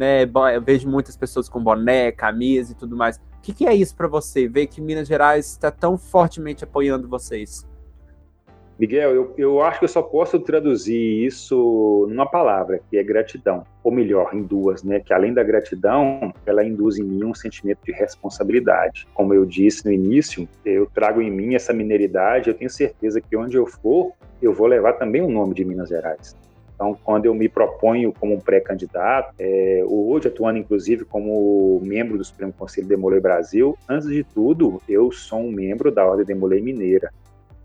Né? 0.01 0.23
Eu 0.55 0.59
vejo 0.63 0.89
muitas 0.89 1.15
pessoas 1.15 1.47
com 1.47 1.63
boné, 1.63 2.11
camisa 2.11 2.71
e 2.71 2.75
tudo 2.75 2.97
mais. 2.97 3.17
O 3.17 3.41
que, 3.43 3.53
que 3.53 3.67
é 3.67 3.75
isso 3.75 3.95
para 3.95 4.07
você? 4.07 4.47
Ver 4.47 4.65
que 4.65 4.81
Minas 4.81 5.07
Gerais 5.07 5.45
está 5.45 5.69
tão 5.69 5.95
fortemente 5.95 6.63
apoiando 6.63 7.07
vocês? 7.07 7.69
Miguel, 8.79 9.13
eu, 9.13 9.33
eu 9.37 9.61
acho 9.61 9.77
que 9.77 9.85
eu 9.85 9.89
só 9.89 10.01
posso 10.01 10.39
traduzir 10.39 11.23
isso 11.23 12.07
numa 12.09 12.25
palavra, 12.25 12.81
que 12.89 12.97
é 12.97 13.03
gratidão. 13.03 13.63
Ou 13.83 13.91
melhor, 13.91 14.33
em 14.33 14.41
duas, 14.41 14.81
né? 14.81 14.99
Que 14.99 15.13
além 15.13 15.35
da 15.35 15.43
gratidão, 15.43 16.33
ela 16.47 16.65
induz 16.65 16.97
em 16.97 17.03
mim 17.03 17.23
um 17.23 17.35
sentimento 17.35 17.81
de 17.85 17.91
responsabilidade. 17.91 19.07
Como 19.13 19.35
eu 19.35 19.45
disse 19.45 19.85
no 19.85 19.91
início, 19.91 20.49
eu 20.65 20.87
trago 20.87 21.21
em 21.21 21.29
mim 21.29 21.53
essa 21.53 21.71
mineridade, 21.71 22.49
eu 22.49 22.55
tenho 22.55 22.71
certeza 22.71 23.21
que 23.21 23.37
onde 23.37 23.55
eu 23.55 23.67
for, 23.67 24.13
eu 24.41 24.51
vou 24.51 24.65
levar 24.65 24.93
também 24.93 25.21
o 25.21 25.29
nome 25.29 25.53
de 25.53 25.63
Minas 25.63 25.89
Gerais. 25.89 26.35
Então, 26.81 26.97
quando 27.03 27.25
eu 27.25 27.35
me 27.35 27.47
proponho 27.47 28.11
como 28.11 28.33
um 28.33 28.39
pré-candidato, 28.39 29.35
é, 29.37 29.83
hoje 29.85 30.29
atuando 30.29 30.57
inclusive 30.57 31.05
como 31.05 31.79
membro 31.83 32.17
do 32.17 32.25
Supremo 32.25 32.51
Conselho 32.51 32.87
de 32.87 32.95
Demolei 32.95 33.19
Brasil, 33.19 33.77
antes 33.87 34.09
de 34.09 34.23
tudo, 34.23 34.81
eu 34.89 35.11
sou 35.11 35.41
um 35.41 35.51
membro 35.51 35.91
da 35.91 36.03
Ordem 36.03 36.25
Demolei 36.25 36.59
Mineira. 36.59 37.13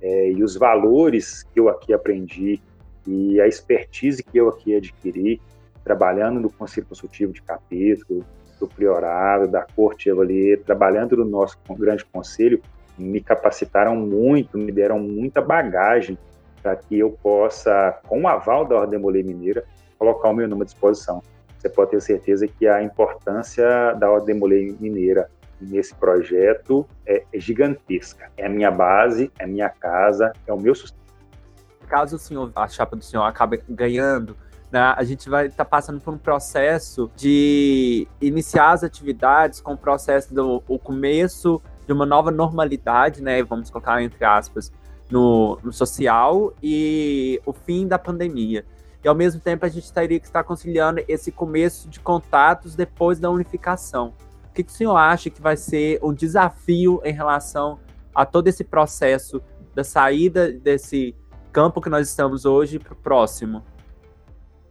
É, 0.02 0.30
e 0.30 0.44
os 0.44 0.54
valores 0.54 1.44
que 1.44 1.58
eu 1.58 1.70
aqui 1.70 1.94
aprendi 1.94 2.60
e 3.06 3.40
a 3.40 3.48
expertise 3.48 4.22
que 4.22 4.36
eu 4.36 4.50
aqui 4.50 4.76
adquiri, 4.76 5.40
trabalhando 5.82 6.38
no 6.38 6.50
Conselho 6.50 6.86
Consultivo 6.86 7.32
de 7.32 7.40
Capítulo, 7.40 8.22
do 8.60 8.68
Priorado, 8.68 9.48
da 9.48 9.62
Corte 9.62 10.10
Evalier, 10.10 10.60
trabalhando 10.62 11.16
no 11.16 11.24
nosso 11.24 11.56
grande 11.70 12.04
conselho, 12.04 12.60
me 12.98 13.22
capacitaram 13.22 13.96
muito, 13.96 14.58
me 14.58 14.70
deram 14.70 14.98
muita 14.98 15.40
bagagem 15.40 16.18
para 16.66 16.74
que 16.74 16.98
eu 16.98 17.12
possa, 17.22 17.96
com 18.08 18.22
o 18.22 18.26
aval 18.26 18.64
da 18.64 18.74
Ordem 18.74 18.98
Molei 18.98 19.22
Mineira, 19.22 19.64
colocar 19.96 20.30
o 20.30 20.34
meu 20.34 20.48
nome 20.48 20.62
à 20.62 20.64
disposição. 20.64 21.22
Você 21.56 21.68
pode 21.68 21.92
ter 21.92 22.02
certeza 22.02 22.48
que 22.48 22.66
a 22.66 22.82
importância 22.82 23.94
da 23.94 24.10
Ordem 24.10 24.34
Molei 24.34 24.76
Mineira 24.80 25.30
nesse 25.60 25.94
projeto 25.94 26.84
é 27.06 27.22
gigantesca. 27.34 28.32
É 28.36 28.46
a 28.46 28.48
minha 28.48 28.72
base, 28.72 29.30
é 29.38 29.44
a 29.44 29.46
minha 29.46 29.68
casa, 29.68 30.32
é 30.44 30.52
o 30.52 30.60
meu 30.60 30.74
sustento. 30.74 31.06
Caso 31.86 32.16
o 32.16 32.18
senhor, 32.18 32.50
a 32.56 32.66
chapa 32.66 32.96
do 32.96 33.04
senhor 33.04 33.22
acabe 33.22 33.62
ganhando, 33.68 34.36
né, 34.72 34.80
a 34.80 35.04
gente 35.04 35.30
vai 35.30 35.46
estar 35.46 35.64
tá 35.64 35.70
passando 35.70 36.00
por 36.00 36.12
um 36.12 36.18
processo 36.18 37.08
de 37.14 38.08
iniciar 38.20 38.72
as 38.72 38.82
atividades 38.82 39.60
com 39.60 39.74
o 39.74 39.78
processo 39.78 40.34
do 40.34 40.64
o 40.66 40.80
começo 40.80 41.62
de 41.86 41.92
uma 41.92 42.04
nova 42.04 42.32
normalidade, 42.32 43.22
né? 43.22 43.40
Vamos 43.44 43.70
colocar 43.70 44.02
entre 44.02 44.24
aspas, 44.24 44.72
no, 45.10 45.58
no 45.62 45.72
social 45.72 46.52
e 46.62 47.40
o 47.44 47.52
fim 47.52 47.86
da 47.86 47.98
pandemia. 47.98 48.64
E 49.04 49.08
ao 49.08 49.14
mesmo 49.14 49.40
tempo 49.40 49.64
a 49.64 49.68
gente 49.68 49.92
teria 49.92 50.18
que 50.18 50.26
estar 50.26 50.42
conciliando 50.42 51.00
esse 51.06 51.30
começo 51.30 51.88
de 51.88 52.00
contatos 52.00 52.74
depois 52.74 53.20
da 53.20 53.30
unificação. 53.30 54.12
O 54.50 54.52
que, 54.52 54.64
que 54.64 54.72
o 54.72 54.74
senhor 54.74 54.96
acha 54.96 55.30
que 55.30 55.40
vai 55.40 55.56
ser 55.56 56.00
um 56.02 56.12
desafio 56.12 57.00
em 57.04 57.12
relação 57.12 57.78
a 58.14 58.24
todo 58.24 58.48
esse 58.48 58.64
processo 58.64 59.40
da 59.74 59.84
saída 59.84 60.50
desse 60.50 61.14
campo 61.52 61.80
que 61.80 61.88
nós 61.88 62.08
estamos 62.08 62.44
hoje 62.44 62.78
para 62.78 62.94
o 62.94 62.96
próximo? 62.96 63.62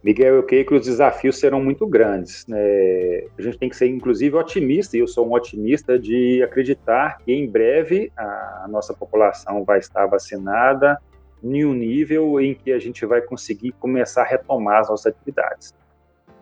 Miguel, 0.05 0.35
eu 0.35 0.43
creio 0.43 0.63
que 0.67 0.75
os 0.75 0.85
desafios 0.85 1.39
serão 1.39 1.63
muito 1.63 1.87
grandes. 1.87 2.45
Né? 2.45 3.25
A 3.35 3.41
gente 3.41 3.57
tem 3.57 3.67
que 3.67 3.75
ser, 3.75 3.87
inclusive, 3.87 4.35
otimista, 4.35 4.95
e 4.95 4.99
eu 4.99 5.07
sou 5.07 5.27
um 5.27 5.33
otimista 5.33 5.97
de 5.97 6.43
acreditar 6.43 7.17
que 7.17 7.33
em 7.33 7.49
breve 7.49 8.11
a 8.15 8.67
nossa 8.69 8.93
população 8.93 9.65
vai 9.65 9.79
estar 9.79 10.05
vacinada 10.05 11.01
em 11.43 11.65
um 11.65 11.73
nível 11.73 12.39
em 12.39 12.53
que 12.53 12.71
a 12.71 12.77
gente 12.77 13.03
vai 13.03 13.19
conseguir 13.19 13.71
começar 13.79 14.21
a 14.21 14.25
retomar 14.25 14.81
as 14.81 14.89
nossas 14.89 15.07
atividades. 15.07 15.73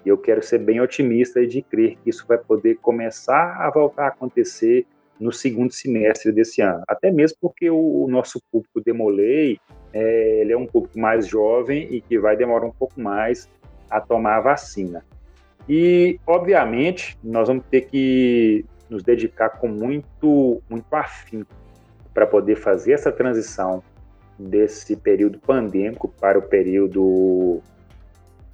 E 0.05 0.09
eu 0.09 0.18
quero 0.18 0.43
ser 0.43 0.59
bem 0.59 0.82
otimista 0.82 1.39
e 1.39 1.47
de 1.47 1.61
crer 1.61 1.95
que 2.03 2.09
isso 2.09 2.26
vai 2.28 2.38
poder 2.38 2.76
começar 2.82 3.61
a 3.61 3.72
voltar 3.72 4.03
a 4.03 4.07
acontecer 4.09 4.86
no 5.18 5.32
segundo 5.32 5.72
semestre 5.72 6.34
desse 6.34 6.61
ano. 6.61 6.84
Até 6.86 7.09
mesmo 7.09 7.38
porque 7.39 7.70
o, 7.70 8.07
nosso 8.09 8.41
público 8.51 8.82
Demolei 8.82 9.57
é, 9.94 10.41
ele 10.41 10.52
é 10.52 10.58
um 10.58 10.66
público 10.66 11.00
mais 11.00 11.28
jovem 11.28 11.88
e 11.91 12.02
que 12.02 12.18
vai 12.18 12.36
demorar 12.36 12.66
um 12.66 12.72
pouco 12.72 13.00
mais 13.00 13.48
a 13.89 14.02
tomar 14.02 14.38
a 14.38 14.41
vacina. 14.41 15.06
E, 15.70 16.20
obviamente, 16.26 17.18
nós 17.24 17.48
vamos 17.48 17.64
ter 17.70 17.82
que 17.82 18.66
nos 18.89 19.04
dedicar 19.04 19.50
com 19.50 19.68
muito, 19.68 20.62
muito 20.70 20.94
afinco 20.94 21.54
para 22.14 22.28
poder 22.28 22.56
fazer 22.56 22.94
essa 22.94 23.12
transição 23.12 23.82
desse 24.38 24.96
período 24.96 25.39
pandêmico 25.39 26.08
para 26.20 26.38
o 26.38 26.41
período 26.41 27.62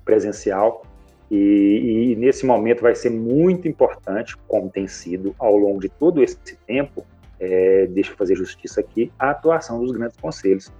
presencial. 0.06 0.84
E, 1.32 2.12
e, 2.12 2.16
nesse 2.16 2.46
momento 2.46 2.82
vai 2.82 2.96
ser 2.96 3.12
muito 3.12 3.68
importante, 3.68 4.36
como 4.48 4.70
tem 4.70 4.88
sido 4.88 5.34
ao 5.40 5.56
longo 5.56 5.80
de 5.80 5.90
todo 5.90 6.22
esse 6.22 6.38
tempo, 6.68 7.06
é, 7.40 7.88
deixa 7.88 8.12
eu 8.12 8.18
fazer 8.18 8.36
justiça 8.36 8.82
aqui, 8.82 9.12
a 9.18 9.30
atuação 9.30 9.80
dos 9.80 9.92
grandes 9.92 10.18
conselhos 10.18 10.72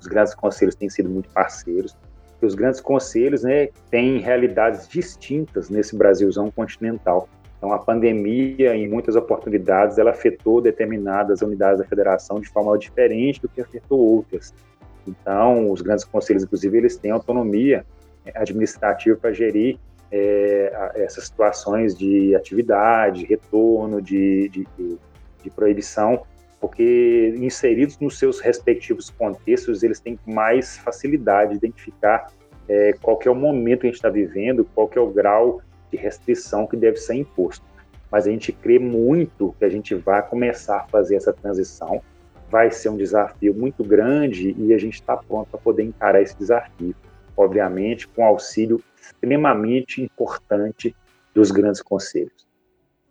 os 0.00 0.06
grandes 0.06 0.34
conselhos 0.34 0.74
têm 0.74 0.88
sido 0.88 1.08
muito 1.08 1.28
parceiros. 1.30 1.96
E 2.40 2.46
os 2.46 2.54
grandes 2.54 2.80
conselhos 2.80 3.42
né, 3.42 3.68
têm 3.90 4.18
realidades 4.18 4.88
distintas 4.88 5.68
nesse 5.68 5.94
Brasilzão 5.94 6.50
continental. 6.50 7.28
Então, 7.58 7.72
a 7.74 7.78
pandemia, 7.78 8.74
em 8.74 8.88
muitas 8.88 9.14
oportunidades, 9.14 9.98
ela 9.98 10.12
afetou 10.12 10.62
determinadas 10.62 11.42
unidades 11.42 11.78
da 11.78 11.84
federação 11.84 12.40
de 12.40 12.48
forma 12.48 12.76
diferente 12.78 13.42
do 13.42 13.48
que 13.48 13.60
afetou 13.60 13.98
outras. 13.98 14.54
Então, 15.06 15.70
os 15.70 15.82
grandes 15.82 16.04
conselhos, 16.04 16.42
inclusive, 16.42 16.78
eles 16.78 16.96
têm 16.96 17.10
autonomia 17.10 17.84
né, 18.24 18.32
administrativa 18.34 19.14
para 19.18 19.32
gerir 19.32 19.78
é, 20.10 20.92
essas 20.94 21.24
situações 21.24 21.96
de 21.96 22.34
atividade, 22.34 23.26
retorno, 23.26 24.00
de, 24.00 24.48
de, 24.48 24.66
de 25.42 25.50
proibição 25.50 26.22
porque 26.60 27.34
inseridos 27.38 27.98
nos 27.98 28.18
seus 28.18 28.38
respectivos 28.38 29.08
contextos, 29.10 29.82
eles 29.82 29.98
têm 29.98 30.18
mais 30.26 30.76
facilidade 30.78 31.52
de 31.52 31.56
identificar 31.56 32.30
é, 32.68 32.92
qual 33.00 33.18
é 33.24 33.30
o 33.30 33.34
momento 33.34 33.80
que 33.80 33.86
a 33.86 33.90
gente 33.90 33.96
está 33.96 34.10
vivendo, 34.10 34.68
qual 34.74 34.90
é 34.94 35.00
o 35.00 35.08
grau 35.08 35.62
de 35.90 35.96
restrição 35.96 36.66
que 36.66 36.76
deve 36.76 36.98
ser 36.98 37.14
imposto. 37.14 37.64
Mas 38.10 38.26
a 38.26 38.30
gente 38.30 38.52
crê 38.52 38.78
muito 38.78 39.54
que 39.58 39.64
a 39.64 39.68
gente 39.68 39.94
vai 39.94 40.22
começar 40.22 40.80
a 40.80 40.88
fazer 40.88 41.16
essa 41.16 41.32
transição, 41.32 42.02
vai 42.50 42.70
ser 42.70 42.90
um 42.90 42.96
desafio 42.96 43.54
muito 43.54 43.82
grande 43.82 44.54
e 44.58 44.74
a 44.74 44.78
gente 44.78 44.94
está 44.94 45.16
pronto 45.16 45.48
para 45.48 45.60
poder 45.60 45.84
encarar 45.84 46.20
esse 46.20 46.36
desafio, 46.36 46.94
obviamente 47.36 48.06
com 48.06 48.24
auxílio 48.24 48.82
extremamente 49.00 50.02
importante 50.02 50.94
dos 51.32 51.50
grandes 51.50 51.80
conselhos 51.80 52.49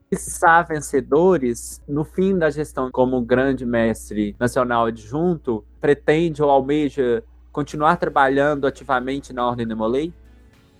quiçá 0.10 0.64
vencedores, 0.64 1.82
no 1.88 2.04
fim 2.04 2.38
da 2.38 2.50
gestão 2.50 2.90
como 2.90 3.22
grande 3.22 3.64
mestre 3.66 4.36
nacional 4.40 4.88
adjunto, 4.88 5.64
pretende 5.80 6.42
ou 6.42 6.50
almeja 6.50 7.24
continuar 7.52 7.98
trabalhando 7.98 8.66
ativamente 8.66 9.32
na 9.32 9.48
Ordem 9.48 9.68
de 9.68 9.76
Molay? 9.76 10.12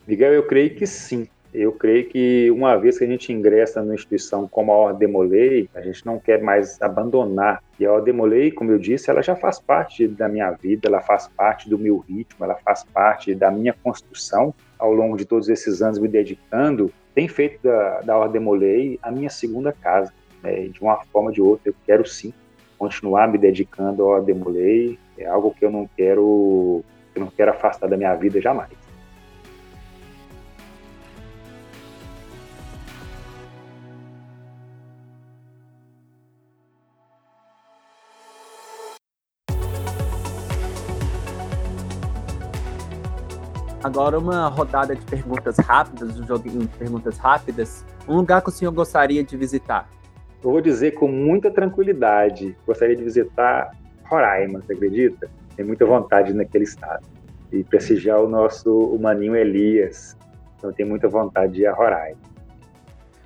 Miguel, 0.08 0.34
eu 0.34 0.44
creio 0.48 0.74
que 0.76 0.88
sim. 0.88 1.28
Eu 1.54 1.72
creio 1.72 2.08
que 2.08 2.50
uma 2.52 2.76
vez 2.76 3.00
que 3.00 3.04
a 3.04 3.08
gente 3.08 3.34
ingressa 3.34 3.82
numa 3.82 3.96
instituição 3.96 4.48
como 4.48 4.72
a 4.72 4.76
Ordem 4.76 5.08
Molay, 5.08 5.70
a 5.74 5.82
gente 5.82 6.06
não 6.06 6.20
quer 6.20 6.42
mais 6.42 6.80
abandonar. 6.82 7.64
E 7.80 7.86
a 7.86 7.92
Ordem 7.92 8.14
Molay, 8.14 8.52
como 8.52 8.72
eu 8.72 8.78
disse, 8.78 9.10
ela 9.10 9.22
já 9.22 9.36
faz 9.36 9.60
parte 9.60 10.08
da 10.08 10.28
minha 10.28 10.52
vida, 10.52 10.88
ela 10.88 11.02
faz 11.02 11.28
parte 11.28 11.70
do 11.70 11.78
meu 11.78 11.98
ritmo, 11.98 12.46
ela 12.46 12.56
faz 12.56 12.84
parte 12.84 13.34
da 13.34 13.50
minha 13.50 13.74
construção 13.84 14.54
ao 14.78 14.94
longo 14.94 15.18
de 15.18 15.26
todos 15.26 15.50
esses 15.50 15.82
anos 15.82 16.00
me 16.00 16.08
dedicando 16.08 16.92
tem 17.20 17.28
feito 17.28 17.62
da, 17.62 18.00
da 18.00 18.18
Ordem 18.18 18.40
Molei 18.40 18.98
a 19.02 19.12
minha 19.12 19.30
segunda 19.30 19.74
casa. 19.74 20.14
Né? 20.42 20.70
De 20.70 20.82
uma 20.82 21.04
forma 21.12 21.28
ou 21.28 21.34
de 21.34 21.42
outra, 21.42 21.70
eu 21.70 21.76
quero 21.86 22.08
sim 22.08 22.34
continuar 22.78 23.28
me 23.28 23.38
dedicando 23.38 24.04
à 24.04 24.06
Ordem 24.06 24.34
Molei. 24.34 24.98
É 25.18 25.26
algo 25.26 25.54
que 25.54 25.66
eu 25.66 25.70
não 25.70 25.90
quero, 25.98 26.82
eu 27.14 27.20
não 27.20 27.28
quero 27.28 27.52
afastar 27.52 27.90
da 27.90 27.98
minha 27.98 28.16
vida 28.16 28.40
jamais. 28.40 28.70
Agora 43.90 44.20
uma 44.20 44.48
rodada 44.50 44.96
de 44.96 45.04
perguntas 45.04 45.58
rápidas, 45.58 46.16
um 46.20 46.24
joguinho 46.24 46.60
de 46.60 46.68
perguntas 46.78 47.18
rápidas. 47.18 47.84
Um 48.08 48.18
lugar 48.18 48.40
que 48.44 48.50
o 48.50 48.52
senhor 48.52 48.72
gostaria 48.72 49.24
de 49.24 49.36
visitar? 49.36 49.90
Eu 50.44 50.52
vou 50.52 50.62
dizer 50.62 50.92
com 50.92 51.08
muita 51.08 51.50
tranquilidade. 51.50 52.56
Gostaria 52.68 52.96
de 52.96 53.04
visitar 53.04 53.72
Roraima, 54.06 54.62
você 54.62 54.74
acredita? 54.74 55.28
Tenho 55.56 55.68
muita 55.68 55.88
vontade 55.88 56.34
naquele 56.34 56.66
estado. 56.66 57.04
E 57.52 57.64
prestigiar 57.64 58.22
o 58.22 58.30
nosso 58.30 58.72
o 58.72 59.02
maninho 59.02 59.36
Elias. 59.36 60.16
Então 60.56 60.72
tenho 60.72 60.88
muita 60.88 61.08
vontade 61.08 61.54
de 61.54 61.62
ir 61.62 61.66
a 61.66 61.74
Roraima. 61.74 62.20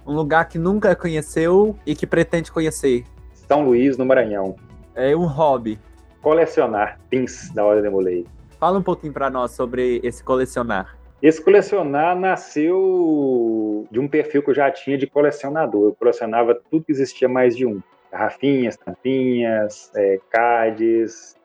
Um 0.07 0.13
lugar 0.13 0.47
que 0.47 0.57
nunca 0.57 0.95
conheceu 0.95 1.75
e 1.85 1.93
que 1.93 2.07
pretende 2.07 2.49
conhecer? 2.49 3.03
São 3.33 3.65
Luís, 3.65 3.97
no 3.97 4.05
Maranhão. 4.05 4.55
É 4.95 5.13
um 5.13 5.25
hobby. 5.25 5.77
Colecionar 6.21 7.01
pins 7.09 7.51
da 7.53 7.65
Ordem 7.65 7.83
de 7.83 7.89
Molei. 7.89 8.25
Fala 8.63 8.79
um 8.79 8.81
pouquinho 8.81 9.11
para 9.11 9.29
nós 9.29 9.51
sobre 9.51 9.99
esse 10.05 10.23
colecionar. 10.23 10.97
Esse 11.21 11.43
colecionar 11.43 12.17
nasceu 12.17 13.85
de 13.91 13.99
um 13.99 14.07
perfil 14.07 14.41
que 14.41 14.51
eu 14.51 14.53
já 14.53 14.71
tinha 14.71 14.97
de 14.97 15.05
colecionador. 15.05 15.89
Eu 15.89 15.93
colecionava 15.93 16.55
tudo 16.71 16.85
que 16.85 16.93
existia 16.93 17.27
mais 17.27 17.57
de 17.57 17.65
um. 17.65 17.81
Garrafinhas, 18.09 18.77
tampinhas, 18.77 19.91
é, 19.93 20.17
cards, 20.29 21.35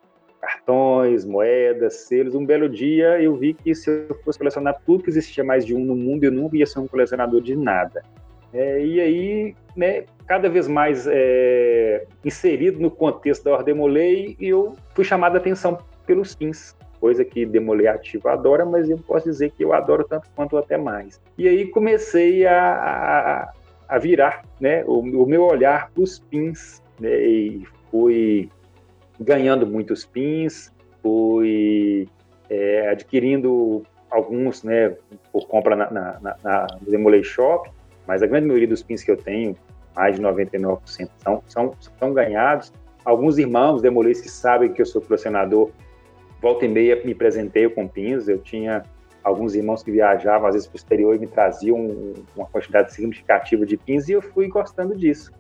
cartões, 0.41 1.25
moedas, 1.25 2.07
selos. 2.07 2.37
Um 2.37 2.47
belo 2.47 2.69
dia 2.69 3.21
eu 3.21 3.35
vi 3.35 3.53
que 3.53 3.75
se 3.75 3.91
eu 3.91 4.14
fosse 4.25 4.39
colecionar 4.39 4.81
tudo 4.87 5.03
que 5.03 5.11
existia 5.11 5.43
mais 5.43 5.66
de 5.66 5.75
um 5.75 5.85
no 5.85 5.97
mundo, 5.97 6.23
eu 6.23 6.31
nunca 6.31 6.57
ia 6.57 6.66
ser 6.66 6.79
um 6.79 6.87
colecionador 6.87 7.41
de 7.41 7.57
nada. 7.57 8.01
É, 8.55 8.81
e 8.81 9.01
aí, 9.01 9.57
né, 9.75 10.05
cada 10.25 10.49
vez 10.49 10.69
mais 10.69 11.05
é, 11.11 12.07
inserido 12.25 12.79
no 12.79 12.93
contexto 12.93 13.43
da 13.43 13.51
Ordem 13.51 13.75
Molei, 13.75 14.37
eu 14.41 14.77
fui 14.95 15.05
chamado 15.05 15.35
a 15.35 15.39
atenção 15.39 15.79
pelos 16.07 16.33
fins 16.37 16.79
coisa 17.01 17.24
que 17.24 17.46
Demolei 17.46 17.86
Ativo 17.86 18.28
adora, 18.28 18.64
mas 18.64 18.88
eu 18.88 18.99
posso 18.99 19.28
dizer 19.28 19.51
que 19.51 19.64
eu 19.64 19.72
adoro 19.72 20.05
tanto 20.05 20.28
quanto 20.34 20.57
até 20.57 20.76
mais. 20.76 21.20
E 21.36 21.49
aí 21.49 21.66
comecei 21.68 22.46
a, 22.46 22.72
a, 22.72 23.53
a 23.88 23.99
virar 23.99 24.44
né, 24.61 24.84
o, 24.86 25.01
o, 25.01 25.26
meu 25.26 25.44
olhar 25.44 25.90
para 25.90 26.03
os 26.03 26.18
pins, 26.18 26.82
né, 27.01 27.14
e 27.20 27.66
fui 27.90 28.51
ganhando 29.20 29.66
muitos 29.66 30.05
pins, 30.05 30.72
fui 31.03 32.09
é, 32.51 32.88
adquirindo 32.88 33.84
alguns 34.11 34.62
né, 34.62 34.96
por 35.32 35.46
compra 35.46 35.76
na, 35.76 35.90
na, 35.90 36.20
na, 36.20 36.36
na 36.42 36.66
Demolei 36.82 37.22
Shop, 37.22 37.70
mas 38.07 38.22
a 38.22 38.26
grande 38.26 38.46
maioria 38.46 38.68
dos 38.68 38.82
pins 38.82 39.03
que 39.03 39.11
eu 39.11 39.16
tenho, 39.16 39.57
mais 39.94 40.16
de 40.16 40.22
99%, 40.22 40.80
são, 41.18 41.42
são, 41.46 41.74
são 41.99 42.12
ganhados. 42.12 42.72
Alguns 43.05 43.38
irmãos 43.38 43.82
demolês 43.82 44.20
que 44.20 44.28
sabem 44.28 44.72
que 44.72 44.80
eu 44.80 44.86
sou 44.86 45.03
colecionador, 45.03 45.70
volta 46.41 46.64
e 46.64 46.68
meia 46.68 47.01
me 47.05 47.14
presentei 47.14 47.68
com 47.68 47.86
pins. 47.86 48.28
Eu 48.28 48.39
tinha 48.39 48.82
alguns 49.22 49.55
irmãos 49.55 49.82
que 49.82 49.91
viajavam, 49.91 50.49
às 50.49 50.55
vezes, 50.55 50.68
para 50.68 50.76
o 50.76 50.78
exterior 50.78 51.14
e 51.14 51.18
me 51.18 51.26
traziam 51.26 52.14
uma 52.36 52.47
quantidade 52.47 52.93
significativa 52.93 53.66
de 53.66 53.76
pins 53.76 54.09
e 54.09 54.12
eu 54.12 54.22
fui 54.22 54.49
gostando 54.49 54.97
disso. 54.97 55.32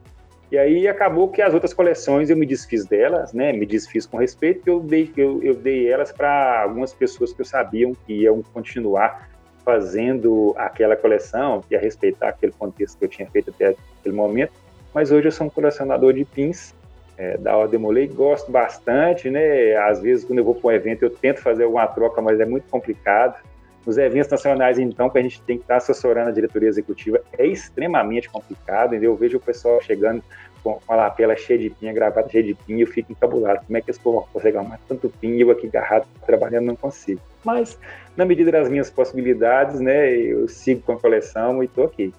E 0.50 0.56
aí 0.56 0.88
acabou 0.88 1.28
que 1.28 1.42
as 1.42 1.52
outras 1.52 1.74
coleções 1.74 2.30
eu 2.30 2.36
me 2.36 2.46
desfiz 2.46 2.86
delas, 2.86 3.34
né? 3.34 3.52
Me 3.52 3.66
desfiz 3.66 4.06
com 4.06 4.16
respeito, 4.16 4.66
eu 4.66 4.80
dei, 4.80 5.12
eu, 5.14 5.42
eu 5.42 5.54
dei 5.54 5.90
elas 5.90 6.10
para 6.10 6.62
algumas 6.62 6.94
pessoas 6.94 7.34
que 7.34 7.42
eu 7.42 7.44
sabiam 7.44 7.92
que 8.06 8.22
iam 8.22 8.42
continuar 8.42 9.28
fazendo 9.62 10.54
aquela 10.56 10.96
coleção 10.96 11.62
e 11.70 11.76
a 11.76 11.78
respeitar 11.78 12.30
aquele 12.30 12.52
contexto 12.52 12.98
que 12.98 13.04
eu 13.04 13.08
tinha 13.08 13.28
feito 13.30 13.50
até 13.50 13.76
aquele 14.00 14.14
momento. 14.14 14.52
Mas 14.94 15.12
hoje 15.12 15.28
eu 15.28 15.32
sou 15.32 15.46
um 15.46 15.50
colecionador 15.50 16.14
de 16.14 16.24
pins 16.24 16.74
é, 17.18 17.36
da 17.36 17.56
Ordem 17.56 17.80
Molei, 17.80 18.06
gosto 18.06 18.50
bastante, 18.50 19.28
né? 19.28 19.76
Às 19.76 20.00
vezes, 20.00 20.24
quando 20.24 20.38
eu 20.38 20.44
vou 20.44 20.54
para 20.54 20.68
um 20.68 20.72
evento, 20.72 21.02
eu 21.02 21.10
tento 21.10 21.40
fazer 21.40 21.64
alguma 21.64 21.86
troca, 21.88 22.22
mas 22.22 22.38
é 22.38 22.46
muito 22.46 22.70
complicado. 22.70 23.42
Nos 23.84 23.98
eventos 23.98 24.30
nacionais, 24.30 24.78
então, 24.78 25.10
que 25.10 25.18
a 25.18 25.22
gente 25.22 25.42
tem 25.42 25.56
que 25.56 25.64
estar 25.64 25.78
assessorando 25.78 26.28
a 26.28 26.32
diretoria 26.32 26.68
executiva, 26.68 27.20
é 27.36 27.44
extremamente 27.44 28.28
complicado. 28.28 28.90
Entendeu? 28.90 29.12
Eu 29.12 29.16
vejo 29.16 29.38
o 29.38 29.40
pessoal 29.40 29.80
chegando 29.82 30.22
com 30.62 30.78
a 30.86 30.94
lapela 30.94 31.34
cheia 31.36 31.58
de 31.58 31.70
pinha, 31.70 31.92
gravata 31.92 32.28
cheia 32.28 32.44
de 32.44 32.54
pinha, 32.54 32.82
eu 32.82 32.86
fico 32.86 33.10
encabulado. 33.10 33.64
Como 33.66 33.76
é 33.76 33.80
que 33.80 33.90
esse 33.90 33.98
povo 33.98 34.28
consegue 34.32 34.56
arrumar 34.56 34.78
tanto 34.86 35.08
pinho 35.08 35.40
eu 35.40 35.50
aqui 35.50 35.66
agarrado, 35.66 36.06
trabalhando, 36.24 36.66
não 36.66 36.76
consigo. 36.76 37.20
Mas, 37.44 37.78
na 38.16 38.24
medida 38.24 38.52
das 38.52 38.68
minhas 38.68 38.90
possibilidades, 38.90 39.80
né, 39.80 40.10
eu 40.12 40.46
sigo 40.48 40.82
com 40.82 40.92
a 40.92 40.98
coleção 40.98 41.62
e 41.62 41.66
estou 41.66 41.84
aqui. 41.84 42.12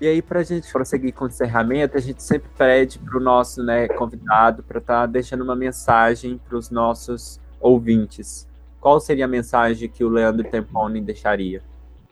E 0.00 0.06
aí, 0.06 0.22
para 0.22 0.40
a 0.40 0.42
gente 0.44 0.70
prosseguir 0.70 1.12
com 1.12 1.24
o 1.24 1.28
encerramento, 1.28 1.96
a 1.96 2.00
gente 2.00 2.22
sempre 2.22 2.48
pede 2.56 3.00
para 3.00 3.18
o 3.18 3.20
nosso 3.20 3.64
né, 3.64 3.88
convidado 3.88 4.62
para 4.62 4.78
estar 4.78 5.00
tá 5.00 5.06
deixando 5.06 5.42
uma 5.42 5.56
mensagem 5.56 6.40
para 6.48 6.56
os 6.56 6.70
nossos 6.70 7.40
ouvintes. 7.60 8.46
Qual 8.80 9.00
seria 9.00 9.24
a 9.24 9.28
mensagem 9.28 9.88
que 9.88 10.04
o 10.04 10.08
Leandro 10.08 10.48
Tempone 10.48 11.00
deixaria? 11.00 11.60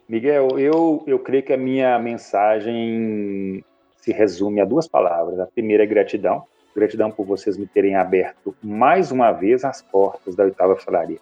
Miguel, 0.08 0.58
eu, 0.58 1.04
eu 1.06 1.18
creio 1.20 1.44
que 1.44 1.52
a 1.52 1.56
minha 1.56 1.96
mensagem 1.98 3.64
se 3.98 4.12
resume 4.12 4.60
a 4.60 4.64
duas 4.64 4.88
palavras. 4.88 5.38
A 5.38 5.46
primeira 5.46 5.84
é 5.84 5.86
gratidão. 5.86 6.42
Gratidão 6.74 7.10
por 7.10 7.24
vocês 7.24 7.56
me 7.56 7.66
terem 7.66 7.94
aberto 7.94 8.54
mais 8.62 9.12
uma 9.12 9.30
vez 9.30 9.64
as 9.64 9.80
portas 9.80 10.34
da 10.34 10.44
oitava 10.44 10.72
oficialaria. 10.72 11.18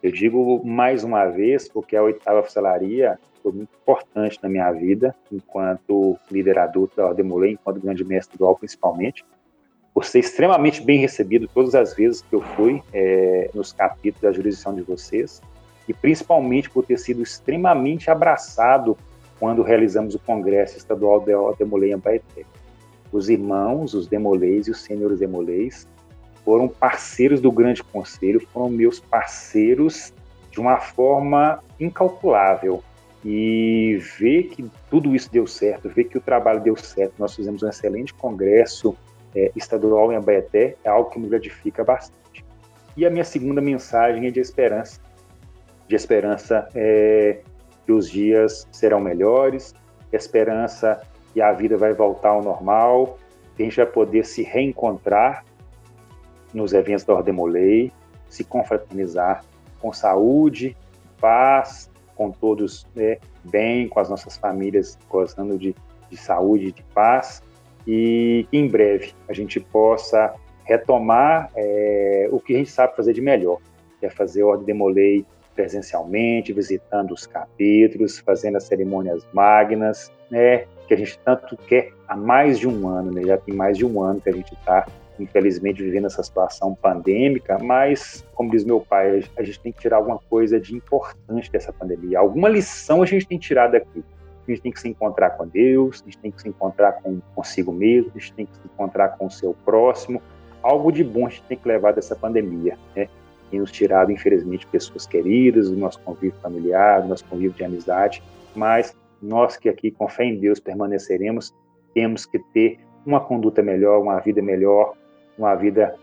Eu 0.00 0.12
digo 0.12 0.64
mais 0.64 1.02
uma 1.02 1.26
vez 1.26 1.68
porque 1.68 1.96
a 1.96 2.02
oitava 2.02 2.40
oficialaria 2.40 3.18
foi 3.48 3.52
muito 3.52 3.74
importante 3.82 4.38
na 4.42 4.48
minha 4.48 4.70
vida, 4.72 5.14
enquanto 5.32 6.16
líder 6.30 6.58
adulto 6.58 6.96
da 6.96 7.06
Ordem 7.06 7.26
enquanto 7.52 7.80
grande 7.80 8.04
mestre 8.04 8.36
dual 8.36 8.56
principalmente, 8.56 9.24
por 9.94 10.04
ser 10.04 10.20
extremamente 10.20 10.82
bem 10.82 10.98
recebido 10.98 11.48
todas 11.52 11.74
as 11.74 11.94
vezes 11.94 12.20
que 12.20 12.34
eu 12.34 12.40
fui 12.40 12.82
é, 12.92 13.50
nos 13.54 13.72
capítulos 13.72 14.22
da 14.22 14.32
jurisdição 14.32 14.74
de 14.74 14.82
vocês, 14.82 15.40
e 15.88 15.94
principalmente 15.94 16.68
por 16.68 16.84
ter 16.84 16.98
sido 16.98 17.22
extremamente 17.22 18.10
abraçado 18.10 18.96
quando 19.40 19.62
realizamos 19.62 20.14
o 20.14 20.18
Congresso 20.18 20.76
Estadual 20.76 21.20
da 21.20 21.32
Demolei 21.58 21.92
em 21.92 21.98
Baeté. 21.98 22.44
Os 23.10 23.30
irmãos, 23.30 23.94
os 23.94 24.06
Demolês 24.06 24.66
e 24.68 24.70
os 24.70 24.82
senhores 24.82 25.18
Demolês 25.18 25.88
foram 26.44 26.68
parceiros 26.68 27.40
do 27.40 27.50
Grande 27.50 27.82
Conselho, 27.82 28.46
foram 28.52 28.68
meus 28.68 29.00
parceiros 29.00 30.12
de 30.50 30.60
uma 30.60 30.78
forma 30.78 31.62
incalculável. 31.80 32.82
E 33.24 33.98
ver 34.18 34.44
que 34.44 34.70
tudo 34.88 35.14
isso 35.14 35.30
deu 35.30 35.46
certo, 35.46 35.88
ver 35.88 36.04
que 36.04 36.16
o 36.16 36.20
trabalho 36.20 36.60
deu 36.60 36.76
certo, 36.76 37.14
nós 37.18 37.34
fizemos 37.34 37.62
um 37.62 37.68
excelente 37.68 38.14
congresso 38.14 38.96
é, 39.34 39.50
estadual 39.56 40.12
em 40.12 40.16
Abaeté, 40.16 40.76
é 40.84 40.88
algo 40.88 41.10
que 41.10 41.18
me 41.18 41.28
gratifica 41.28 41.82
bastante. 41.82 42.44
E 42.96 43.04
a 43.04 43.10
minha 43.10 43.24
segunda 43.24 43.60
mensagem 43.60 44.26
é 44.26 44.30
de 44.30 44.40
esperança. 44.40 45.00
De 45.86 45.96
esperança 45.96 46.68
é, 46.74 47.40
que 47.84 47.92
os 47.92 48.10
dias 48.10 48.68
serão 48.70 49.00
melhores, 49.00 49.74
esperança 50.12 51.00
que 51.32 51.40
a 51.40 51.52
vida 51.52 51.76
vai 51.76 51.92
voltar 51.92 52.30
ao 52.30 52.42
normal, 52.42 53.18
que 53.56 53.62
a 53.62 53.66
gente 53.66 53.76
vai 53.76 53.86
poder 53.86 54.24
se 54.24 54.42
reencontrar 54.42 55.44
nos 56.52 56.72
eventos 56.72 57.04
da 57.04 57.14
Ordem 57.14 57.34
Molei, 57.34 57.92
se 58.28 58.44
confraternizar 58.44 59.44
com 59.80 59.92
saúde, 59.92 60.76
paz, 61.20 61.87
com 62.18 62.32
todos 62.32 62.84
né, 62.96 63.18
bem, 63.44 63.88
com 63.88 64.00
as 64.00 64.10
nossas 64.10 64.36
famílias 64.36 64.98
gozando 65.08 65.56
de, 65.56 65.74
de 66.10 66.16
saúde 66.16 66.72
de 66.72 66.82
paz, 66.92 67.40
e 67.86 68.44
que 68.50 68.58
em 68.58 68.66
breve 68.66 69.12
a 69.28 69.32
gente 69.32 69.60
possa 69.60 70.34
retomar 70.64 71.50
é, 71.56 72.28
o 72.30 72.40
que 72.40 72.54
a 72.54 72.58
gente 72.58 72.70
sabe 72.70 72.96
fazer 72.96 73.14
de 73.14 73.22
melhor, 73.22 73.58
que 74.00 74.06
é 74.06 74.10
fazer 74.10 74.42
Ordem 74.42 74.66
Demolei 74.66 75.24
presencialmente, 75.54 76.52
visitando 76.52 77.12
os 77.12 77.26
capítulos, 77.26 78.18
fazendo 78.18 78.56
as 78.56 78.64
cerimônias 78.64 79.26
magnas, 79.32 80.12
né, 80.30 80.66
que 80.86 80.94
a 80.94 80.96
gente 80.96 81.18
tanto 81.24 81.56
quer 81.56 81.92
há 82.06 82.16
mais 82.16 82.58
de 82.58 82.68
um 82.68 82.88
ano, 82.88 83.12
né, 83.12 83.22
já 83.22 83.38
tem 83.38 83.54
mais 83.54 83.78
de 83.78 83.86
um 83.86 84.02
ano 84.02 84.20
que 84.20 84.28
a 84.28 84.32
gente 84.32 84.52
está, 84.54 84.86
infelizmente, 85.18 85.82
vivendo 85.82 86.06
essa 86.06 86.22
situação 86.22 86.74
pandêmica, 86.74 87.58
mas, 87.58 88.24
como 88.34 88.50
diz 88.50 88.64
meu 88.64 88.80
pai, 88.80 89.24
a 89.36 89.42
gente 89.42 89.60
tem 89.60 89.72
que 89.72 89.80
tirar 89.80 89.96
alguma 89.98 90.18
coisa 90.18 90.60
de 90.60 90.74
importante 90.74 91.50
dessa 91.50 91.72
pandemia, 91.72 92.18
alguma 92.18 92.48
lição 92.48 93.02
a 93.02 93.06
gente 93.06 93.26
tem 93.26 93.38
que 93.38 93.46
tirar 93.46 93.68
daqui. 93.68 94.04
A 94.46 94.50
gente 94.50 94.62
tem 94.62 94.72
que 94.72 94.80
se 94.80 94.88
encontrar 94.88 95.30
com 95.30 95.46
Deus, 95.46 96.00
a 96.00 96.04
gente 96.06 96.18
tem 96.18 96.30
que 96.30 96.40
se 96.40 96.48
encontrar 96.48 96.92
com 97.02 97.20
consigo 97.34 97.70
mesmo, 97.70 98.10
a 98.14 98.18
gente 98.18 98.32
tem 98.32 98.46
que 98.46 98.54
se 98.54 98.62
encontrar 98.64 99.10
com 99.10 99.26
o 99.26 99.30
seu 99.30 99.54
próximo, 99.62 100.22
algo 100.62 100.90
de 100.90 101.04
bom 101.04 101.26
a 101.26 101.28
gente 101.28 101.42
tem 101.42 101.58
que 101.58 101.68
levar 101.68 101.92
dessa 101.92 102.16
pandemia, 102.16 102.78
né? 102.96 103.08
tem 103.50 103.60
nos 103.60 103.70
tirado, 103.70 104.10
infelizmente, 104.10 104.66
pessoas 104.66 105.06
queridas 105.06 105.70
do 105.70 105.76
nosso 105.76 106.00
convívio 106.00 106.38
familiar, 106.40 107.02
do 107.02 107.08
nosso 107.08 107.24
convívio 107.26 107.52
de 107.52 107.64
amizade, 107.64 108.22
mas 108.54 108.96
nós 109.20 109.56
que 109.56 109.68
aqui, 109.68 109.90
com 109.90 110.08
fé 110.08 110.24
em 110.24 110.38
Deus, 110.38 110.60
permaneceremos, 110.60 111.54
temos 111.94 112.24
que 112.24 112.38
ter 112.52 112.78
uma 113.04 113.20
conduta 113.20 113.62
melhor, 113.62 114.00
uma 114.00 114.18
vida 114.20 114.42
melhor, 114.42 114.94
uma 115.38 115.54
vida 115.54 115.94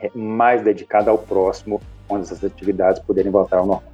é, 0.00 0.10
mais 0.14 0.62
dedicada 0.62 1.10
ao 1.10 1.18
próximo, 1.18 1.80
quando 2.06 2.22
essas 2.22 2.42
atividades 2.42 3.02
puderem 3.02 3.30
voltar 3.30 3.58
ao 3.58 3.66
normal. 3.66 3.92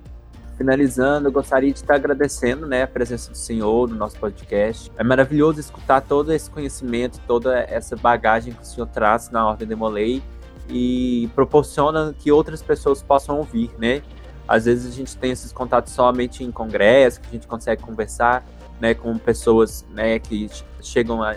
Finalizando, 0.56 1.26
eu 1.26 1.32
gostaria 1.32 1.72
de 1.72 1.78
estar 1.78 1.96
agradecendo 1.96 2.64
né, 2.64 2.84
a 2.84 2.86
presença 2.86 3.28
do 3.30 3.36
senhor 3.36 3.88
no 3.88 3.96
nosso 3.96 4.16
podcast. 4.20 4.92
É 4.96 5.02
maravilhoso 5.02 5.58
escutar 5.58 6.00
todo 6.00 6.32
esse 6.32 6.48
conhecimento, 6.48 7.20
toda 7.26 7.58
essa 7.58 7.96
bagagem 7.96 8.52
que 8.52 8.62
o 8.62 8.64
senhor 8.64 8.86
traz 8.86 9.30
na 9.30 9.48
Ordem 9.48 9.66
de 9.66 9.74
Molay 9.74 10.22
e 10.68 11.28
proporciona 11.34 12.14
que 12.16 12.30
outras 12.30 12.62
pessoas 12.62 13.02
possam 13.02 13.38
ouvir, 13.38 13.70
né? 13.78 14.00
Às 14.46 14.66
vezes 14.66 14.92
a 14.92 14.96
gente 14.96 15.16
tem 15.16 15.32
esses 15.32 15.52
contatos 15.52 15.92
somente 15.92 16.44
em 16.44 16.52
congresso, 16.52 17.20
que 17.20 17.28
a 17.28 17.32
gente 17.32 17.48
consegue 17.48 17.82
conversar, 17.82 18.44
né, 18.80 18.94
com 18.94 19.16
pessoas, 19.16 19.84
né, 19.90 20.18
que 20.18 20.48
chegam 20.82 21.22
a, 21.22 21.34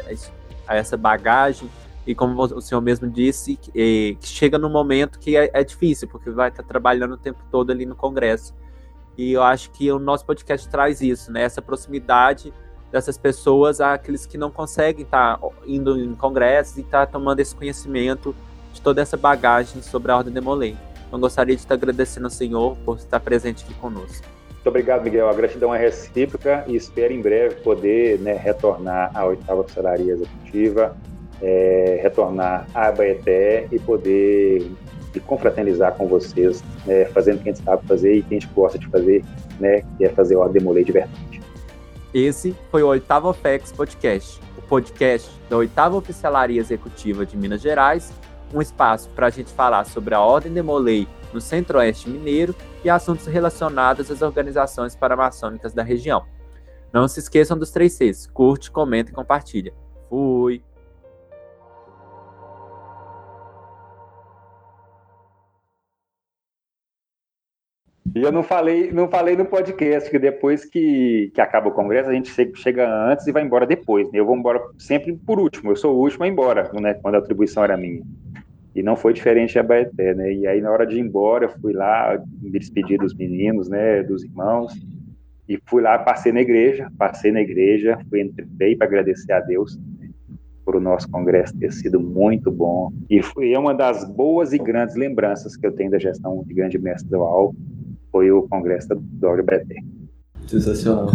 a 0.67 0.75
essa 0.75 0.97
bagagem 0.97 1.69
e 2.07 2.15
como 2.15 2.41
o 2.41 2.61
senhor 2.61 2.79
mesmo 2.79 3.09
disse, 3.09 3.59
chega 4.21 4.57
no 4.57 4.69
momento 4.69 5.19
que 5.19 5.35
é, 5.35 5.51
é, 5.53 5.61
difícil, 5.61 6.07
porque 6.07 6.29
vai 6.29 6.47
estar 6.47 6.63
trabalhando 6.63 7.15
o 7.15 7.17
tempo 7.17 7.39
todo 7.51 7.69
ali 7.69 7.85
no 7.85 7.97
congresso. 7.97 8.55
E 9.17 9.33
eu 9.33 9.43
acho 9.43 9.71
que 9.71 9.91
o 9.91 9.99
nosso 9.99 10.25
podcast 10.25 10.69
traz 10.69 11.01
isso, 11.01 11.33
né? 11.33 11.41
Essa 11.41 11.61
proximidade 11.61 12.53
dessas 12.89 13.17
pessoas 13.17 13.81
àqueles 13.81 14.25
que 14.25 14.37
não 14.37 14.49
conseguem 14.49 15.03
estar 15.03 15.37
indo 15.65 15.99
em 15.99 16.15
congressos 16.15 16.77
e 16.77 16.81
estar 16.81 17.07
tomando 17.07 17.41
esse 17.41 17.53
conhecimento 17.53 18.33
de 18.73 18.79
toda 18.79 19.01
essa 19.01 19.17
bagagem 19.17 19.81
sobre 19.81 20.09
a 20.09 20.17
Ordem 20.17 20.33
de 20.33 20.39
Molay. 20.39 20.77
Então 21.07 21.19
gostaria 21.19 21.55
de 21.55 21.61
estar 21.61 21.73
agradecendo 21.73 22.27
ao 22.27 22.31
Senhor 22.31 22.77
por 22.85 22.95
estar 22.95 23.19
presente 23.19 23.65
aqui 23.65 23.73
conosco. 23.73 24.25
Muito 24.53 24.67
obrigado, 24.69 25.03
Miguel. 25.03 25.27
A 25.27 25.33
gratidão 25.33 25.75
é 25.75 25.77
recíproca 25.77 26.63
e 26.67 26.75
espero 26.77 27.13
em 27.13 27.21
breve 27.21 27.55
poder 27.55 28.19
né, 28.19 28.33
retornar 28.33 29.11
à 29.13 29.25
oitava 29.25 29.61
oficialaria 29.61 30.13
executiva, 30.13 30.95
é, 31.41 31.99
retornar 32.01 32.67
à 32.73 32.87
Abaeté 32.87 33.67
e 33.71 33.79
poder 33.79 34.69
de 35.13 35.19
confraternizar 35.21 35.95
com 35.95 36.07
vocês, 36.07 36.63
né, 36.85 37.05
fazendo 37.05 37.39
o 37.39 37.43
que 37.43 37.49
a 37.49 37.53
gente 37.53 37.63
sabe 37.63 37.87
fazer 37.87 38.15
e 38.15 38.19
o 38.19 38.23
que 38.23 38.35
a 38.35 38.39
gente 38.39 38.53
gosta 38.53 38.77
de 38.77 38.87
fazer, 38.87 39.23
né, 39.59 39.83
que 39.97 40.05
é 40.05 40.09
fazer 40.09 40.35
o 40.35 40.47
Demolei 40.47 40.83
de 40.83 40.91
verdade. 40.91 41.41
Esse 42.13 42.55
foi 42.71 42.83
o 42.83 42.87
Oitavo 42.87 43.31
FEX 43.33 43.71
Podcast, 43.71 44.39
o 44.57 44.61
podcast 44.61 45.29
da 45.49 45.57
Oitava 45.57 45.95
Oficialaria 45.95 46.59
Executiva 46.59 47.25
de 47.25 47.37
Minas 47.37 47.61
Gerais 47.61 48.11
um 48.53 48.61
espaço 48.61 49.09
para 49.09 49.27
a 49.27 49.29
gente 49.29 49.51
falar 49.51 49.85
sobre 49.85 50.15
a 50.15 50.21
Ordem 50.21 50.53
de 50.53 50.61
Molay 50.61 51.07
no 51.33 51.41
Centro-Oeste 51.41 52.09
Mineiro 52.09 52.55
e 52.83 52.89
assuntos 52.89 53.27
relacionados 53.27 54.09
às 54.09 54.21
organizações 54.21 54.95
paramaçônicas 54.95 55.73
da 55.73 55.83
região. 55.83 56.25
Não 56.93 57.07
se 57.07 57.19
esqueçam 57.19 57.57
dos 57.57 57.71
três 57.71 57.93
Cs: 57.93 58.27
curte, 58.27 58.71
comenta 58.71 59.11
e 59.11 59.13
compartilha. 59.13 59.73
Fui! 60.09 60.63
E 68.17 68.23
eu 68.23 68.31
não 68.31 68.41
falei, 68.41 68.91
não 68.91 69.07
falei 69.07 69.37
no 69.37 69.45
podcast 69.45 70.09
que 70.09 70.17
depois 70.17 70.65
que, 70.65 71.29
que 71.35 71.39
acaba 71.39 71.69
o 71.69 71.71
congresso, 71.71 72.09
a 72.09 72.13
gente 72.13 72.33
chega 72.55 72.89
antes 73.11 73.27
e 73.27 73.31
vai 73.31 73.43
embora 73.43 73.67
depois. 73.67 74.11
Né? 74.11 74.19
Eu 74.19 74.25
vou 74.25 74.35
embora 74.35 74.59
sempre 74.75 75.13
por 75.13 75.39
último, 75.39 75.71
eu 75.71 75.75
sou 75.75 75.95
o 75.95 75.99
último 75.99 76.23
a 76.23 76.27
ir 76.27 76.31
embora, 76.31 76.71
né? 76.81 76.95
quando 76.95 77.13
a 77.13 77.19
atribuição 77.19 77.63
era 77.63 77.77
minha. 77.77 78.01
E 78.75 78.81
não 78.81 78.95
foi 78.95 79.13
diferente 79.13 79.59
a 79.59 79.63
Baeté, 79.63 80.15
né? 80.15 80.33
E 80.33 80.47
aí, 80.47 80.61
na 80.61 80.71
hora 80.71 80.85
de 80.85 80.95
ir 80.95 80.99
embora, 80.99 81.45
eu 81.45 81.49
fui 81.61 81.73
lá, 81.73 82.19
me 82.41 82.49
despedir 82.51 82.97
dos 82.99 83.13
meninos, 83.13 83.69
né? 83.69 84.03
Dos 84.03 84.23
irmãos. 84.23 84.73
E 85.49 85.59
fui 85.65 85.81
lá, 85.81 85.97
passei 85.97 86.31
na 86.31 86.41
igreja, 86.41 86.87
passei 86.95 87.31
na 87.31 87.41
igreja, 87.41 87.97
fui, 88.07 88.21
entrei 88.21 88.75
para 88.75 88.85
agradecer 88.85 89.31
a 89.31 89.39
Deus 89.39 89.79
por 90.63 90.75
o 90.75 90.79
nosso 90.79 91.09
congresso 91.09 91.57
ter 91.57 91.71
sido 91.71 91.99
muito 91.99 92.51
bom. 92.51 92.91
E 93.09 93.21
foi 93.21 93.55
uma 93.55 93.73
das 93.73 94.03
boas 94.03 94.53
e 94.53 94.57
grandes 94.57 94.95
lembranças 94.95 95.55
que 95.55 95.65
eu 95.65 95.71
tenho 95.71 95.89
da 95.89 95.97
gestão 95.97 96.43
de 96.45 96.53
grande 96.53 96.77
mestre 96.77 97.09
do 97.09 97.23
AL, 97.23 97.55
foi 98.17 98.31
o 98.31 98.47
congresso 98.47 98.87
do 98.95 99.27
LGBT. 99.27 99.75
Sensacional. 100.47 101.11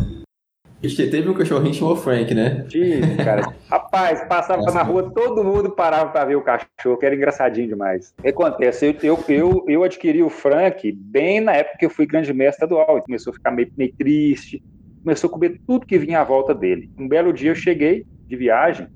Acho 0.84 0.96
que 0.96 1.06
teve 1.08 1.28
um 1.28 1.34
cachorrinho 1.34 1.74
chamado 1.74 1.96
Frank, 1.96 2.32
né? 2.34 2.64
Tive, 2.68 3.16
cara. 3.16 3.52
Rapaz, 3.70 4.24
passava 4.28 4.62
Nossa, 4.62 4.74
na 4.74 4.82
rua, 4.82 5.12
todo 5.12 5.44
mundo 5.44 5.70
parava 5.70 6.10
para 6.10 6.24
ver 6.26 6.36
o 6.36 6.42
cachorro, 6.42 6.96
que 6.98 7.06
era 7.06 7.14
engraçadinho 7.14 7.68
demais. 7.68 8.12
Acontece, 8.24 8.86
eu, 8.86 8.96
eu, 9.02 9.24
eu, 9.28 9.64
eu, 9.68 9.84
adquiri 9.84 10.22
o 10.22 10.30
Frank 10.30 10.90
bem 10.92 11.40
na 11.40 11.52
época 11.52 11.78
que 11.78 11.86
eu 11.86 11.90
fui 11.90 12.06
grande 12.06 12.32
mestre 12.32 12.64
estadual. 12.64 12.96
Ele 12.96 13.02
começou 13.02 13.32
a 13.32 13.34
ficar 13.34 13.50
meio, 13.50 13.72
meio 13.76 13.92
triste, 13.96 14.62
começou 15.02 15.28
a 15.28 15.32
comer 15.32 15.60
tudo 15.66 15.86
que 15.86 15.98
vinha 15.98 16.20
à 16.20 16.24
volta 16.24 16.54
dele. 16.54 16.90
Um 16.98 17.08
belo 17.08 17.32
dia 17.32 17.50
eu 17.50 17.56
cheguei 17.56 18.04
de 18.26 18.36
viagem, 18.36 18.88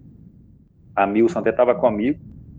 a 0.95 1.07
Milson 1.07 1.39
até 1.39 1.51
estava 1.51 1.75
comigo, 1.75 2.19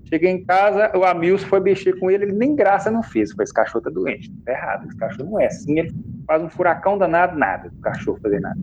Cheguei 0.10 0.32
em 0.32 0.46
casa, 0.46 0.92
o 0.96 1.04
Amils 1.04 1.44
foi 1.44 1.60
mexer 1.60 2.00
com 2.00 2.10
ele, 2.10 2.26
ele 2.26 2.34
nem 2.34 2.56
graça 2.56 2.90
não 2.90 3.04
fez. 3.04 3.32
Falei, 3.32 3.44
esse 3.44 3.54
cachorro 3.54 3.84
tá 3.84 3.90
doente, 3.90 4.32
tá 4.46 4.54
errado, 4.54 4.88
esse 4.88 4.98
cachorro 4.98 5.32
não 5.32 5.40
é 5.40 5.48
assim, 5.48 5.80
ele 5.80 5.94
faz 6.26 6.42
um 6.42 6.50
furacão 6.50 6.98
danado, 6.98 7.38
nada, 7.38 7.70
o 7.78 7.82
cachorro 7.82 8.18
fazer 8.22 8.40
nada. 8.40 8.58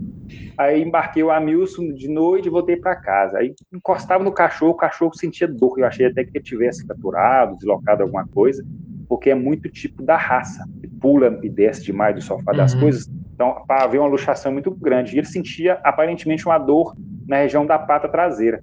Aí 0.57 0.83
embarquei 0.83 1.23
o 1.23 1.31
Amilson 1.31 1.93
de 1.93 2.09
noite 2.09 2.47
e 2.47 2.51
voltei 2.51 2.77
para 2.77 2.97
casa. 2.97 3.39
Aí 3.39 3.55
encostava 3.73 4.25
no 4.25 4.33
cachorro, 4.33 4.73
o 4.73 4.77
cachorro 4.77 5.15
sentia 5.15 5.47
dor. 5.47 5.79
Eu 5.79 5.87
achei 5.87 6.07
até 6.07 6.25
que 6.25 6.31
ele 6.35 6.45
tivesse 6.45 6.87
capturado, 6.87 7.57
deslocado 7.57 8.03
alguma 8.03 8.27
coisa, 8.29 8.65
porque 9.07 9.29
é 9.29 9.35
muito 9.35 9.69
tipo 9.69 10.03
da 10.03 10.17
raça. 10.17 10.65
Ele 10.83 10.93
pula 10.99 11.39
e 11.43 11.49
desce 11.49 11.85
demais 11.85 12.15
do 12.15 12.23
sofá 12.23 12.53
das 12.53 12.73
uhum. 12.73 12.81
coisas. 12.81 13.11
Então, 13.35 13.65
para 13.67 13.85
haver 13.85 13.99
uma 13.99 14.09
luxação 14.09 14.51
muito 14.51 14.71
grande. 14.71 15.15
E 15.15 15.19
ele 15.19 15.27
sentia 15.27 15.79
aparentemente 15.85 16.47
uma 16.47 16.59
dor 16.59 16.97
na 17.27 17.37
região 17.37 17.67
da 17.67 17.79
pata 17.79 18.09
traseira 18.09 18.63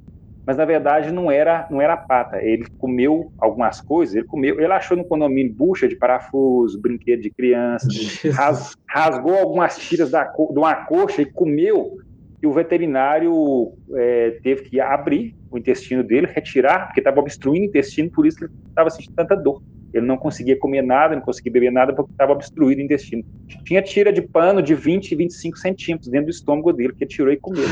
mas 0.52 0.58
na 0.58 0.66
verdade 0.66 1.14
não 1.14 1.32
era 1.32 1.66
não 1.72 1.82
era 1.82 1.96
pata. 1.96 2.44
Ele 2.44 2.66
comeu 2.78 3.32
algumas 3.40 3.80
coisas, 3.80 4.16
ele 4.16 4.26
comeu, 4.26 4.60
ele 4.60 4.74
achou 4.74 4.98
no 4.98 5.06
condomínio 5.06 5.54
bucha 5.54 5.88
de 5.88 5.96
parafuso, 5.96 6.82
brinquedo 6.82 7.22
de 7.22 7.30
criança, 7.30 7.88
ras, 8.36 8.76
rasgou 8.86 9.38
algumas 9.38 9.78
tiras 9.78 10.12
da, 10.12 10.26
de 10.26 10.60
uma 10.60 10.76
coxa 10.76 11.22
e 11.22 11.26
comeu. 11.26 11.98
E 12.44 12.48
o 12.48 12.52
veterinário 12.52 13.72
é, 13.96 14.32
teve 14.44 14.64
que 14.64 14.82
abrir 14.82 15.34
o 15.50 15.58
intestino 15.58 16.04
dele, 16.04 16.28
retirar, 16.28 16.88
porque 16.88 17.00
estava 17.00 17.22
obstruindo 17.22 17.68
o 17.68 17.70
intestino, 17.70 18.10
por 18.10 18.26
isso 18.26 18.38
que 18.38 18.46
ele 18.46 18.54
estava 18.68 18.90
sentindo 18.90 19.16
tanta 19.16 19.36
dor. 19.38 19.62
Ele 19.94 20.06
não 20.06 20.18
conseguia 20.18 20.58
comer 20.58 20.82
nada, 20.82 21.16
não 21.16 21.22
conseguia 21.22 21.52
beber 21.52 21.72
nada 21.72 21.94
porque 21.94 22.12
estava 22.12 22.34
obstruído 22.34 22.82
o 22.82 22.84
intestino. 22.84 23.24
Tinha 23.64 23.82
tira 23.82 24.12
de 24.12 24.22
pano 24.22 24.62
de 24.62 24.74
20, 24.74 25.16
25 25.16 25.58
centímetros 25.58 26.10
dentro 26.10 26.28
do 26.28 26.32
estômago 26.32 26.74
dele, 26.74 26.94
que 26.94 27.04
ele 27.04 27.12
tirou 27.12 27.32
e 27.32 27.38
comeu. 27.38 27.68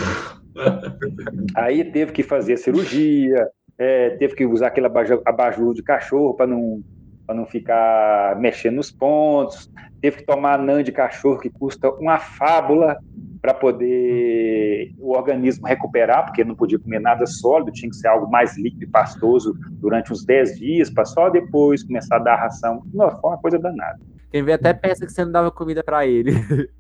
Aí 1.56 1.84
teve 1.84 2.12
que 2.12 2.24
fazer 2.24 2.58
cirurgia, 2.58 3.48
é, 3.78 4.12
teve 4.12 4.36
que 4.36 4.46
usar 4.46 4.68
aquele 4.68 4.88
abajur 5.26 5.74
de 5.74 5.84
cachorro 5.84 6.34
para 6.34 6.48
não, 6.48 6.82
não 7.30 7.46
ficar 7.46 8.38
mexendo 8.40 8.76
nos 8.76 8.92
pontos, 8.92 9.72
teve 10.02 10.18
que 10.18 10.26
tomar 10.26 10.60
anã 10.60 10.84
de 10.84 10.92
cachorro 10.92 11.40
que 11.40 11.50
custa 11.50 11.90
uma 11.92 12.20
fábula 12.20 12.98
para 13.42 13.54
poder 13.54 14.94
o 14.98 15.16
organismo 15.16 15.66
recuperar, 15.66 16.26
porque 16.26 16.44
não 16.44 16.56
podia 16.56 16.78
comer 16.78 17.00
nada 17.00 17.26
sólido, 17.26 17.72
tinha 17.72 17.90
que 17.90 17.96
ser 17.96 18.08
algo 18.08 18.30
mais 18.30 18.58
líquido 18.58 18.84
e 18.84 18.88
pastoso 18.88 19.56
durante 19.80 20.12
uns 20.12 20.26
10 20.26 20.58
dias, 20.58 20.90
para 20.90 21.06
só 21.06 21.30
depois 21.30 21.84
começar 21.84 22.18
a 22.18 22.20
dar 22.20 22.36
ração. 22.36 22.84
Não, 22.94 23.10
foi 23.10 23.30
uma 23.30 23.38
coisa 23.38 23.58
danada. 23.58 24.00
Quem 24.30 24.44
vê 24.44 24.54
até 24.54 24.74
pensa 24.74 25.06
que 25.06 25.12
você 25.12 25.24
não 25.24 25.32
dava 25.32 25.52
comida 25.52 25.84
para 25.84 26.06
ele. 26.06 26.32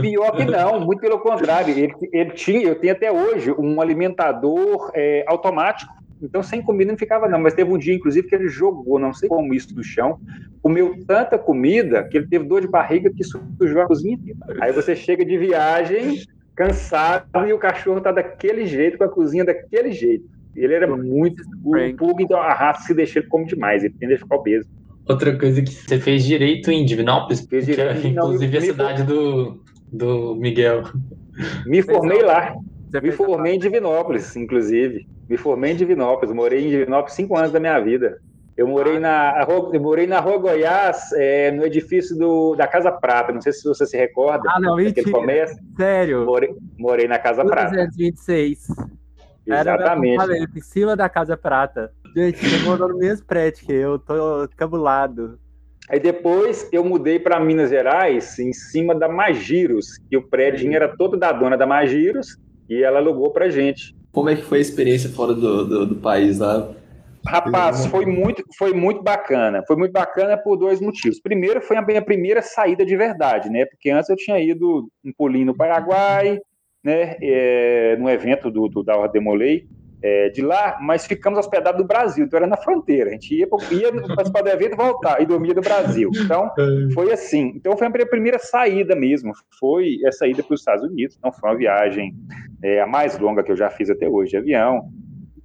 Pior 0.00 0.36
que 0.36 0.44
não, 0.44 0.80
muito 0.80 1.00
pelo 1.00 1.18
contrário. 1.18 1.76
Ele, 1.76 1.92
ele 2.12 2.30
tinha, 2.30 2.68
eu 2.68 2.74
tenho 2.74 2.92
até 2.92 3.10
hoje, 3.10 3.52
um 3.58 3.80
alimentador 3.80 4.90
é, 4.94 5.24
automático. 5.26 5.92
Então, 6.20 6.42
sem 6.42 6.62
comida 6.62 6.90
não 6.90 6.98
ficava, 6.98 7.28
não. 7.28 7.38
Mas 7.38 7.54
teve 7.54 7.72
um 7.72 7.78
dia, 7.78 7.94
inclusive, 7.94 8.26
que 8.26 8.34
ele 8.34 8.48
jogou, 8.48 8.98
não 8.98 9.12
sei 9.12 9.28
como 9.28 9.54
isso, 9.54 9.74
do 9.74 9.84
chão, 9.84 10.18
comeu 10.60 10.94
tanta 11.06 11.38
comida 11.38 12.02
que 12.04 12.16
ele 12.16 12.26
teve 12.26 12.44
dor 12.44 12.60
de 12.60 12.68
barriga 12.68 13.10
que 13.10 13.22
sujou 13.24 13.82
a 13.82 13.86
cozinha. 13.86 14.18
Aí 14.60 14.72
você 14.72 14.96
chega 14.96 15.24
de 15.24 15.38
viagem, 15.38 16.22
cansado, 16.56 17.46
e 17.46 17.52
o 17.52 17.58
cachorro 17.58 18.00
tá 18.00 18.10
daquele 18.10 18.66
jeito, 18.66 18.98
com 18.98 19.04
a 19.04 19.08
cozinha 19.08 19.44
daquele 19.44 19.92
jeito. 19.92 20.24
Ele 20.56 20.74
era 20.74 20.88
muito 20.88 21.42
pulga, 21.62 22.22
então 22.22 22.40
a 22.40 22.52
raça 22.52 22.82
se 22.82 22.94
deixa 22.94 23.20
ele 23.20 23.28
come 23.28 23.46
demais, 23.46 23.84
ele 23.84 23.94
tende 23.98 24.14
a 24.14 24.18
ficar 24.18 24.36
obeso. 24.36 24.68
Outra 25.08 25.38
coisa 25.38 25.62
que 25.62 25.70
você 25.70 25.98
fez 25.98 26.24
direito 26.24 26.70
em 26.70 26.84
Divinópolis, 26.84 27.46
fez 27.48 27.68
é 27.68 27.72
direito, 27.72 28.06
é, 28.06 28.10
inclusive 28.10 28.58
a 28.58 28.60
cidade 28.60 29.02
do, 29.04 29.62
do 29.90 30.34
Miguel. 30.36 30.82
Me 31.66 31.82
formei 31.82 32.22
lá. 32.22 32.54
Me 33.02 33.10
formei 33.12 33.54
em 33.54 33.58
Divinópolis, 33.58 34.36
inclusive. 34.36 35.06
Me 35.28 35.36
formei 35.36 35.72
em 35.72 35.76
Divinópolis. 35.76 36.34
Morei 36.34 36.66
em 36.66 36.68
Divinópolis 36.68 37.14
cinco 37.14 37.36
anos 37.36 37.52
da 37.52 37.60
minha 37.60 37.78
vida. 37.80 38.18
Eu 38.56 38.66
morei 38.66 38.96
ah. 38.96 39.00
na, 39.00 39.46
eu 39.72 39.80
morei 39.80 40.06
na 40.06 40.18
Rua 40.18 40.36
Goiás, 40.38 41.12
é, 41.12 41.52
no 41.52 41.64
edifício 41.64 42.18
do, 42.18 42.56
da 42.56 42.66
Casa 42.66 42.90
Prata. 42.90 43.32
Não 43.32 43.40
sei 43.40 43.52
se 43.52 43.62
você 43.66 43.86
se 43.86 43.96
recorda. 43.96 44.50
Ah, 44.52 44.60
não, 44.60 44.76
mentira. 44.76 45.10
Começa. 45.10 45.56
Sério? 45.76 46.26
Morei, 46.26 46.50
morei 46.76 47.06
na 47.06 47.18
Casa 47.18 47.44
Prata. 47.44 47.70
226. 47.70 48.66
Exatamente. 49.46 50.20
Era 50.20 50.36
em 50.36 50.60
cima 50.60 50.96
da 50.96 51.08
Casa 51.08 51.36
Prata. 51.36 51.92
Gente, 52.16 52.38
você 52.38 52.58
morou 52.64 52.88
no 52.88 52.98
mesmo 52.98 53.26
prédio 53.26 53.66
que 53.66 53.72
eu, 53.72 53.98
tô 53.98 54.48
cabulado. 54.56 55.38
Aí 55.88 55.98
depois 55.98 56.68
eu 56.72 56.84
mudei 56.84 57.18
para 57.18 57.40
Minas 57.40 57.70
Gerais, 57.70 58.38
em 58.38 58.52
cima 58.52 58.94
da 58.94 59.08
Magiros, 59.08 59.98
que 60.10 60.16
o 60.16 60.28
prédio 60.28 60.72
era 60.74 60.94
todo 60.96 61.16
da 61.16 61.32
dona 61.32 61.56
da 61.56 61.66
Magiros, 61.66 62.36
e 62.68 62.82
ela 62.82 62.98
alugou 62.98 63.30
pra 63.30 63.48
gente. 63.48 63.96
Como 64.12 64.28
é 64.28 64.36
que 64.36 64.42
foi 64.42 64.58
a 64.58 64.60
experiência 64.60 65.08
fora 65.10 65.32
do, 65.32 65.64
do, 65.64 65.86
do 65.86 65.96
país 65.96 66.38
lá? 66.38 66.74
Rapaz, 67.26 67.86
foi 67.86 68.06
muito, 68.06 68.42
foi 68.56 68.72
muito 68.72 69.02
bacana. 69.02 69.62
Foi 69.66 69.76
muito 69.76 69.92
bacana 69.92 70.36
por 70.36 70.56
dois 70.56 70.80
motivos. 70.80 71.20
Primeiro, 71.20 71.60
foi 71.60 71.76
a 71.76 71.82
minha 71.82 72.02
primeira 72.02 72.40
saída 72.42 72.84
de 72.84 72.96
verdade, 72.96 73.50
né? 73.50 73.66
Porque 73.66 73.90
antes 73.90 74.08
eu 74.08 74.16
tinha 74.16 74.38
ido 74.38 74.88
um 75.04 75.12
pulinho 75.12 75.46
no 75.46 75.56
Paraguai, 75.56 76.38
né? 76.82 77.16
É, 77.22 77.96
no 77.98 78.08
evento 78.08 78.50
do, 78.50 78.68
do 78.68 78.82
da 78.82 78.96
Ordem 78.96 79.20
Demolei, 79.20 79.66
é, 80.02 80.28
de 80.28 80.42
lá, 80.42 80.78
mas 80.80 81.06
ficamos 81.06 81.38
hospedados 81.38 81.80
no 81.80 81.86
Brasil, 81.86 82.24
então 82.24 82.36
era 82.36 82.46
na 82.46 82.56
fronteira. 82.56 83.10
A 83.10 83.12
gente 83.12 83.34
ia, 83.34 83.48
ia 83.72 83.92
participar 84.14 84.42
do 84.42 84.48
evento 84.48 84.74
e 84.74 84.76
voltar, 84.76 85.20
e 85.20 85.26
dormia 85.26 85.54
no 85.54 85.60
Brasil. 85.60 86.10
Então, 86.14 86.50
é. 86.58 86.92
foi 86.92 87.12
assim. 87.12 87.52
Então, 87.56 87.76
foi 87.76 87.86
a 87.86 87.90
minha 87.90 88.06
primeira 88.06 88.38
saída 88.38 88.94
mesmo. 88.94 89.32
Foi 89.58 89.98
a 90.06 90.12
saída 90.12 90.42
para 90.42 90.54
os 90.54 90.60
Estados 90.60 90.84
Unidos. 90.84 91.16
Então, 91.18 91.32
foi 91.32 91.50
uma 91.50 91.56
viagem 91.56 92.14
é, 92.62 92.80
a 92.80 92.86
mais 92.86 93.18
longa 93.18 93.42
que 93.42 93.50
eu 93.50 93.56
já 93.56 93.70
fiz 93.70 93.90
até 93.90 94.08
hoje 94.08 94.30
de 94.30 94.36
avião. 94.36 94.88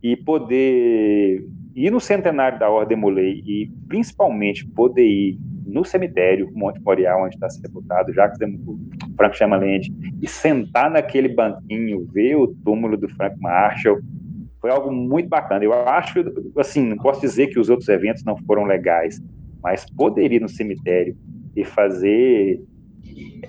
E 0.01 0.15
poder 0.17 1.45
ir 1.75 1.89
no 1.89 1.99
centenário 1.99 2.59
da 2.59 2.69
Ordem 2.69 2.97
Molei 2.97 3.41
e, 3.45 3.71
principalmente, 3.87 4.67
poder 4.67 5.07
ir 5.07 5.39
no 5.65 5.83
cemitério 5.83 6.51
Monte 6.53 6.79
Morial, 6.81 7.23
onde 7.23 7.35
está 7.35 7.49
sepultado 7.49 8.13
Jacques 8.13 8.37
de 8.37 8.45
Frank 9.15 9.35
Chamaland, 9.35 9.91
e 10.21 10.27
sentar 10.27 10.91
naquele 10.91 11.29
banquinho, 11.29 12.05
ver 12.13 12.35
o 12.35 12.47
túmulo 12.63 12.97
do 12.97 13.09
Frank 13.09 13.39
Marshall, 13.39 13.99
foi 14.63 14.71
algo 14.71 14.89
muito 14.93 15.27
bacana. 15.27 15.61
Eu 15.65 15.73
acho, 15.73 16.23
assim, 16.55 16.87
não 16.87 16.95
posso 16.95 17.19
dizer 17.19 17.47
que 17.47 17.59
os 17.59 17.69
outros 17.69 17.89
eventos 17.89 18.23
não 18.23 18.37
foram 18.47 18.63
legais, 18.63 19.21
mas 19.61 19.85
poder 19.85 20.31
ir 20.31 20.39
no 20.39 20.47
cemitério 20.47 21.17
e 21.53 21.65
fazer 21.65 22.61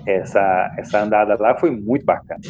essa, 0.05 0.75
essa 0.77 1.01
andada 1.01 1.37
lá 1.39 1.55
foi 1.55 1.71
muito 1.71 2.05
bacana. 2.05 2.41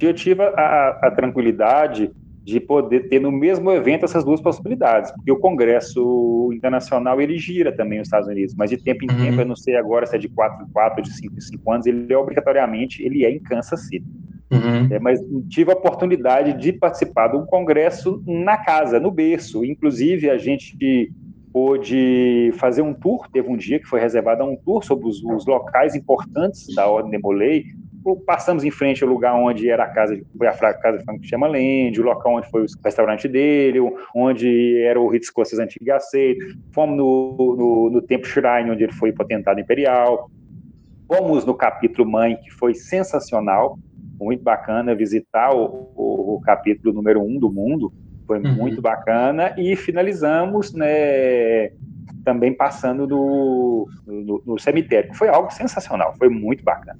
Eu 0.00 0.14
tive 0.14 0.40
a, 0.40 1.00
a 1.02 1.10
tranquilidade 1.10 2.12
de 2.44 2.60
poder 2.60 3.08
ter 3.08 3.20
no 3.20 3.32
mesmo 3.32 3.72
evento 3.72 4.04
essas 4.04 4.24
duas 4.24 4.40
possibilidades, 4.40 5.10
porque 5.10 5.32
o 5.32 5.36
Congresso 5.36 6.48
Internacional 6.52 7.20
ele 7.20 7.36
gira 7.38 7.72
também 7.72 7.98
nos 7.98 8.06
Estados 8.06 8.28
Unidos, 8.28 8.54
mas 8.56 8.70
de 8.70 8.76
tempo 8.76 9.04
em 9.04 9.10
uhum. 9.10 9.16
tempo, 9.16 9.40
eu 9.40 9.46
não 9.46 9.56
sei 9.56 9.74
agora 9.74 10.06
se 10.06 10.14
é 10.14 10.18
de 10.18 10.28
4 10.28 10.64
em 10.64 10.70
4 10.70 11.02
de 11.02 11.12
5 11.12 11.34
em 11.36 11.40
5 11.40 11.72
anos, 11.72 11.86
ele 11.86 12.12
é 12.12 12.16
obrigatoriamente 12.16 13.02
ele 13.02 13.24
é 13.24 13.30
em 13.32 13.40
Kansas 13.40 13.88
City. 13.88 14.06
Uhum. 14.52 14.88
É, 14.90 14.98
mas 14.98 15.18
tive 15.48 15.70
a 15.70 15.74
oportunidade 15.74 16.52
de 16.52 16.72
participar 16.72 17.28
de 17.28 17.36
um 17.36 17.46
congresso 17.46 18.22
na 18.26 18.56
casa, 18.56 19.00
no 19.00 19.10
berço. 19.10 19.64
Inclusive, 19.64 20.28
a 20.28 20.36
gente 20.36 21.10
pôde 21.52 22.52
fazer 22.56 22.82
um 22.82 22.94
tour, 22.94 23.28
teve 23.30 23.48
um 23.48 23.56
dia 23.56 23.78
que 23.78 23.86
foi 23.86 24.00
reservado 24.00 24.42
a 24.42 24.46
um 24.46 24.56
tour 24.56 24.82
sobre 24.82 25.06
os, 25.06 25.22
os 25.22 25.46
locais 25.46 25.94
importantes 25.94 26.74
da 26.74 26.86
Ordem 26.86 27.12
de 27.12 27.18
Molay, 27.18 27.64
passamos 28.26 28.64
em 28.64 28.70
frente 28.70 29.04
ao 29.04 29.08
lugar 29.08 29.34
onde 29.34 29.68
era 29.68 29.84
a 29.84 29.88
casa, 29.88 30.20
foi 30.36 30.46
a 30.46 30.74
casa 30.74 30.98
de 30.98 31.04
Frank 31.04 31.26
chama 31.26 31.46
Land, 31.46 32.00
o 32.00 32.04
local 32.04 32.36
onde 32.36 32.50
foi 32.50 32.62
o 32.62 32.66
restaurante 32.84 33.28
dele, 33.28 33.78
onde 34.14 34.78
era 34.82 35.00
o 35.00 35.08
Ritz 35.08 35.26
Escocês 35.26 35.60
Antigo 35.60 35.92
Aceito, 35.92 36.44
fomos 36.72 36.96
no, 36.96 37.56
no, 37.56 37.90
no 37.90 38.02
Templo 38.02 38.26
Shrine, 38.26 38.70
onde 38.70 38.84
ele 38.84 38.92
foi 38.92 39.12
potentado 39.12 39.60
imperial, 39.60 40.30
fomos 41.06 41.44
no 41.44 41.54
capítulo 41.54 42.10
Mãe, 42.10 42.36
que 42.36 42.50
foi 42.50 42.74
sensacional, 42.74 43.78
muito 44.22 44.42
bacana 44.42 44.94
visitar 44.94 45.54
o, 45.54 45.92
o, 45.94 46.34
o 46.36 46.40
capítulo 46.40 46.94
número 46.94 47.22
um 47.22 47.38
do 47.38 47.50
mundo, 47.50 47.92
foi 48.26 48.38
uhum. 48.38 48.54
muito 48.54 48.80
bacana, 48.80 49.54
e 49.58 49.74
finalizamos, 49.76 50.72
né, 50.72 51.70
também 52.24 52.52
passando 52.54 53.06
no, 53.06 53.88
no, 54.06 54.42
no 54.46 54.58
cemitério, 54.58 55.12
foi 55.14 55.28
algo 55.28 55.50
sensacional, 55.50 56.14
foi 56.16 56.28
muito 56.28 56.62
bacana. 56.62 56.98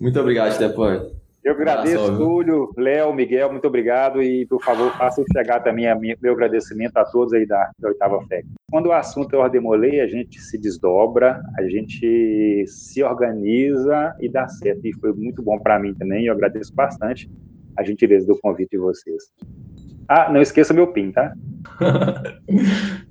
Muito 0.00 0.18
obrigado, 0.20 0.52
Stepor. 0.52 1.10
Eu 1.46 1.52
agradeço, 1.52 2.16
Túlio, 2.16 2.72
Léo, 2.76 3.14
Miguel, 3.14 3.52
muito 3.52 3.68
obrigado 3.68 4.20
e, 4.20 4.44
por 4.46 4.60
favor, 4.64 4.90
façam 4.98 5.24
chegar 5.32 5.60
também 5.60 5.86
a 5.86 5.94
minha, 5.94 6.18
meu 6.20 6.32
agradecimento 6.32 6.96
a 6.96 7.04
todos 7.04 7.32
aí 7.32 7.46
da, 7.46 7.70
da 7.78 7.86
Oitava 7.86 8.20
Fé. 8.26 8.42
Quando 8.68 8.86
o 8.86 8.92
assunto 8.92 9.32
é 9.32 9.38
ordem 9.38 9.60
molei, 9.60 10.00
a 10.00 10.08
gente 10.08 10.40
se 10.40 10.58
desdobra, 10.58 11.40
a 11.56 11.62
gente 11.68 12.64
se 12.66 13.00
organiza 13.00 14.12
e 14.20 14.28
dá 14.28 14.48
certo. 14.48 14.84
E 14.88 14.92
foi 14.94 15.12
muito 15.12 15.40
bom 15.40 15.56
para 15.56 15.78
mim 15.78 15.94
também, 15.94 16.26
eu 16.26 16.32
agradeço 16.32 16.74
bastante 16.74 17.30
a 17.78 17.84
gentileza 17.84 18.26
do 18.26 18.36
convite 18.40 18.70
de 18.70 18.78
vocês. 18.78 19.30
Ah, 20.08 20.32
não 20.32 20.42
esqueça 20.42 20.74
meu 20.74 20.88
PIN, 20.88 21.12
tá? 21.12 21.32